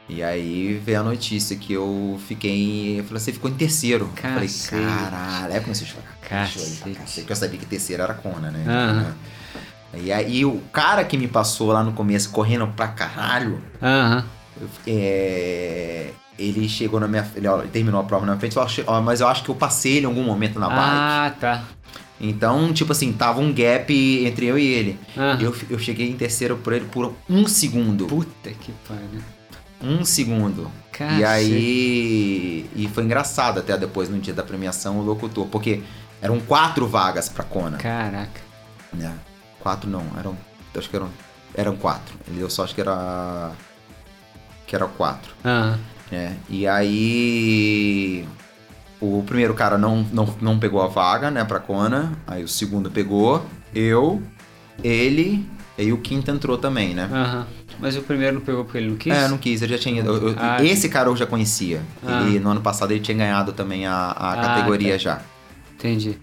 [0.09, 2.99] E aí veio a notícia que eu fiquei.
[2.99, 4.05] Eu falei, você ficou em terceiro.
[4.05, 4.83] Eu falei, Cacete.
[4.85, 5.51] caralho.
[5.53, 6.17] Aí eu comecei a chorar.
[6.21, 6.81] Cacete.
[6.93, 8.63] Cacete, Porque eu sabia que terceiro era Kona, né?
[8.67, 9.15] Aham.
[9.95, 13.61] E aí o cara que me passou lá no começo, correndo pra caralho,
[14.59, 17.25] eu- é, ele chegou na minha.
[17.35, 19.43] Ele, ó, ele terminou a prova na minha frente, eu achei- ó, mas eu acho
[19.43, 20.81] que eu passei ele em algum momento na bike.
[20.81, 21.63] Ah, tá.
[22.21, 23.91] Então, tipo assim, tava um gap
[24.25, 24.99] entre eu e ele.
[25.17, 25.39] Aham.
[25.41, 28.05] Eu, eu cheguei em terceiro por ele por um segundo.
[28.05, 29.21] Puta que pariu.
[29.81, 30.71] Um segundo.
[30.93, 31.23] E Cacete.
[31.25, 32.69] aí.
[32.75, 35.81] E foi engraçado até depois, no dia da premiação, o locutor, porque
[36.21, 37.77] eram quatro vagas pra Kona.
[37.77, 38.39] Caraca.
[38.93, 39.13] né?
[39.59, 40.37] Quatro não, eram.
[40.77, 41.09] Acho que eram.
[41.55, 42.15] Eram quatro.
[42.27, 43.51] Ele deu só, acho que era.
[44.65, 45.33] Que era quatro.
[45.43, 45.79] Aham.
[46.11, 46.37] né?
[46.49, 48.25] E aí.
[49.05, 52.13] O primeiro cara não, não, não pegou a vaga, né, pra Kona.
[52.25, 53.45] Aí o segundo pegou.
[53.75, 54.21] Eu,
[54.83, 55.45] ele.
[55.77, 57.09] E o quinto entrou também, né?
[57.11, 57.47] Aham.
[57.79, 59.13] Mas o primeiro não pegou porque ele não quis?
[59.13, 60.03] É, não quis, eu já tinha.
[60.03, 61.81] eu- eu- Ah, esse cara eu já conhecia.
[62.05, 62.21] Ah.
[62.21, 64.97] Ele, no ano passado ele tinha ganhado também a, a Ah, categoria tá.
[64.99, 65.21] já.
[65.75, 66.17] Entendi.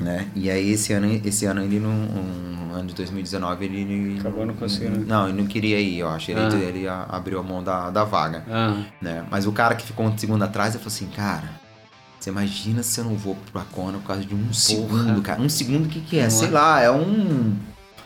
[0.00, 0.26] Né?
[0.34, 1.90] E aí esse ano, esse ano ele não.
[1.90, 3.80] Um, ano de 2019 ele.
[3.82, 5.06] ele Acabou não conseguindo.
[5.06, 6.30] Não, ele não queria ir, eu acho.
[6.32, 6.48] Ele, Ah.
[6.56, 8.42] ele abriu a mão da, da vaga.
[8.50, 8.84] Aham.
[9.00, 9.24] Né?
[9.30, 11.62] Mas o cara que ficou um segundo atrás, eu falei assim, cara.
[12.24, 15.42] Você imagina se eu não vou pra Kona por causa de um segundo, cara.
[15.42, 16.22] Um segundo, o que, que é?
[16.22, 16.50] Não Sei é?
[16.50, 17.54] lá, é um.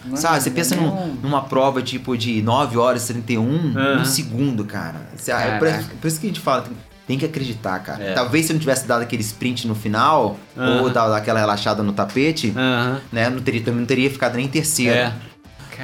[0.04, 4.00] Não, Sabe, você pensa num- numa prova tipo de 9 horas e 31, Aham.
[4.00, 5.08] um segundo, cara.
[5.16, 5.68] Você- é por,
[6.00, 6.72] por isso que a gente fala, tem,
[7.06, 8.02] tem que acreditar, cara.
[8.02, 8.12] É.
[8.12, 10.82] Talvez se eu não tivesse dado aquele sprint no final, Aham.
[10.82, 13.00] ou dado aquela relaxada no tapete, Aham.
[13.12, 14.96] né, não teria, também não teria ficado nem em terceiro.
[14.96, 15.12] É.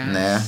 [0.07, 0.43] Né?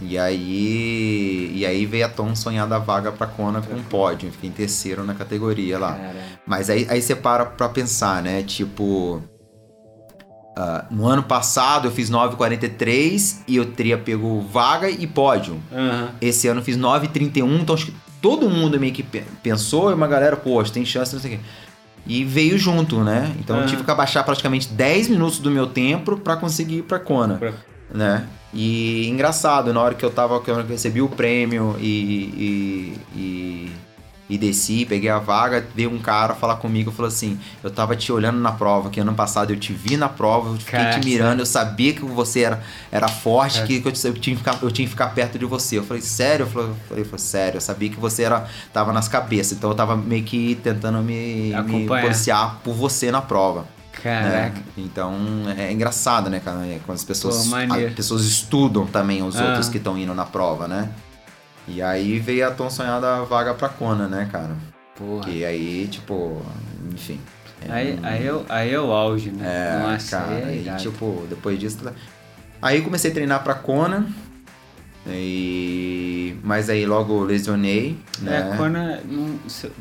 [0.00, 1.52] E aí.
[1.54, 4.30] E aí veio a Tom sonhada vaga pra Kona com um pódio.
[4.32, 5.92] Fiquei em terceiro na categoria lá.
[5.92, 6.18] Caralho.
[6.46, 8.42] Mas aí, aí você para pra pensar, né?
[8.42, 9.22] Tipo.
[10.56, 15.60] ah, no ano passado eu fiz 9,43 e eu teria pego vaga e pódio.
[15.72, 16.10] Aham.
[16.20, 19.94] Esse ano eu fiz 9,31, então acho que todo mundo meio que pe- pensou e
[19.94, 21.44] uma galera, poxa, tem chance, não sei o quê.
[22.06, 23.32] E veio junto, né?
[23.38, 23.68] Então eu Aham.
[23.70, 27.52] tive que abaixar praticamente 10 minutos do meu tempo pra conseguir ir pra Kona Pra-
[27.92, 28.26] né?
[28.54, 33.72] E engraçado, na hora que eu tava, que eu recebi o prêmio e, e, e,
[34.28, 37.96] e desci, peguei a vaga, veio um cara falar comigo e falou assim: Eu tava
[37.96, 41.00] te olhando na prova, que ano passado eu te vi na prova, eu fiquei Caraca.
[41.00, 44.42] te mirando, eu sabia que você era, era forte, que, que eu, eu tinha que
[44.42, 45.78] ficar, eu tinha que ficar perto de você.
[45.78, 46.44] Eu falei, sério?
[46.44, 49.76] Eu falei, eu falei, sério, eu sabia que você era, tava nas cabeças, então eu
[49.76, 52.02] tava meio que tentando me, me Acompanhar.
[52.02, 53.66] policiar por você na prova.
[53.92, 54.54] Caraca.
[54.58, 54.62] né?
[54.76, 55.14] Então
[55.56, 56.66] é engraçado, né, cara?
[56.66, 59.46] É Quando as pessoas, Pô, as pessoas estudam também os Ah.
[59.48, 60.88] outros que estão indo na prova, né?
[61.68, 64.56] E aí veio a tão sonhada vaga pra Kona, né, cara?
[64.96, 65.30] Porra.
[65.30, 66.42] E aí, tipo,
[66.92, 67.20] enfim.
[67.68, 69.44] é Aí, um- aí, é, o- aí é o auge, né?
[69.46, 70.82] é, Nossa, cara, aí é irado.
[70.82, 71.78] tipo, depois disso.
[72.60, 74.06] Aí eu comecei a treinar pra Kona.
[75.06, 76.36] E...
[76.42, 78.50] Mas aí logo lesionei, né?
[78.52, 79.38] É, Kona, não-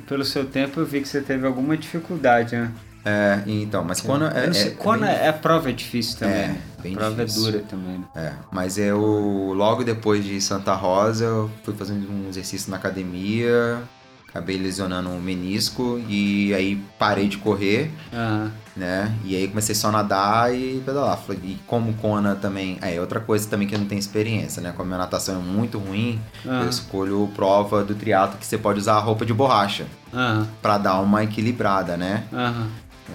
[0.07, 2.71] pelo seu tempo eu vi que você teve alguma dificuldade, né?
[3.03, 4.45] É, então, mas Eu é.
[4.47, 6.35] é- bem- é, a prova é difícil também.
[6.35, 6.61] É, né?
[6.83, 7.47] bem a prova difícil.
[7.47, 8.03] é dura também, né?
[8.15, 13.81] É, mas eu logo depois de Santa Rosa eu fui fazendo um exercício na academia,
[14.29, 18.51] acabei lesionando um menisco e aí parei de correr, Aham.
[18.77, 19.11] né?
[19.25, 21.19] E aí comecei só a nadar e pedalar.
[21.43, 24.71] E como Kona também, é outra coisa também que eu não tenho experiência, né?
[24.71, 26.61] Como a minha natação é muito ruim, Aham.
[26.63, 30.47] eu escolho prova do triatlo que você pode usar a roupa de borracha Aham.
[30.61, 32.23] pra dar uma equilibrada, né?
[32.31, 32.67] Aham.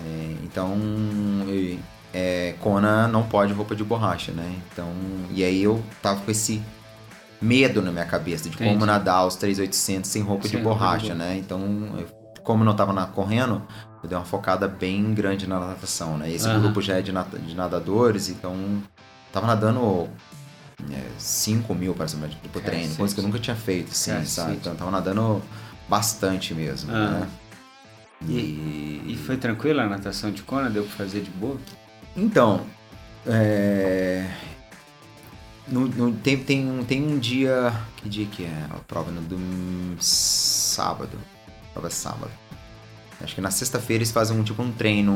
[0.04, 0.76] É, então,
[2.12, 4.56] é, Kona não pode roupa de borracha, né?
[4.72, 4.88] Então,
[5.30, 6.62] e aí eu tava com esse
[7.40, 8.70] medo na minha cabeça de Entendi.
[8.72, 11.36] como nadar os 3.800 sem roupa de borracha, né?
[11.36, 11.60] Então,
[11.98, 13.60] eu- como eu não tava na- correndo,
[14.02, 16.30] eu dei uma focada bem grande na natação, né?
[16.30, 16.60] Esse Aham.
[16.60, 18.54] grupo já é de, de nadadores, então
[19.32, 20.08] tava nadando
[21.18, 22.28] 5 mil, parece, tipo
[22.60, 22.64] Cacete.
[22.64, 24.30] treino, coisa que eu nunca tinha feito, assim, Cacete.
[24.30, 24.52] sabe?
[24.52, 25.42] Então, tava nadando
[25.88, 27.10] bastante mesmo, Ah.
[27.20, 27.28] né?
[28.26, 30.70] E, E foi tranquilo a natação de Kona?
[30.70, 31.58] Deu pra fazer de boa?
[32.16, 32.62] Então,
[33.26, 34.26] é...
[35.68, 37.72] no- no- tem, tem, um, tem um dia.
[37.96, 39.10] Que dia que é a prova?
[39.10, 39.96] No dom...
[40.00, 41.18] sábado.
[41.68, 42.30] A prova é sábado.
[43.22, 45.12] Acho que na sexta-feira eles fazem um tipo um treino,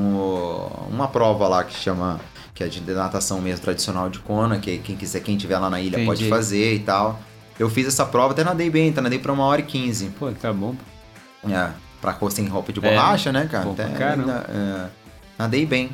[0.91, 2.21] uma prova lá que chama.
[2.55, 5.81] Que é de natação mesmo tradicional de Kona, que quem quiser, quem tiver lá na
[5.81, 6.29] ilha pode Entendi.
[6.29, 7.19] fazer e tal.
[7.59, 9.01] Eu fiz essa prova, até nadei bem, tá?
[9.01, 10.11] Nadei pra uma hora e quinze.
[10.19, 10.75] Pô, tá bom.
[11.49, 11.71] É,
[12.01, 13.71] pra cor sem roupa de É, borracha, né, cara?
[13.71, 14.87] Até ainda, é,
[15.39, 15.91] nadei bem,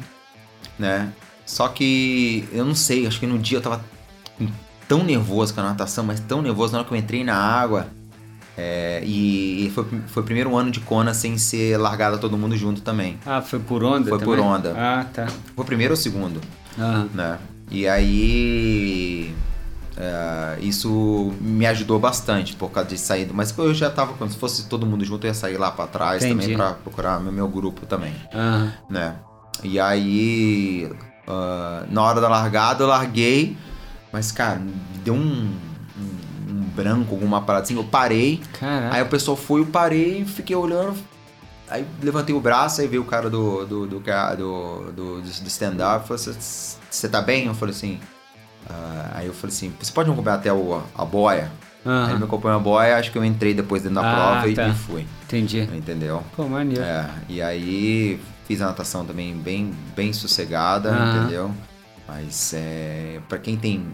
[0.79, 1.13] né?
[1.45, 3.85] Só que eu não sei, acho que no dia eu tava
[4.89, 7.87] tão nervoso com a natação, mas tão nervoso na hora que eu entrei na água.
[8.59, 12.81] é, e foi, foi o primeiro ano de Kona sem ser largada todo mundo junto
[12.81, 13.19] também.
[13.27, 14.35] Ah, foi por onda Foi também?
[14.37, 14.75] por onda.
[14.77, 15.27] Ah, tá.
[15.27, 16.41] Foi o primeiro ou o segundo,
[16.79, 17.09] Aham.
[17.15, 17.39] né?
[17.71, 19.35] E aí.
[19.97, 23.29] É, isso me ajudou bastante por causa de sair.
[23.33, 26.23] Mas eu já tava, se fosse todo mundo junto, eu ia sair lá para trás
[26.23, 26.41] Entendi.
[26.43, 28.73] também para procurar meu, meu grupo também, Aham.
[28.91, 29.17] né?
[29.65, 30.93] E aí,
[31.27, 33.57] ah, na hora da largada, eu larguei,
[34.13, 35.19] mas cara, me deu um,
[35.99, 37.77] um, um branco, alguma parada assim.
[37.77, 38.97] Eu parei, Caraca.
[38.97, 40.97] aí o pessoal foi, eu parei, fiquei olhando.
[41.69, 46.07] Aí levantei o braço, aí veio o cara do, do, do, do, do, do stand-up
[46.07, 47.47] falou Você tá bem?
[47.47, 47.99] Eu falei assim.
[48.69, 51.51] Ah, aí eu falei assim: Você pode me acompanhar até o, a boia?
[51.85, 52.11] Aí Aham.
[52.11, 54.55] ele me acompanhou a boia, acho que eu entrei depois dentro da Ah, prova e-
[54.55, 54.69] tá.
[54.69, 55.07] e fui.
[55.25, 55.61] Entendi.
[55.73, 56.23] Entendeu?
[56.35, 56.83] Pô, maneiro.
[56.83, 61.09] É, e aí fiz a natação também bem, bem sossegada, Aham.
[61.17, 61.51] entendeu?
[62.09, 63.87] Mas é, pra quem tem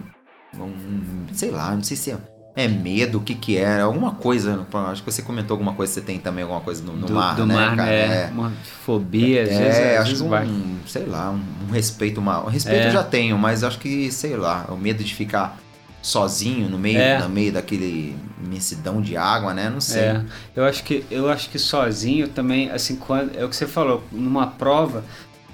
[0.58, 2.18] um, sei lá, não sei se é,
[2.54, 6.00] é medo, o que que é, alguma coisa, acho que você comentou alguma coisa, você
[6.02, 7.90] tem também alguma coisa no, no do, mar, do né, mar, cara?
[7.90, 8.24] né?
[8.24, 8.30] É.
[8.30, 8.52] Uma
[8.84, 9.76] fobia, às vezes.
[9.78, 12.46] É, acho que um, sei lá, um, um respeito mal.
[12.46, 12.88] Respeito É.
[12.88, 15.58] eu já tenho, mas acho que, sei lá, o medo de ficar
[16.02, 17.20] sozinho no meio, É.
[17.20, 18.14] no meio daquele
[18.44, 19.70] imensidão de água, né?
[19.70, 20.02] Não sei.
[20.02, 20.22] É,
[20.54, 24.02] eu acho que eu acho que sozinho também, assim, quando é o que você falou,
[24.12, 25.04] numa prova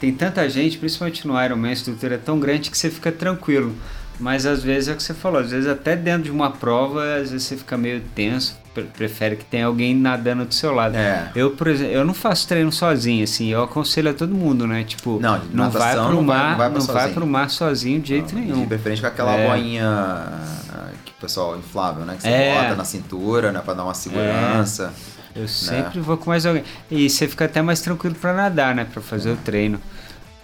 [0.00, 3.74] tem tanta gente, principalmente no Ironman, a estrutura é tão grande que você fica tranquilo.
[4.20, 7.02] Mas às vezes é o que você falou, às vezes até dentro de uma prova,
[7.16, 10.96] às vezes você fica meio tenso, pre- prefere que tenha alguém nadando do seu lado.
[10.96, 11.30] É.
[11.36, 14.82] Eu, por exemplo, eu não faço treino sozinho, assim, eu aconselho a todo mundo, né?
[14.82, 17.48] Tipo, Não, de não vai pro não vai- mar, não vai não vai pro mar
[17.48, 18.66] sozinho de jeito De nenhum.
[18.66, 19.48] preferência com aquela É.
[19.48, 22.14] boinha ah, que o pessoal inflável, né?
[22.16, 22.62] Que você É.
[22.62, 23.60] bota na cintura, né?
[23.64, 24.92] Pra dar uma segurança.
[25.36, 26.64] Eu sempre vou com mais alguém.
[26.90, 28.84] E você fica até mais tranquilo pra nadar, né?
[28.92, 29.80] Pra fazer o treino.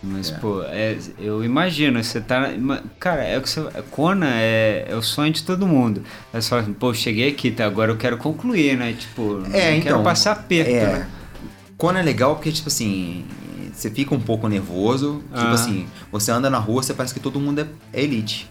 [0.06, 0.34] Mas, É.
[0.38, 2.50] pô, é, eu imagino, você tá.
[3.00, 3.60] Cara, é o que você.
[3.90, 6.02] Kona é, é o sonho de todo mundo.
[6.32, 7.64] Você fala assim, pô, cheguei aqui, tá?
[7.64, 8.92] Agora eu quero concluir, né?
[8.92, 10.02] Tipo, não É, quero então.
[10.02, 10.86] passar aperto, é.
[10.98, 11.08] né?
[11.78, 13.24] Quando é legal porque, tipo assim,
[13.72, 15.22] você fica um pouco nervoso.
[15.32, 15.52] Tipo Ah.
[15.52, 18.50] assim, você anda na rua, você parece que todo mundo é, é elite.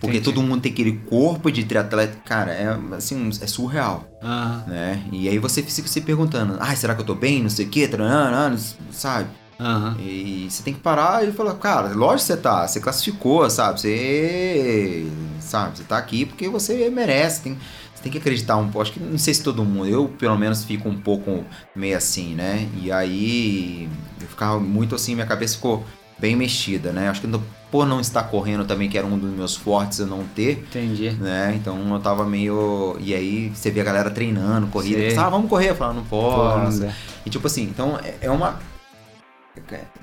[0.00, 0.34] Porque Entendi.
[0.34, 2.18] todo mundo tem aquele corpo de triatleta.
[2.26, 4.06] Cara, é assim, é surreal.
[4.22, 5.02] Ah, né?
[5.10, 7.42] E aí você fica se perguntando, ai, será que eu tô bem?
[7.42, 8.54] Não sei o quê, taranã,
[8.90, 9.28] sabe?
[9.60, 9.96] Aham.
[10.00, 13.80] E você tem que parar e falar, cara, lógico que você tá, você classificou, sabe?
[13.80, 15.06] Você,
[15.40, 17.58] sabe, você tá aqui porque você merece, tem,
[17.94, 18.82] você tem que acreditar um pouco.
[18.82, 21.44] Acho que não sei se todo mundo, eu pelo menos fico um pouco
[21.74, 22.68] meio assim, né?
[22.80, 23.88] E aí
[24.20, 25.84] eu ficava muito assim, minha cabeça ficou
[26.18, 27.08] bem mexida, né?
[27.08, 27.28] Acho que
[27.70, 31.10] por não estar correndo também, que era um dos meus fortes, eu não ter, Entendi.
[31.10, 31.54] né?
[31.56, 32.96] Então eu tava meio.
[33.00, 35.20] E aí você vê a galera treinando, corrida.
[35.20, 35.70] Ah, vamos correr.
[35.70, 36.80] Eu falava, não posso.
[36.82, 36.92] não.
[37.26, 38.58] E tipo assim, então é- é uma.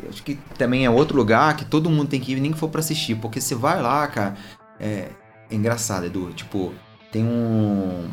[0.02, 2.57] Eu acho que também é outro lugar que todo mundo tem que ir, nem que
[2.57, 3.15] for pra assistir.
[3.15, 4.36] Porque você vai lá, cara.
[4.80, 5.10] É,
[5.49, 6.32] é engraçado, Edu.
[6.34, 6.73] Tipo,
[7.11, 8.10] tem um.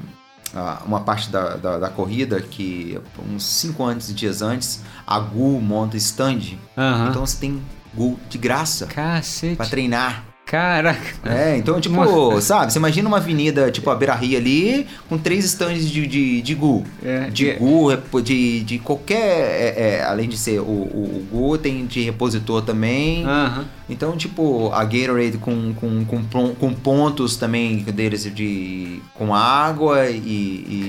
[0.87, 2.99] Uma parte da, da, da corrida que
[3.31, 6.57] uns 5 antes, dias antes, a Gu monta stand.
[6.77, 7.11] Aham.
[7.11, 7.63] Então você tem
[7.95, 9.57] Gu de graça Cacete.
[9.57, 10.25] pra treinar.
[10.51, 10.99] Caraca.
[11.27, 15.45] É, então, tipo, sabe, você imagina uma avenida, tipo a Beira Rio ali, com três
[15.45, 16.85] stands de, de, de Gu.
[17.05, 19.17] É, De e- Gu, repo- de, de qualquer.
[19.17, 23.27] é, é, além de ser o, o, o Gu, tem de repositor também.
[23.27, 23.67] Aham.
[23.91, 29.01] Então, tipo, a Gatorade com, com, com, com pontos também deles de.
[29.15, 30.89] com água e, e.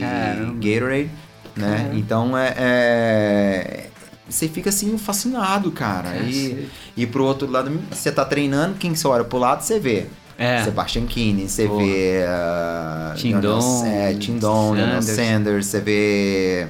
[0.61, 1.09] Gatorade,
[1.57, 1.91] né?
[1.95, 3.88] Então é, é-
[4.29, 6.17] Você fica assim fascinado, cara.
[6.17, 6.69] E, Cacete.
[6.95, 10.05] e pro outro lado, você tá treinando, quem você olha pro lado, você vê.
[10.37, 10.63] É.
[10.63, 11.83] Sebastian Kinney, você Porra.
[11.83, 12.23] vê.
[12.23, 15.05] Uh, Tindon, é, Tindon, Sanders.
[15.05, 16.67] Sanders, você vê.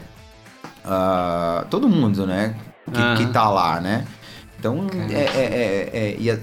[0.86, 2.56] ah, todo mundo, né?
[2.92, 3.16] Que, Aham.
[3.18, 4.06] que tá lá, né?
[4.60, 6.38] Então, é, é- é- é- e é-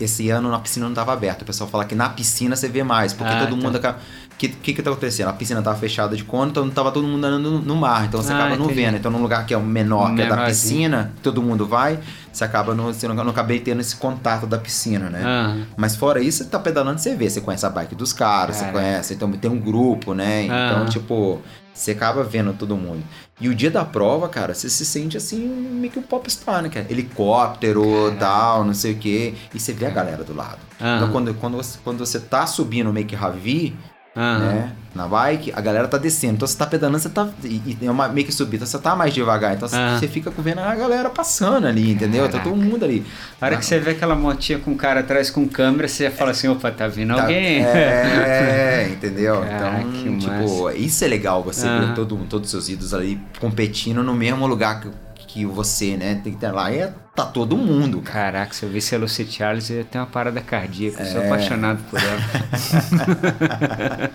[0.00, 1.44] esse ano na piscina não tava aberta.
[1.44, 3.62] O pessoal fala que na piscina você vê mais, porque Ah, todo tá.
[3.62, 3.98] mundo acaba.
[4.34, 5.28] O que, que que tá acontecendo?
[5.28, 8.20] A piscina tava fechada de conta, então tava todo mundo andando no, no mar, então
[8.20, 8.96] você Ah, acaba não vendo.
[8.96, 12.00] Então, num lugar que é o menor, que é da piscina, todo mundo vai,
[12.32, 15.22] você acaba não, você não, não acabei tendo esse contato da piscina, né?
[15.24, 15.66] Aham.
[15.76, 17.30] Mas fora isso, você tá pedalando, você vê.
[17.30, 18.72] Você conhece a bike dos caras, você Cara.
[18.72, 19.14] conhece.
[19.14, 20.42] Então tem um grupo, né?
[20.46, 20.86] Então, Aham.
[20.86, 21.40] tipo,
[21.72, 23.04] você acaba vendo todo mundo.
[23.40, 26.68] E o dia da prova, cara, você se sente assim, meio que um popstar, né,
[26.68, 26.86] cara?
[26.90, 28.16] Helicóptero, Caraca.
[28.18, 29.34] tal, não sei o quê.
[29.54, 30.58] E você vê a galera do lado.
[30.80, 30.96] Aham.
[30.96, 33.76] Então quando, quando, você, quando você tá subindo meio que Ravi,
[34.16, 34.38] Aham.
[34.38, 34.72] né?
[34.94, 36.34] Na bike, a galera tá descendo.
[36.34, 37.28] Então você tá pedalando, você tá.
[37.42, 39.54] E, e é uma meio que subida, então você tá mais devagar.
[39.56, 39.98] Então você- Aham.
[39.98, 42.26] você fica vendo a galera passando ali, entendeu?
[42.26, 42.48] Tá Caraca.
[42.50, 43.04] todo mundo ali.
[43.40, 46.10] A hora que você vê aquela motinha com o cara atrás com câmera, você já
[46.12, 47.64] fala assim, opa, tá vindo Tá- alguém.
[47.64, 49.40] É, entendeu?
[49.40, 51.86] Caraca, então, que tipo, isso é legal, você Aham.
[51.88, 54.88] ver todo, todos os seus ídolos ali competindo no mesmo lugar que,
[55.34, 56.20] que você, né?
[56.22, 56.70] Tem que ter lá.
[56.70, 58.14] E é- tá todo mundo, cara.
[58.32, 61.02] Caraca, se eu visse a Lucy Charles, eu ia ter uma parada cardíaca.
[61.02, 61.26] Eu sou É.
[61.26, 62.20] apaixonado por ela.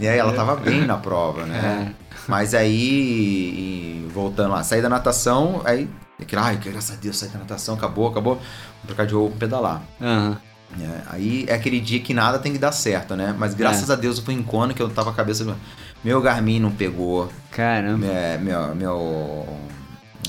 [0.00, 1.92] E aí ela tava bem na prova, né?
[1.98, 2.12] É.
[2.26, 5.88] Mas aí, voltando lá, saí da natação, aí,
[6.20, 8.36] aquele, ai, graças a Deus, saí da natação, acabou, acabou.
[8.36, 8.42] Vou
[8.86, 9.82] trocar de roupa, pedalar.
[10.00, 10.38] Aham.
[10.80, 13.34] É, aí é aquele dia que nada tem que dar certo, né?
[13.38, 13.92] Mas graças É.
[13.92, 15.54] a Deus eu fui em Kona que eu tava a cabeça.
[16.02, 17.30] Meu Garmin não pegou.
[17.50, 18.06] Caramba.
[18.06, 19.46] É, meu, meu,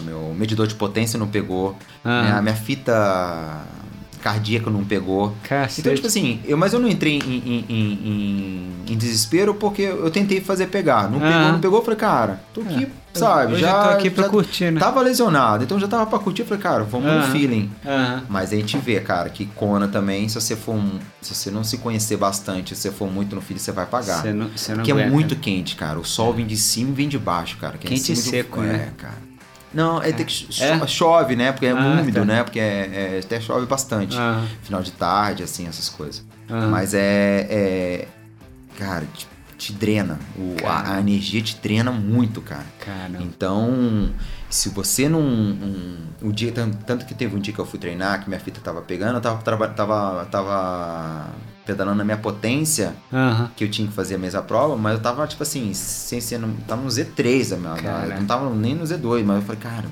[0.01, 1.75] meu medidor de potência não pegou.
[2.03, 2.21] Ah.
[2.23, 3.61] Minha, minha fita
[4.21, 5.35] cardíaca não pegou.
[5.43, 5.81] Cacete.
[5.81, 10.09] Então, tipo assim, eu, mas eu não entrei em, em- em- em- desespero porque eu
[10.09, 11.11] tentei fazer pegar.
[11.11, 11.51] Não pegou, Ah.
[11.51, 12.89] não pegou, eu falei, cara, tô aqui, Eu-
[13.19, 13.51] sabe?
[13.53, 14.79] eu já tô aqui pra curtir, né?
[14.79, 16.43] Tava lesionado, então já tava pra curtir.
[16.43, 17.19] Eu falei, cara, vamos Aham.
[17.19, 17.69] no feeling.
[17.85, 18.23] Aham.
[18.29, 20.81] Mas a gente vê, cara, que Kona também, se você for
[21.21, 24.21] se você não se conhecer bastante, se você for muito no feeling, você vai pagar.
[24.21, 25.09] Você não, você não Porque é aguenta.
[25.11, 25.99] muito quente, cara.
[25.99, 27.75] O sol vem de cima e vem de baixo, cara.
[27.75, 28.89] É Quente e cima do- seco, é, né?
[28.97, 29.32] cara.
[29.73, 30.87] Não, é, tem que cho- É?
[30.87, 31.51] chove, né?
[31.51, 32.25] Porque é Ah, úmido, tá.
[32.25, 32.43] né?
[32.43, 34.15] Porque é, é- até chove bastante.
[34.15, 34.47] Aham.
[34.61, 36.23] Final de tarde, assim, essas coisas.
[36.49, 36.67] Aham.
[36.69, 38.07] Mas é, é-
[38.77, 39.27] Cara, te,
[39.57, 40.19] te drena.
[40.35, 42.65] O- a, a energia te drena muito, cara.
[42.83, 43.19] Caramba.
[43.21, 44.09] Então,
[44.49, 45.21] se você não.
[45.21, 48.39] Um, o dia, tan- tanto que teve um dia que eu fui treinar, que minha
[48.39, 51.29] fita tava pegando, eu tava, traba- tava, tava
[51.65, 53.49] pedalando na minha potência, Aham.
[53.55, 56.37] que eu tinha que fazer a mesma prova, mas eu tava, tipo assim, sem ser.
[56.37, 57.75] no- Tava no Z3 a minha.
[57.75, 58.13] Caraca.
[58.13, 59.85] Eu não tava nem no Z2, mas eu falei, cara.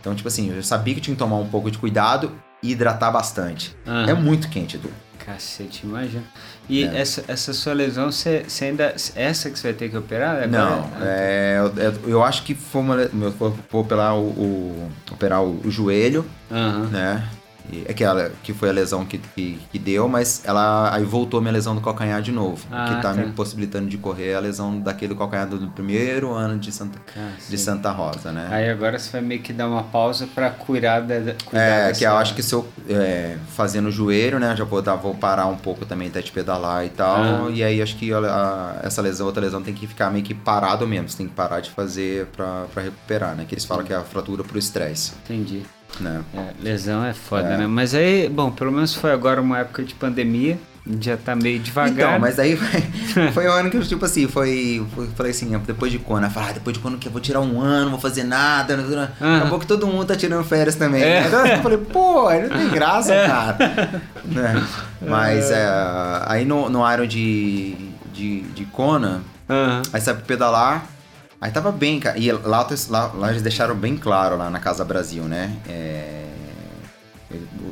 [0.00, 3.10] Então, tipo assim, eu sabia que tinha que tomar um pouco de cuidado e hidratar
[3.10, 3.76] bastante.
[3.86, 4.08] Aham.
[4.10, 4.90] É muito quente, Edu.
[5.24, 6.22] Cacete, imagina.
[6.68, 6.98] E É.
[7.00, 8.94] essa, essa sua lesão, você, você ainda.
[9.16, 10.36] Essa que você vai ter que operar?
[10.36, 10.46] Agora?
[10.46, 12.94] Não, é, eu, eu- eu acho que foi uma.
[12.94, 16.86] Eu vou operar o, o- operar o, o joelho, Aham.
[16.92, 17.28] né?
[17.72, 21.40] E, aquela que foi a lesão que, que, que deu, mas ela aí voltou a
[21.40, 22.64] minha lesão do calcanhar de novo.
[22.70, 23.14] Ah, que tá, tá.
[23.14, 27.50] me possibilitando de correr é a lesão daquele calcanhar do primeiro ano de Santa, Cacete.
[27.50, 28.48] de Santa Rosa, né?
[28.50, 31.18] Aí agora você vai meio que dar uma pausa pra cuidar da.
[31.18, 34.64] da- cuidar É, que eu acho que se eu é, fazendo o joelho, né, já
[34.64, 37.16] vou, dar, vou parar um pouco também até de pedalar e tal,
[37.46, 37.50] Ah.
[37.50, 40.34] e aí acho que a- a- essa lesão, outra lesão tem que ficar meio que
[40.34, 43.92] parado mesmo, você tem que parar de fazer pra recuperar, né, que eles falam que
[43.92, 45.62] é a fratura pro estresse, Entendi.
[46.00, 46.22] Né.
[46.34, 47.56] É, lesão é foda, É.
[47.58, 47.66] né?
[47.66, 50.58] Mas aí, bom, pelo menos foi agora uma época de pandemia.
[51.00, 51.92] Já tá meio devagar.
[52.10, 52.54] Então, mas aí
[53.12, 56.28] foi, foi o ano que eu, tipo assim, foi, foi falei assim, depois de Kona,
[56.28, 58.22] eu falei, ah, depois de Kona que eu vou tirar um ano, não vou fazer
[58.22, 59.36] nada, não- não- Aham.
[59.38, 61.02] acabou que todo mundo tá tirando férias também.
[61.02, 61.26] É.
[61.26, 64.02] Então eu falei, pô, aí não tem graça, cara.
[64.26, 64.64] Né?
[65.02, 65.66] Mas é,
[66.26, 67.74] aí no, no Iron de,
[68.12, 69.82] de, de Kona, Aham.
[69.92, 70.86] aí sabe pedalar,
[71.40, 72.18] aí tava bem, cara.
[72.18, 75.56] E lá, lá, lá eles deixaram bem claro, lá na Casa Brasil, né?
[75.68, 76.24] É,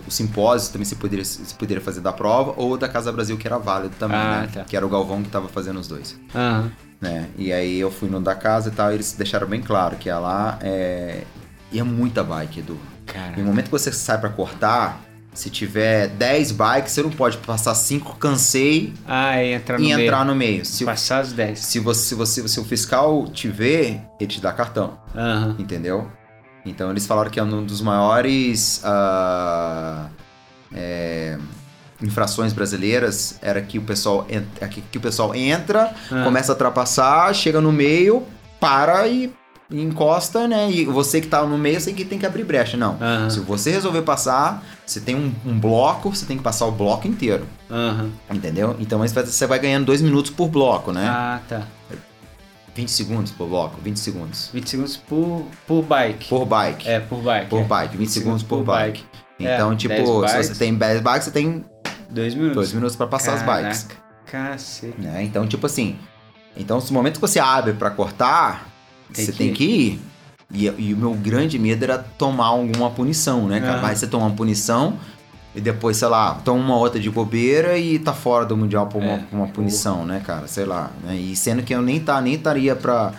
[0.06, 3.46] o simpósio também se poderia, se poderia fazer da prova ou da Casa Brasil, que
[3.46, 4.48] era válido também, Ah, né?
[4.52, 4.64] tá.
[4.64, 6.70] Que era o Galvão que tava fazendo os dois, Aham.
[7.00, 7.28] né?
[7.38, 10.10] E aí eu fui no da casa e tal, e eles deixaram bem claro que
[10.10, 11.22] é lá é...
[11.72, 12.78] E é muita bike, Edu.
[13.06, 13.34] Cara.
[13.36, 15.00] E no momento que você sai pra cortar,
[15.35, 19.89] se tiver 10 bikes, você não pode passar 5, cansei Ah, e entrar no e
[19.94, 20.01] meio.
[20.06, 20.65] entrar no meio.
[20.65, 21.59] Se, Passar as 10.
[21.59, 25.56] se, você, se, você, se o fiscal te vê, ele te dá cartão, Aham.
[25.59, 26.09] entendeu?
[26.65, 30.09] Então eles falaram que é um dos maiores ah,
[30.73, 31.36] é,
[32.02, 36.24] infrações brasileiras era que o pessoal en- é que, que o pessoal entra, Ah.
[36.24, 38.24] começa a ultrapassar, chega no meio,
[38.61, 39.32] para e,
[39.70, 40.70] e encosta, né?
[40.70, 42.76] E você que tá no meio, você que tem que abrir brecha.
[42.76, 42.96] Não.
[43.00, 43.30] Aham.
[43.30, 47.08] Se você resolver passar, você tem um, um bloco, você tem que passar o bloco
[47.08, 47.46] inteiro.
[47.70, 48.10] Aham.
[48.30, 48.76] Entendeu?
[48.78, 51.06] Então você vai ganhando dois minutos por bloco, né?
[51.08, 51.62] Ah, tá.
[52.74, 54.50] 20 segundos por bloco, 20 segundos.
[54.52, 56.28] 20 segundos por, por bike.
[56.28, 56.88] Por bike.
[56.88, 57.48] É, por bike.
[57.48, 57.64] Por é.
[57.64, 59.04] bike, 20 segundos por bike.
[59.38, 61.64] É, Então, 10 tipo, se você tem 10 bikes, você tem
[62.10, 62.54] Dois minutos.
[62.56, 63.84] 2 minutos pra passar as bikes.
[63.84, 64.04] Caraca,
[64.52, 65.00] Cacete.
[65.00, 65.22] Né?
[65.22, 65.96] Então, tipo assim.
[66.56, 68.73] Então, no momento que você abre pra cortar,
[69.14, 69.52] Tem você que tem ir.
[69.52, 70.00] que ir.
[70.52, 73.60] E, e o meu grande medo era tomar alguma punição, né?
[73.60, 74.98] Capaz de você tomar uma punição
[75.54, 79.00] e depois, sei lá, toma uma outra de bobeira e tá fora do Mundial por
[79.00, 80.48] uma, É, por uma punição, né, cara?
[80.48, 80.90] Sei lá.
[81.02, 81.16] Né?
[81.16, 83.12] E sendo que eu nem, tá, nem estaria pra,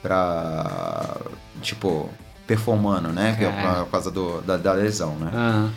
[0.00, 1.16] pra.
[1.60, 2.08] Tipo,
[2.46, 3.36] performando, né?
[3.38, 3.84] É Cara.
[3.84, 5.30] por causa do, da, da lesão, né?
[5.34, 5.72] Aham.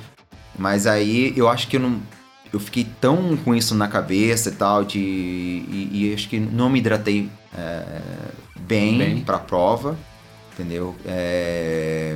[0.58, 2.00] Mas aí eu acho que eu não.
[2.52, 5.00] Eu fiquei tão com isso na cabeça e tal, de.
[5.00, 7.28] E, e acho que não me hidratei
[7.58, 7.84] é,
[8.60, 9.22] bem, Bem.
[9.22, 9.98] pra prova,
[10.54, 10.96] entendeu?
[11.06, 12.16] É,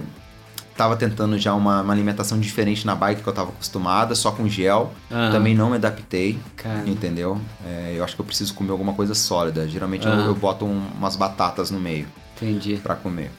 [0.75, 4.47] tava tentando já uma, uma alimentação diferente na bike que eu tava acostumada, só com
[4.47, 4.93] gel.
[5.11, 5.31] Aham.
[5.31, 6.83] Também não me adaptei, Cara.
[6.87, 7.39] entendeu?
[7.65, 9.67] É, eu acho que eu preciso comer alguma coisa sólida.
[9.67, 10.25] Geralmente eu, Aham.
[10.25, 12.75] eu boto um- umas batatas no meio Entendi.
[12.77, 13.31] pra comer.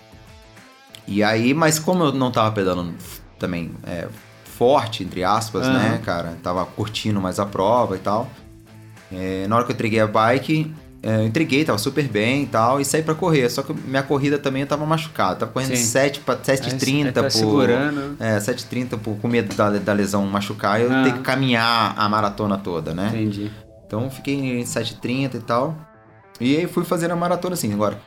[1.06, 2.92] E aí, mas como eu não tava pedalando
[3.38, 4.08] também é,
[4.44, 5.78] forte, entre aspas, Aham.
[5.78, 6.36] né, cara?
[6.42, 8.28] Tava curtindo mais a prova e tal.
[9.12, 10.70] é, na hora que eu entreguei a bike,
[11.02, 13.48] eu entreguei, tava super bem e tal, e saí pra correr.
[13.50, 15.40] Só que minha corrida também eu tava machucado.
[15.40, 15.84] Tava correndo Sim.
[15.84, 17.30] 7 para 7,30 Aí tá por.
[17.30, 18.16] segurando.
[18.18, 21.04] É, 7,30 por, com medo da, da lesão machucar, eu Ah.
[21.04, 23.08] ter que caminhar a maratona toda, né?
[23.14, 23.50] Entendi.
[23.86, 25.76] Então fiquei em 7h30 e tal.
[26.40, 27.72] E aí fui fazendo a maratona assim.
[27.72, 27.98] Agora,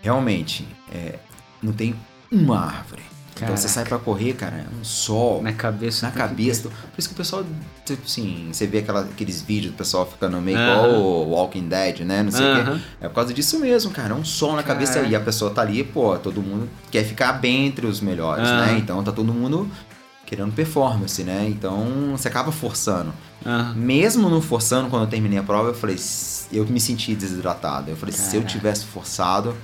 [0.00, 1.18] realmente, é,
[1.62, 1.94] não tem
[2.30, 3.02] uma árvore.
[3.34, 5.42] Então você sai pra correr, cara, é um sol.
[5.42, 6.06] Na cabeça.
[6.06, 6.68] Na cabeça.
[6.68, 7.44] Por isso que o pessoal,
[7.84, 12.00] tipo assim, você vê aquela- aqueles vídeos do pessoal ficando meio igual o Walking Dead,
[12.00, 12.22] né?
[12.22, 12.78] Não sei o Aham.
[12.78, 12.84] quê.
[13.00, 14.10] É por causa disso mesmo, cara.
[14.14, 15.10] É um sol na cabeça Caraca.
[15.10, 18.66] e a pessoa tá ali, pô, todo mundo quer ficar bem entre os melhores, Aham.
[18.66, 18.78] né?
[18.78, 19.68] Então tá todo mundo
[20.26, 21.46] querendo performance, né?
[21.48, 23.12] Então você acaba forçando.
[23.74, 27.90] Mesmo não forçando, quando eu terminei a prova, eu falei, "S- eu me senti desidratado.
[27.90, 28.48] Eu falei, se eu Caraca.
[28.58, 29.54] tivesse forçado,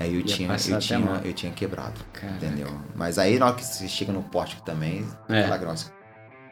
[0.00, 1.20] aí eu Ia tinha, eu tinha, mal.
[1.24, 2.00] eu tinha quebrado.
[2.12, 2.36] Caraca.
[2.46, 2.68] Entendeu?
[2.94, 5.40] Mas aí na hora que você chega no pórtico também, É.
[5.40, 5.92] aquela grossa.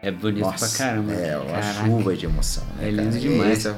[0.02, 1.12] É bonito Nossa, pra caramba.
[1.12, 1.84] É, uma Caraca.
[1.86, 2.88] chuva de emoção, né?
[2.88, 3.02] É cara?
[3.02, 3.58] lindo demais.
[3.58, 3.74] Esse é-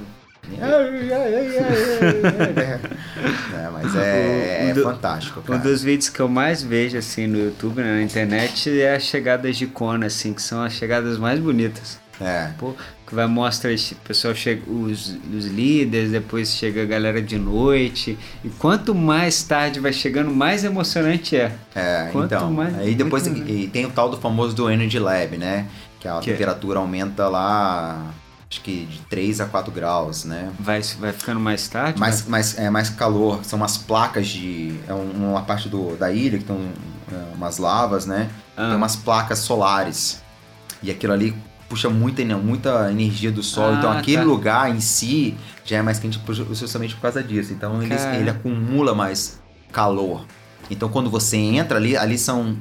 [3.54, 5.58] É, mas é, é do- fantástico, Um cara.
[5.58, 9.56] dos vídeos que eu mais vejo assim no YouTube, né, na internet, é as chegadas
[9.56, 11.98] de Kona, assim, que são as chegadas mais bonitas.
[12.20, 12.74] É, Pô,
[13.10, 17.36] que vai mostrar esse- o pessoal chega, os, os líderes, depois chega a galera de
[17.36, 18.16] noite.
[18.44, 21.52] E quanto mais tarde vai chegando, mais emocionante é.
[21.74, 22.50] é Quanto então.
[22.52, 25.66] mais- aí depois e tem o tal do famoso do Energy Lab, né?
[25.98, 26.32] Que a Que é?
[26.32, 28.12] temperatura aumenta lá,
[28.48, 30.48] acho que de 3 a 4 graus, né?
[30.58, 31.98] Vai, vai ficando mais tarde.
[31.98, 33.40] mais, mais, é, mais calor.
[33.44, 34.72] São umas placas de.
[34.88, 36.60] É um- uma parte do, da ilha que estão
[37.12, 38.30] é, umas lavas, né?
[38.56, 38.68] Ah.
[38.68, 40.22] Tem umas placas solares.
[40.80, 41.34] E aquilo ali
[41.70, 43.70] puxa muita, muita energia do sol.
[43.70, 44.24] Ah, então aquele tá.
[44.24, 47.52] lugar em si já é mais quente por- justamente por causa disso.
[47.52, 49.40] Então ele, ele acumula mais
[49.72, 50.26] calor.
[50.68, 52.56] Então quando você entra ali, ali são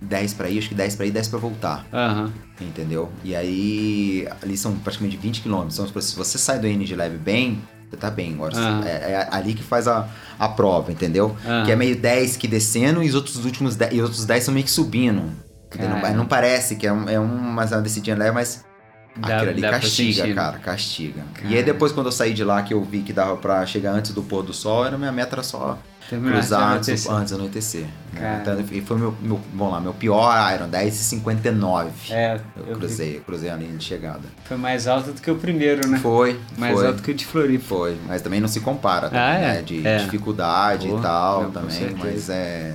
[0.00, 1.84] 10 pra ir, acho que 10 pra ir, 10 pra voltar.
[1.92, 2.32] Aham.
[2.60, 3.10] Entendeu?
[3.24, 5.66] E aí, ali são praticamente 20 km.
[5.70, 7.60] Então, se você sai do Energy Lab bem,
[7.90, 8.34] você tá bem.
[8.34, 8.84] Agora, Aham.
[8.84, 10.08] é, é ali que faz a,
[10.38, 11.36] a prova, entendeu?
[11.44, 11.64] Aham.
[11.64, 14.44] Que é meio 10 que descendo e os outros últimos 10, e os outros 10
[14.44, 15.32] são meio que subindo.
[15.76, 18.64] Não, não parece que é, um, é uma descidinha leve, mas
[19.16, 21.22] Dá- aquilo ali castiga, cara, castiga.
[21.38, 21.54] E Cara.
[21.56, 24.12] aí depois quando eu saí de lá, que eu vi que dava pra chegar antes
[24.12, 25.76] do pôr do sol, era minha meta era só
[26.08, 27.84] Terminar cruzar antes antes, do- anoitecer.
[28.14, 28.38] né?
[28.40, 31.88] Então, e foi meu, meu, vamos lá, meu pior Iron, 10,59.
[32.10, 32.80] É, Eu eu vi.
[32.80, 34.22] cruzei, cruzei a linha de chegada.
[34.44, 35.98] Foi mais alto do que o primeiro, né?
[35.98, 37.64] Foi, mais foi, alto que o de Floripa.
[37.64, 37.98] foi.
[38.06, 39.40] Mas também não se compara, Ah, é?
[39.56, 39.62] né?
[39.62, 39.98] De É.
[39.98, 42.74] dificuldade Pô, e tal também, mas é...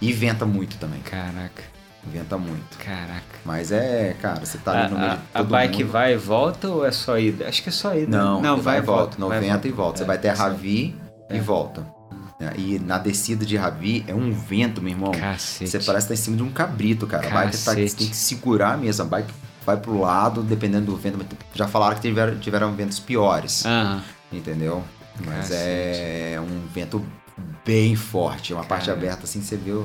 [0.00, 1.62] E venta muito também, Caraca,
[2.04, 2.78] venta muito.
[2.78, 3.22] caraca.
[3.44, 5.92] Mas é, cara, você tá ali no meio a, de a, a todo bike mundo.
[5.92, 7.48] vai e volta ou é só ida?
[7.48, 8.16] Acho que é só ida.
[8.16, 9.98] Não, não vai e volta, vai 90 e volta.
[9.98, 10.30] Você É, vai até.
[10.30, 10.96] Ravi
[11.30, 11.40] e É.
[11.40, 11.86] volta.
[12.40, 15.10] É, E na descida de Ravi é um vento, meu irmão.
[15.10, 15.68] Cacete.
[15.70, 17.26] Você parece estar em cima de um cabrito, cara.
[17.26, 17.90] A bike tá, Cacete.
[17.90, 19.02] você tem que segurar mesmo.
[19.04, 19.32] A bike
[19.66, 21.18] vai pro lado, dependendo do vento.
[21.52, 24.02] Já falaram que tiveram, tiveram ventos piores, Aham.
[24.32, 24.84] entendeu?
[25.26, 25.60] Mas Cacete.
[25.60, 27.04] é um vento
[27.66, 28.54] bem forte.
[28.54, 28.96] Uma parte Cara.
[28.96, 29.84] aberta assim, você viu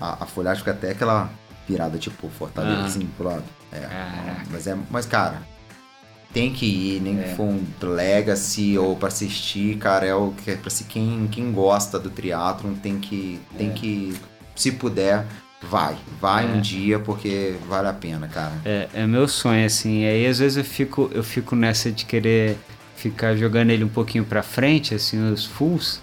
[0.00, 1.28] a, a folhagem fica até aquela
[1.70, 2.84] virada, tipo, fortaleza Ah.
[2.86, 3.44] assim pro lado.
[3.72, 4.46] É, Caraca.
[4.50, 4.76] mas é.
[4.90, 5.42] Mas, cara,
[6.32, 7.22] tem que ir, nem É.
[7.22, 11.28] que for um Legacy ou pra assistir, cara, é o que é pra se quem,
[11.30, 13.72] quem gosta do triatlon tem que tem É.
[13.72, 14.14] que
[14.54, 15.24] se puder
[15.62, 16.48] vai, vai É.
[16.48, 18.52] um dia porque vale a pena, cara.
[18.64, 20.04] É, é meu sonho, assim.
[20.04, 22.56] Aí às vezes eu fico, eu fico nessa de querer
[22.96, 26.00] ficar jogando ele um pouquinho pra frente, assim, os fulls.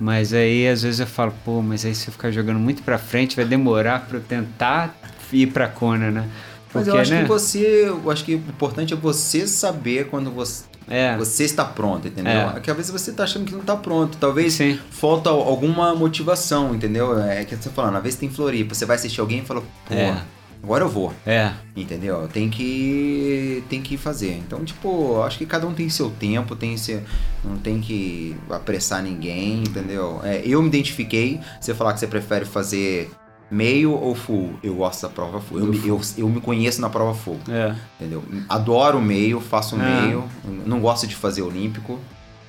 [0.00, 2.96] Mas aí às vezes eu falo, pô, mas aí se eu ficar jogando muito pra
[2.98, 4.96] frente, vai demorar pra eu tentar
[5.32, 6.28] ir pra Kona, né?
[6.72, 7.22] Mas Porque, eu acho né?
[7.22, 11.64] que você, eu acho que o importante é você saber quando você É, você está
[11.64, 12.32] pronto, entendeu?
[12.32, 12.50] É.
[12.52, 14.16] Porque às vezes você tá achando que não tá pronto.
[14.18, 14.78] Talvez Sim.
[14.90, 17.20] falta alguma motivação, entendeu?
[17.20, 19.60] É que você tá falando, às vezes tem Floripa, você vai assistir alguém e fala,
[19.60, 20.16] pô, É.
[20.62, 21.12] agora eu vou.
[21.26, 22.28] é, Entendeu?
[22.32, 24.32] Tem que tem que fazer.
[24.38, 27.02] Então, tipo, acho que cada um tem seu tempo, tem seu,
[27.44, 30.20] não tem que apressar ninguém, entendeu?
[30.22, 31.40] É, eu me identifiquei.
[31.60, 33.10] Você falar que você prefere fazer
[33.50, 35.58] meio ou full, eu gosto da prova full.
[35.58, 37.74] Eu, me- eu, eu me conheço na prova full, é.
[37.98, 38.22] entendeu?
[38.48, 40.02] Adoro meio, faço Ah.
[40.02, 40.24] meio.
[40.66, 41.98] Não gosto de fazer olímpico.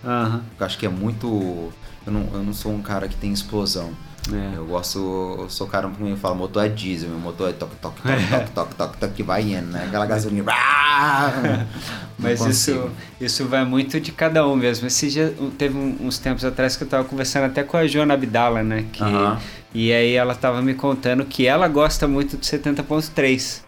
[0.03, 1.27] Eu acho que é muito.
[2.05, 3.91] Eu não, eu não sou um cara que tem explosão.
[4.31, 4.57] É.
[4.57, 4.99] Eu gosto,
[5.39, 8.27] eu sou cara como eu falo, motor é diesel, meu motor é toque, toque, toque,
[8.29, 9.85] toque, toque, toque, toque, que vai indo, né?
[9.87, 10.43] Aquela gasolina.
[12.19, 12.91] Não Mas isso, consigo.
[13.19, 14.87] isso vai muito de cada um mesmo.
[14.87, 18.61] Esse já, teve uns tempos atrás que eu tava conversando até com a Joana Abdala,
[18.61, 18.85] né?
[18.91, 19.39] Que, Aham.
[19.73, 23.61] E aí ela tava me contando que ela gosta muito do 70.3.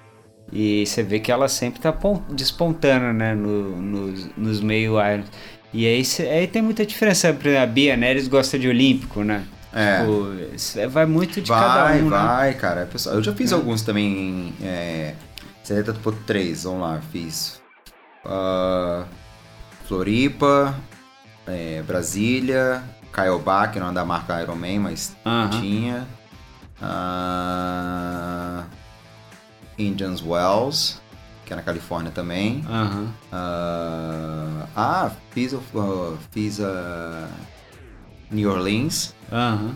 [0.52, 3.34] E você vê que ela sempre tá pon- despontando, né?
[3.34, 5.26] No, nos, nos meio irons.
[5.74, 7.34] E aí, aí tem muita diferença.
[7.34, 9.44] Por exemplo, a Bia Neres gosta de Olímpico, né?
[9.74, 10.00] É.
[10.00, 12.18] Tipo, isso vai muito de cada Vai, um, né?
[12.18, 12.86] vai, cara.
[12.86, 13.56] Pessoal, eu já fiz É.
[13.56, 14.54] alguns também.
[14.62, 15.16] É,
[15.66, 17.60] 70.3, vamos lá, fiz.
[18.26, 19.06] ah,
[19.88, 20.76] Floripa,
[21.48, 25.50] é, Brasília, Caiobá, que não é da marca Ironman, mas Aham.
[25.60, 26.08] tinha.
[26.82, 28.64] ah,
[29.78, 31.02] Indians Wells,
[31.46, 32.64] que é na Califórnia também.
[32.70, 33.08] Aham.
[33.32, 37.28] Ah, ah, fiz, ah, fiz a
[38.32, 39.16] New Orleans.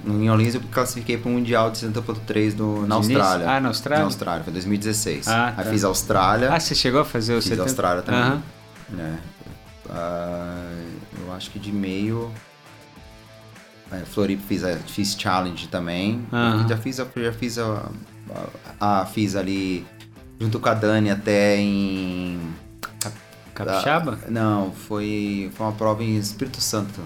[0.04, 2.96] No New Orleans eu classifiquei para o Mundial de 70.3 do- na?
[2.96, 3.50] Austrália.
[3.50, 4.00] Ah, na Austrália?
[4.04, 5.28] Na Austrália, foi 2016.
[5.28, 5.72] Ah, Aí tá.
[5.72, 6.54] fiz a Austrália.
[6.54, 7.64] Ah, você chegou a fazer o Fiz 70?
[7.64, 8.22] Austrália também.
[8.22, 8.42] Aham.
[8.90, 9.20] né?
[9.90, 10.72] Ah,
[11.26, 12.32] eu acho que de meio.
[13.92, 16.22] É, Floripa fiz, fiz challenge também.
[16.32, 16.68] Aham.
[16.68, 17.90] Já fiz, a, já fiz a,
[18.80, 19.86] a, a- fiz ali
[20.40, 22.40] junto com a Dani até em.
[23.56, 24.20] Capixaba?
[24.24, 27.02] Ah, não, foi, foi uma prova em Espírito Santo.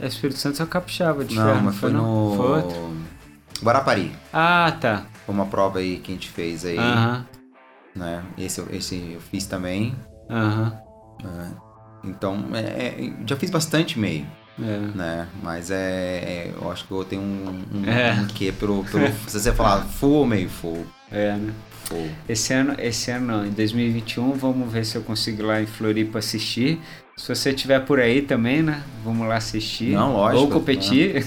[0.00, 2.30] É Espírito Santo é o Capixaba de não, ferro, mas foi, não?
[2.30, 2.36] no.
[2.36, 2.96] Foi outro?
[3.62, 4.12] Guarapari.
[4.32, 5.04] Ah, tá.
[5.24, 6.78] Foi uma prova aí que a gente fez aí.
[6.78, 7.26] Aham.
[7.94, 8.22] Né?
[8.36, 9.94] Esse, eu- esse eu fiz também.
[10.30, 10.76] Aham.
[11.24, 11.52] né?
[12.04, 14.26] Então, é, é, já fiz bastante meio.
[14.58, 14.78] É.
[14.94, 15.28] né?
[15.42, 18.12] Mas é, é- eu acho que eu tenho um, um, É.
[18.14, 21.52] um quê pelo, pelo se você falar full ou meio full, É, né?
[22.28, 25.66] Esse ano, esse ano não, em 2021, vamos ver se eu consigo ir lá em
[25.66, 26.80] Floripa assistir.
[27.16, 28.82] Se você estiver por aí também, né?
[29.02, 29.92] Vamos lá assistir.
[29.94, 31.24] Não, lógico, Ou competir.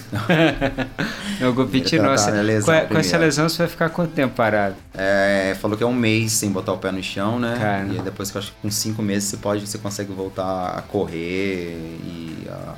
[1.41, 2.13] não, competir Ele não.
[2.15, 4.75] tratar Você- a lesão com, com essa lesão você vai ficar quanto tempo parado?
[4.93, 7.55] É, falou que é um mês sem botar o pé no chão, né?
[7.59, 7.87] Cara.
[7.87, 10.81] E depois que eu acho que com cinco meses você pode, você consegue voltar a
[10.83, 12.75] correr e a,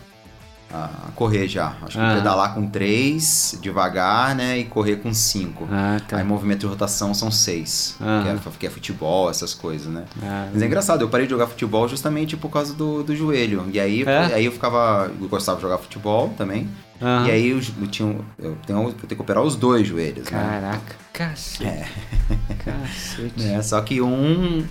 [0.74, 1.76] a- correr já.
[1.82, 2.16] Acho que Ah.
[2.16, 4.58] pedalar com três, devagar, né?
[4.60, 5.68] E correr com cinco.
[5.72, 6.18] Ah, tá.
[6.18, 7.96] Aí movimento de rotação são seis.
[8.00, 8.22] Ah.
[8.24, 10.04] Que, é, que é futebol, essas coisas, né?
[10.24, 13.66] Ah, Mas é engraçado, eu parei de jogar futebol justamente por causa do, do joelho.
[13.72, 14.34] E aí, É?
[14.36, 15.12] aí eu ficava.
[15.22, 16.70] Eu gostava de jogar futebol também.
[17.02, 20.40] E aí eu, eu tinha, eu, tenho, eu tenho que operar os dois joelhos, né?
[20.40, 21.66] Caraca, cacete.
[21.66, 21.88] É.
[22.64, 23.44] Cacete.
[23.44, 24.64] É, só que um.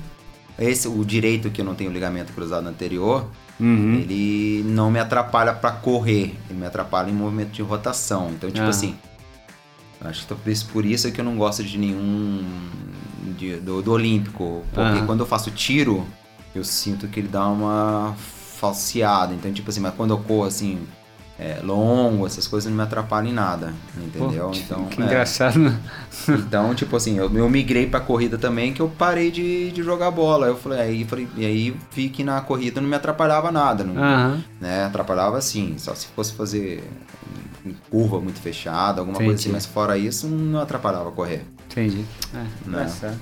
[0.58, 3.26] Esse, o direito que eu não tenho ligamento cruzado anterior,
[3.60, 3.94] Uhum.
[3.96, 6.34] ele não me atrapalha pra correr.
[6.48, 8.30] Ele me atrapalha em movimento de rotação.
[8.30, 8.70] Então, tipo Ah.
[8.70, 8.96] assim.
[10.00, 12.42] Acho que talvez por isso é que eu não gosto de nenhum.
[13.38, 14.62] de- do, do Olímpico.
[14.72, 15.04] Porque Ah.
[15.06, 16.06] quando eu faço tiro,
[16.54, 18.14] eu sinto que ele dá uma
[18.58, 19.32] falseada.
[19.34, 20.78] Então, tipo assim, mas quando eu corro assim.
[21.40, 24.44] É, longo, essas coisas não me atrapalham em nada, entendeu?
[24.44, 25.06] Pô, que, então, que é.
[25.06, 25.80] engraçado, né?
[26.28, 30.10] Então, tipo assim, eu, eu migrei pra corrida também, que eu parei de, de jogar
[30.10, 30.48] bola.
[30.48, 33.96] Eu falei, aí, falei, e aí vi que na corrida não me atrapalhava nada, não,
[33.96, 34.44] Aham.
[34.60, 34.84] né?
[34.84, 36.84] Atrapalhava assim, só se fosse fazer
[37.64, 39.44] em curva muito fechada, alguma coisa Entendi.
[39.48, 41.46] assim, mas fora isso não atrapalhava correr.
[41.70, 42.04] Entendi.
[42.34, 43.16] É, Né?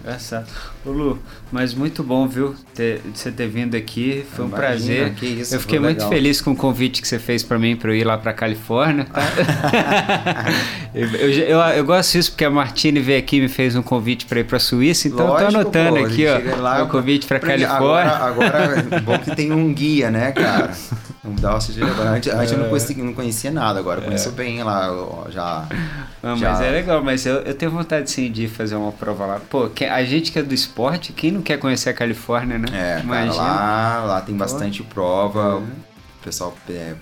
[0.00, 0.42] Engraçado.
[0.46, 0.46] Engraçado.
[0.86, 1.18] Ô Lu,
[1.52, 4.24] mas muito bom, viu, ter, você ter vindo aqui.
[4.34, 5.40] Foi um Imagina, prazer.
[5.40, 6.08] isso, eu fiquei muito legal.
[6.10, 9.04] feliz com o convite que você fez pra mim pra eu ir lá pra Califórnia.
[9.04, 9.20] tá?
[10.94, 13.82] eu, eu, eu, eu gosto disso porque a Martine veio aqui e me fez um
[13.82, 16.88] convite pra ir pra Suíça, então eu Lógico, tô anotando pô, aqui, ó, lá, o
[16.88, 18.12] convite pra Aprendi- Califórnia.
[18.12, 20.72] Agora, agora é bom que tem um guia, né, cara?
[21.24, 21.90] Não dá uma sujeira.
[21.90, 24.88] Antes, antes eu não conhecia, não conhecia nada, agora eu conheço bem lá,
[25.30, 25.66] já.
[26.22, 29.26] Não, já- mas é legal, mas eu, eu tenho vontade sim de fazer uma prova
[29.26, 29.40] lá.
[29.50, 32.66] Pô, a gente que é do esporte, quem não quer conhecer a Califórnia, né?
[32.72, 35.56] É, cara, lá, lá tem bastante prova.
[35.56, 35.66] Uhum.
[36.28, 36.92] Pessoal é,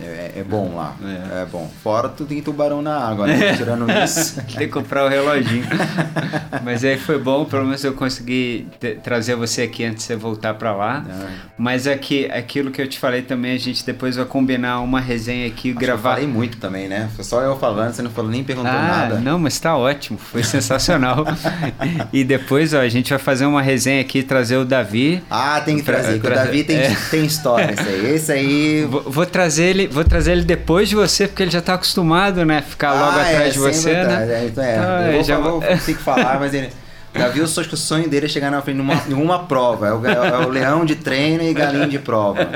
[0.00, 0.96] é, é bom lá.
[1.04, 1.42] É.
[1.42, 1.44] É.
[1.44, 1.70] bom.
[1.82, 3.54] Fora tu tem tubarão na água, né?
[3.54, 4.40] Tirando isso.
[4.56, 5.66] Tem que comprar o reloginho.
[6.64, 8.66] Mas aí foi bom, pelo menos eu consegui
[9.04, 11.04] trazer você aqui antes de você voltar pra lá.
[11.06, 11.26] É.
[11.58, 15.46] Mas aqui, aquilo que eu te falei também, a gente depois vai combinar uma resenha
[15.48, 16.10] aqui, Acho que gravar.
[16.10, 17.10] Eu falei muito também, né?
[17.14, 19.20] Foi só eu falando, você não falou nem perguntou Ah, nada.
[19.20, 21.26] não, mas tá ótimo, foi sensacional.
[22.10, 25.22] e depois, ó, a gente vai fazer uma resenha aqui, trazer o Davi.
[25.30, 26.96] Ah, tem que Pra- trazer, que o pra- Davi tem, é.
[27.10, 28.14] tem história, esse aí.
[28.14, 28.45] Esse aí.
[28.88, 32.44] Vou, vou trazer ele, vou trazer ele depois de você, porque ele já tá acostumado,
[32.44, 32.62] né?
[32.62, 34.02] Ficar logo Ah, atrás é, de você, né?
[34.02, 34.78] atrás, É, então é.
[34.78, 36.70] Ah, eu vou, já vou- vou consigo falar, mas ele.
[37.14, 39.88] Davi, eu sou acho que o sonho dele é chegar na frente numa, numa prova.
[39.88, 42.46] É o, é o leão de treino e galinha de prova.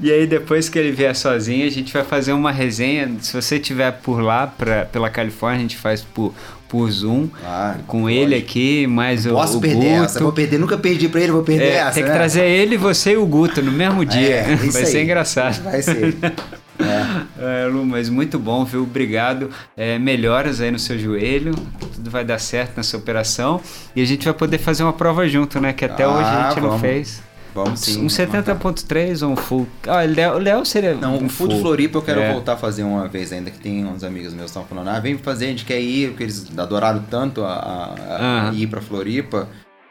[0.00, 3.10] E aí depois que ele vier sozinho, a gente vai fazer uma resenha.
[3.20, 6.32] Se você estiver por lá, pra, pela Califórnia, a gente faz por,
[6.70, 7.28] por Zoom.
[7.44, 8.18] Ah, com lógico.
[8.22, 10.04] ele aqui, mais o, Posso o perder Guto.
[10.04, 11.90] essa, vou perder, nunca perdi pra ele, vou perder É, essa.
[11.92, 12.14] tem que né?
[12.14, 14.36] trazer ele, você e o Guto no mesmo dia.
[14.36, 15.02] É, vai ser aí.
[15.04, 15.62] engraçado.
[15.64, 16.16] Vai ser.
[16.24, 16.32] É.
[17.38, 18.84] É, Lu, mas muito bom, viu?
[18.84, 19.50] Obrigado.
[19.76, 21.54] É, melhoras aí no seu joelho.
[21.94, 23.60] Tudo vai dar certo nessa operação.
[23.94, 25.74] E a gente vai poder fazer uma prova junto, né?
[25.74, 26.80] Que até Ah, hoje a gente não vamos.
[26.80, 27.22] fez.
[27.54, 28.04] Vamos sim.
[28.04, 29.66] um 70.3 ou um full.
[29.86, 30.94] Ah, o Léo- Léo seria.
[30.94, 32.32] Não, um o Food Floripa eu quero É.
[32.32, 35.00] voltar a fazer uma vez ainda, que tem uns amigos meus que estão falando, ah,
[35.00, 38.54] vem fazer, a gente quer ir, porque eles adoraram tanto a, a- a Aham.
[38.54, 39.48] ir pra Floripa.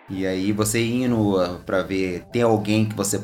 [0.10, 3.20] E aí você indo ah, pra ver, tem alguém que você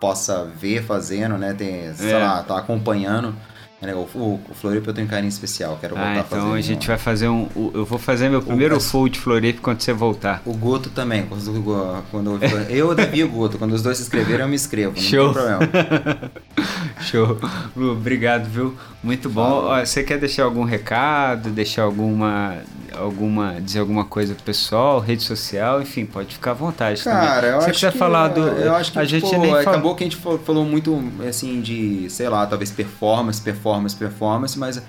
[0.00, 1.52] possa ver fazendo, né?
[1.52, 2.18] Tem, sei É.
[2.18, 3.34] lá, tá acompanhando.
[3.82, 3.94] Né?
[3.94, 6.40] O, o, o Floripa eu tenho um carinho especial, quero voltar Ah, a fazer.
[6.42, 7.48] então a um- gente vai fazer um.
[7.54, 10.40] o- Eu vou fazer meu primeiro mas- full de Floripa quando você voltar.
[10.46, 12.38] O Guto também, quando,
[12.70, 15.02] eu, o Davi e o Guto, quando os dois se inscreveram, eu me inscrevo, não
[15.02, 15.32] Show.
[15.34, 16.30] tem problema.
[17.02, 17.38] Show.
[17.76, 18.74] Lu, obrigado, viu?
[19.02, 19.42] Muito bom.
[19.66, 22.56] Ó, você quer deixar algum recado, deixar alguma
[22.94, 27.50] alguma, dizer alguma coisa pro pessoal, rede social, enfim, pode ficar à vontade Cara, também.
[27.50, 28.40] eu Se acho quiser que, falar do.
[28.40, 31.02] Eu acho que a gente pô, nem fala- acabou que a gente fa- falou muito
[31.26, 34.82] assim de, sei lá, talvez performance, performance, performance, mas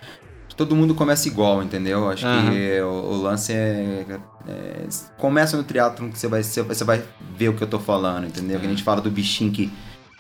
[0.56, 2.10] todo mundo começa igual, entendeu?
[2.10, 2.52] Acho Aham.
[2.52, 4.06] que o, o lance é,
[4.48, 4.88] é-
[5.18, 7.02] começa no triatlo que você vai você, você vai
[7.38, 8.60] ver o que eu tô falando, entendeu?
[8.60, 9.72] Que a gente fala do bichinho que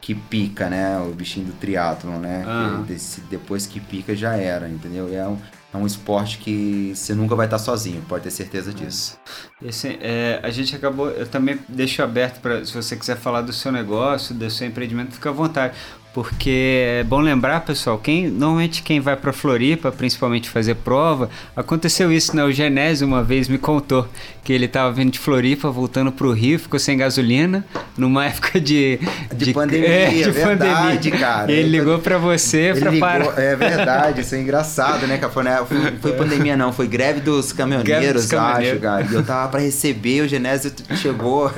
[0.01, 0.99] que pica, né?
[0.99, 2.43] O bichinho do triatlon, né?
[2.45, 2.83] Aham.
[2.83, 5.07] Que desse- depois que pica já era, entendeu?
[5.09, 5.37] E é um,
[5.73, 9.17] é um esporte que você nunca vai estar sozinho, pode ter certeza disso.
[9.61, 11.09] Esse, é, a gente acabou.
[11.09, 15.13] Eu também deixo aberto para se você quiser falar do seu negócio, do seu empreendimento,
[15.13, 15.73] fica à vontade.
[16.13, 22.11] Porque é bom lembrar, pessoal, quem normalmente quem vai para Floripa, principalmente fazer prova, aconteceu
[22.11, 22.43] isso, né?
[22.43, 24.07] O Genésio uma vez me contou
[24.43, 27.65] que ele estava vindo de Floripa, voltando para o Rio, ficou sem gasolina,
[27.97, 28.99] numa época de
[29.33, 31.51] De pandemia, é, verdade, cara.
[31.51, 33.39] E ele ligou para você para parar.
[33.39, 35.17] É verdade, isso é engraçado, né?
[35.17, 35.31] cara?
[35.31, 38.71] Foi, foi, foi pandemia, não, foi greve dos Greve caminhoneiros, dos caminhoneiros.
[38.71, 39.07] acho, cara.
[39.09, 41.51] E eu tava pra receber, o Genésio chegou.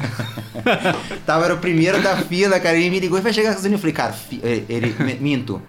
[1.26, 2.78] tava, era o primeiro da fila, cara.
[2.78, 3.76] Ele me ligou e vai chegar a gasolina.
[3.76, 4.14] Eu falei, cara,
[4.46, 5.62] ele, ele- minto.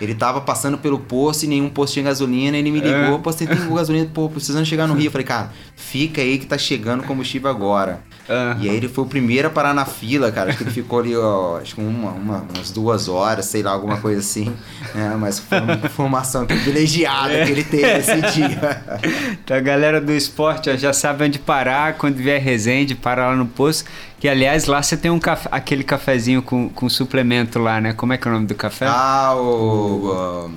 [0.00, 2.56] Ele tava passando pelo posto e nenhum posto tinha gasolina.
[2.56, 3.18] Ele me ligou, É.
[3.24, 5.06] você tem gasolina, pô, precisando chegar no Rio.
[5.06, 8.00] Eu falei, cara, fica aí que tá chegando combustível agora.
[8.28, 10.50] Ah, E aí ele foi o primeiro a parar na fila, cara.
[10.50, 13.72] Acho que ele ficou ali, ó, acho que uma, uma- umas duas horas, sei lá,
[13.72, 14.52] alguma coisa assim.
[14.94, 15.16] né?
[15.18, 19.00] mas foi uma informação privilegiada que ele teve esse dia.
[19.42, 23.34] Então a galera do esporte ó, já sabe onde parar quando vier Resende, para lá
[23.34, 23.90] no posto.
[24.20, 27.92] Que aliás lá você tem um café, aquele cafezinho com, com suplemento lá, né?
[27.94, 28.86] Como é que é o nome do café?
[28.88, 30.50] ah, o.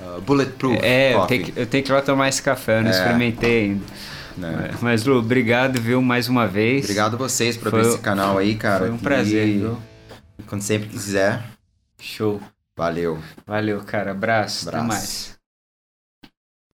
[0.00, 0.78] ah, Bulletproof.
[0.82, 2.92] é, eu tenho, que, eu tenho que ir lá tomar esse café, eu não É.
[2.92, 3.84] experimentei ainda.
[4.38, 4.70] né?
[4.80, 6.84] Mas Lu, obrigado, viu, mais uma vez.
[6.84, 8.80] Obrigado a vocês por Foi- abrir esse canal aí, cara.
[8.80, 9.78] Foi um prazer, viu?
[10.46, 11.42] Quando sempre quiser.
[12.00, 12.40] Show.
[12.76, 13.18] Valeu.
[13.46, 14.12] Valeu, cara.
[14.12, 14.68] Abraço.
[14.68, 14.98] Até Abraço.
[14.98, 15.33] mais.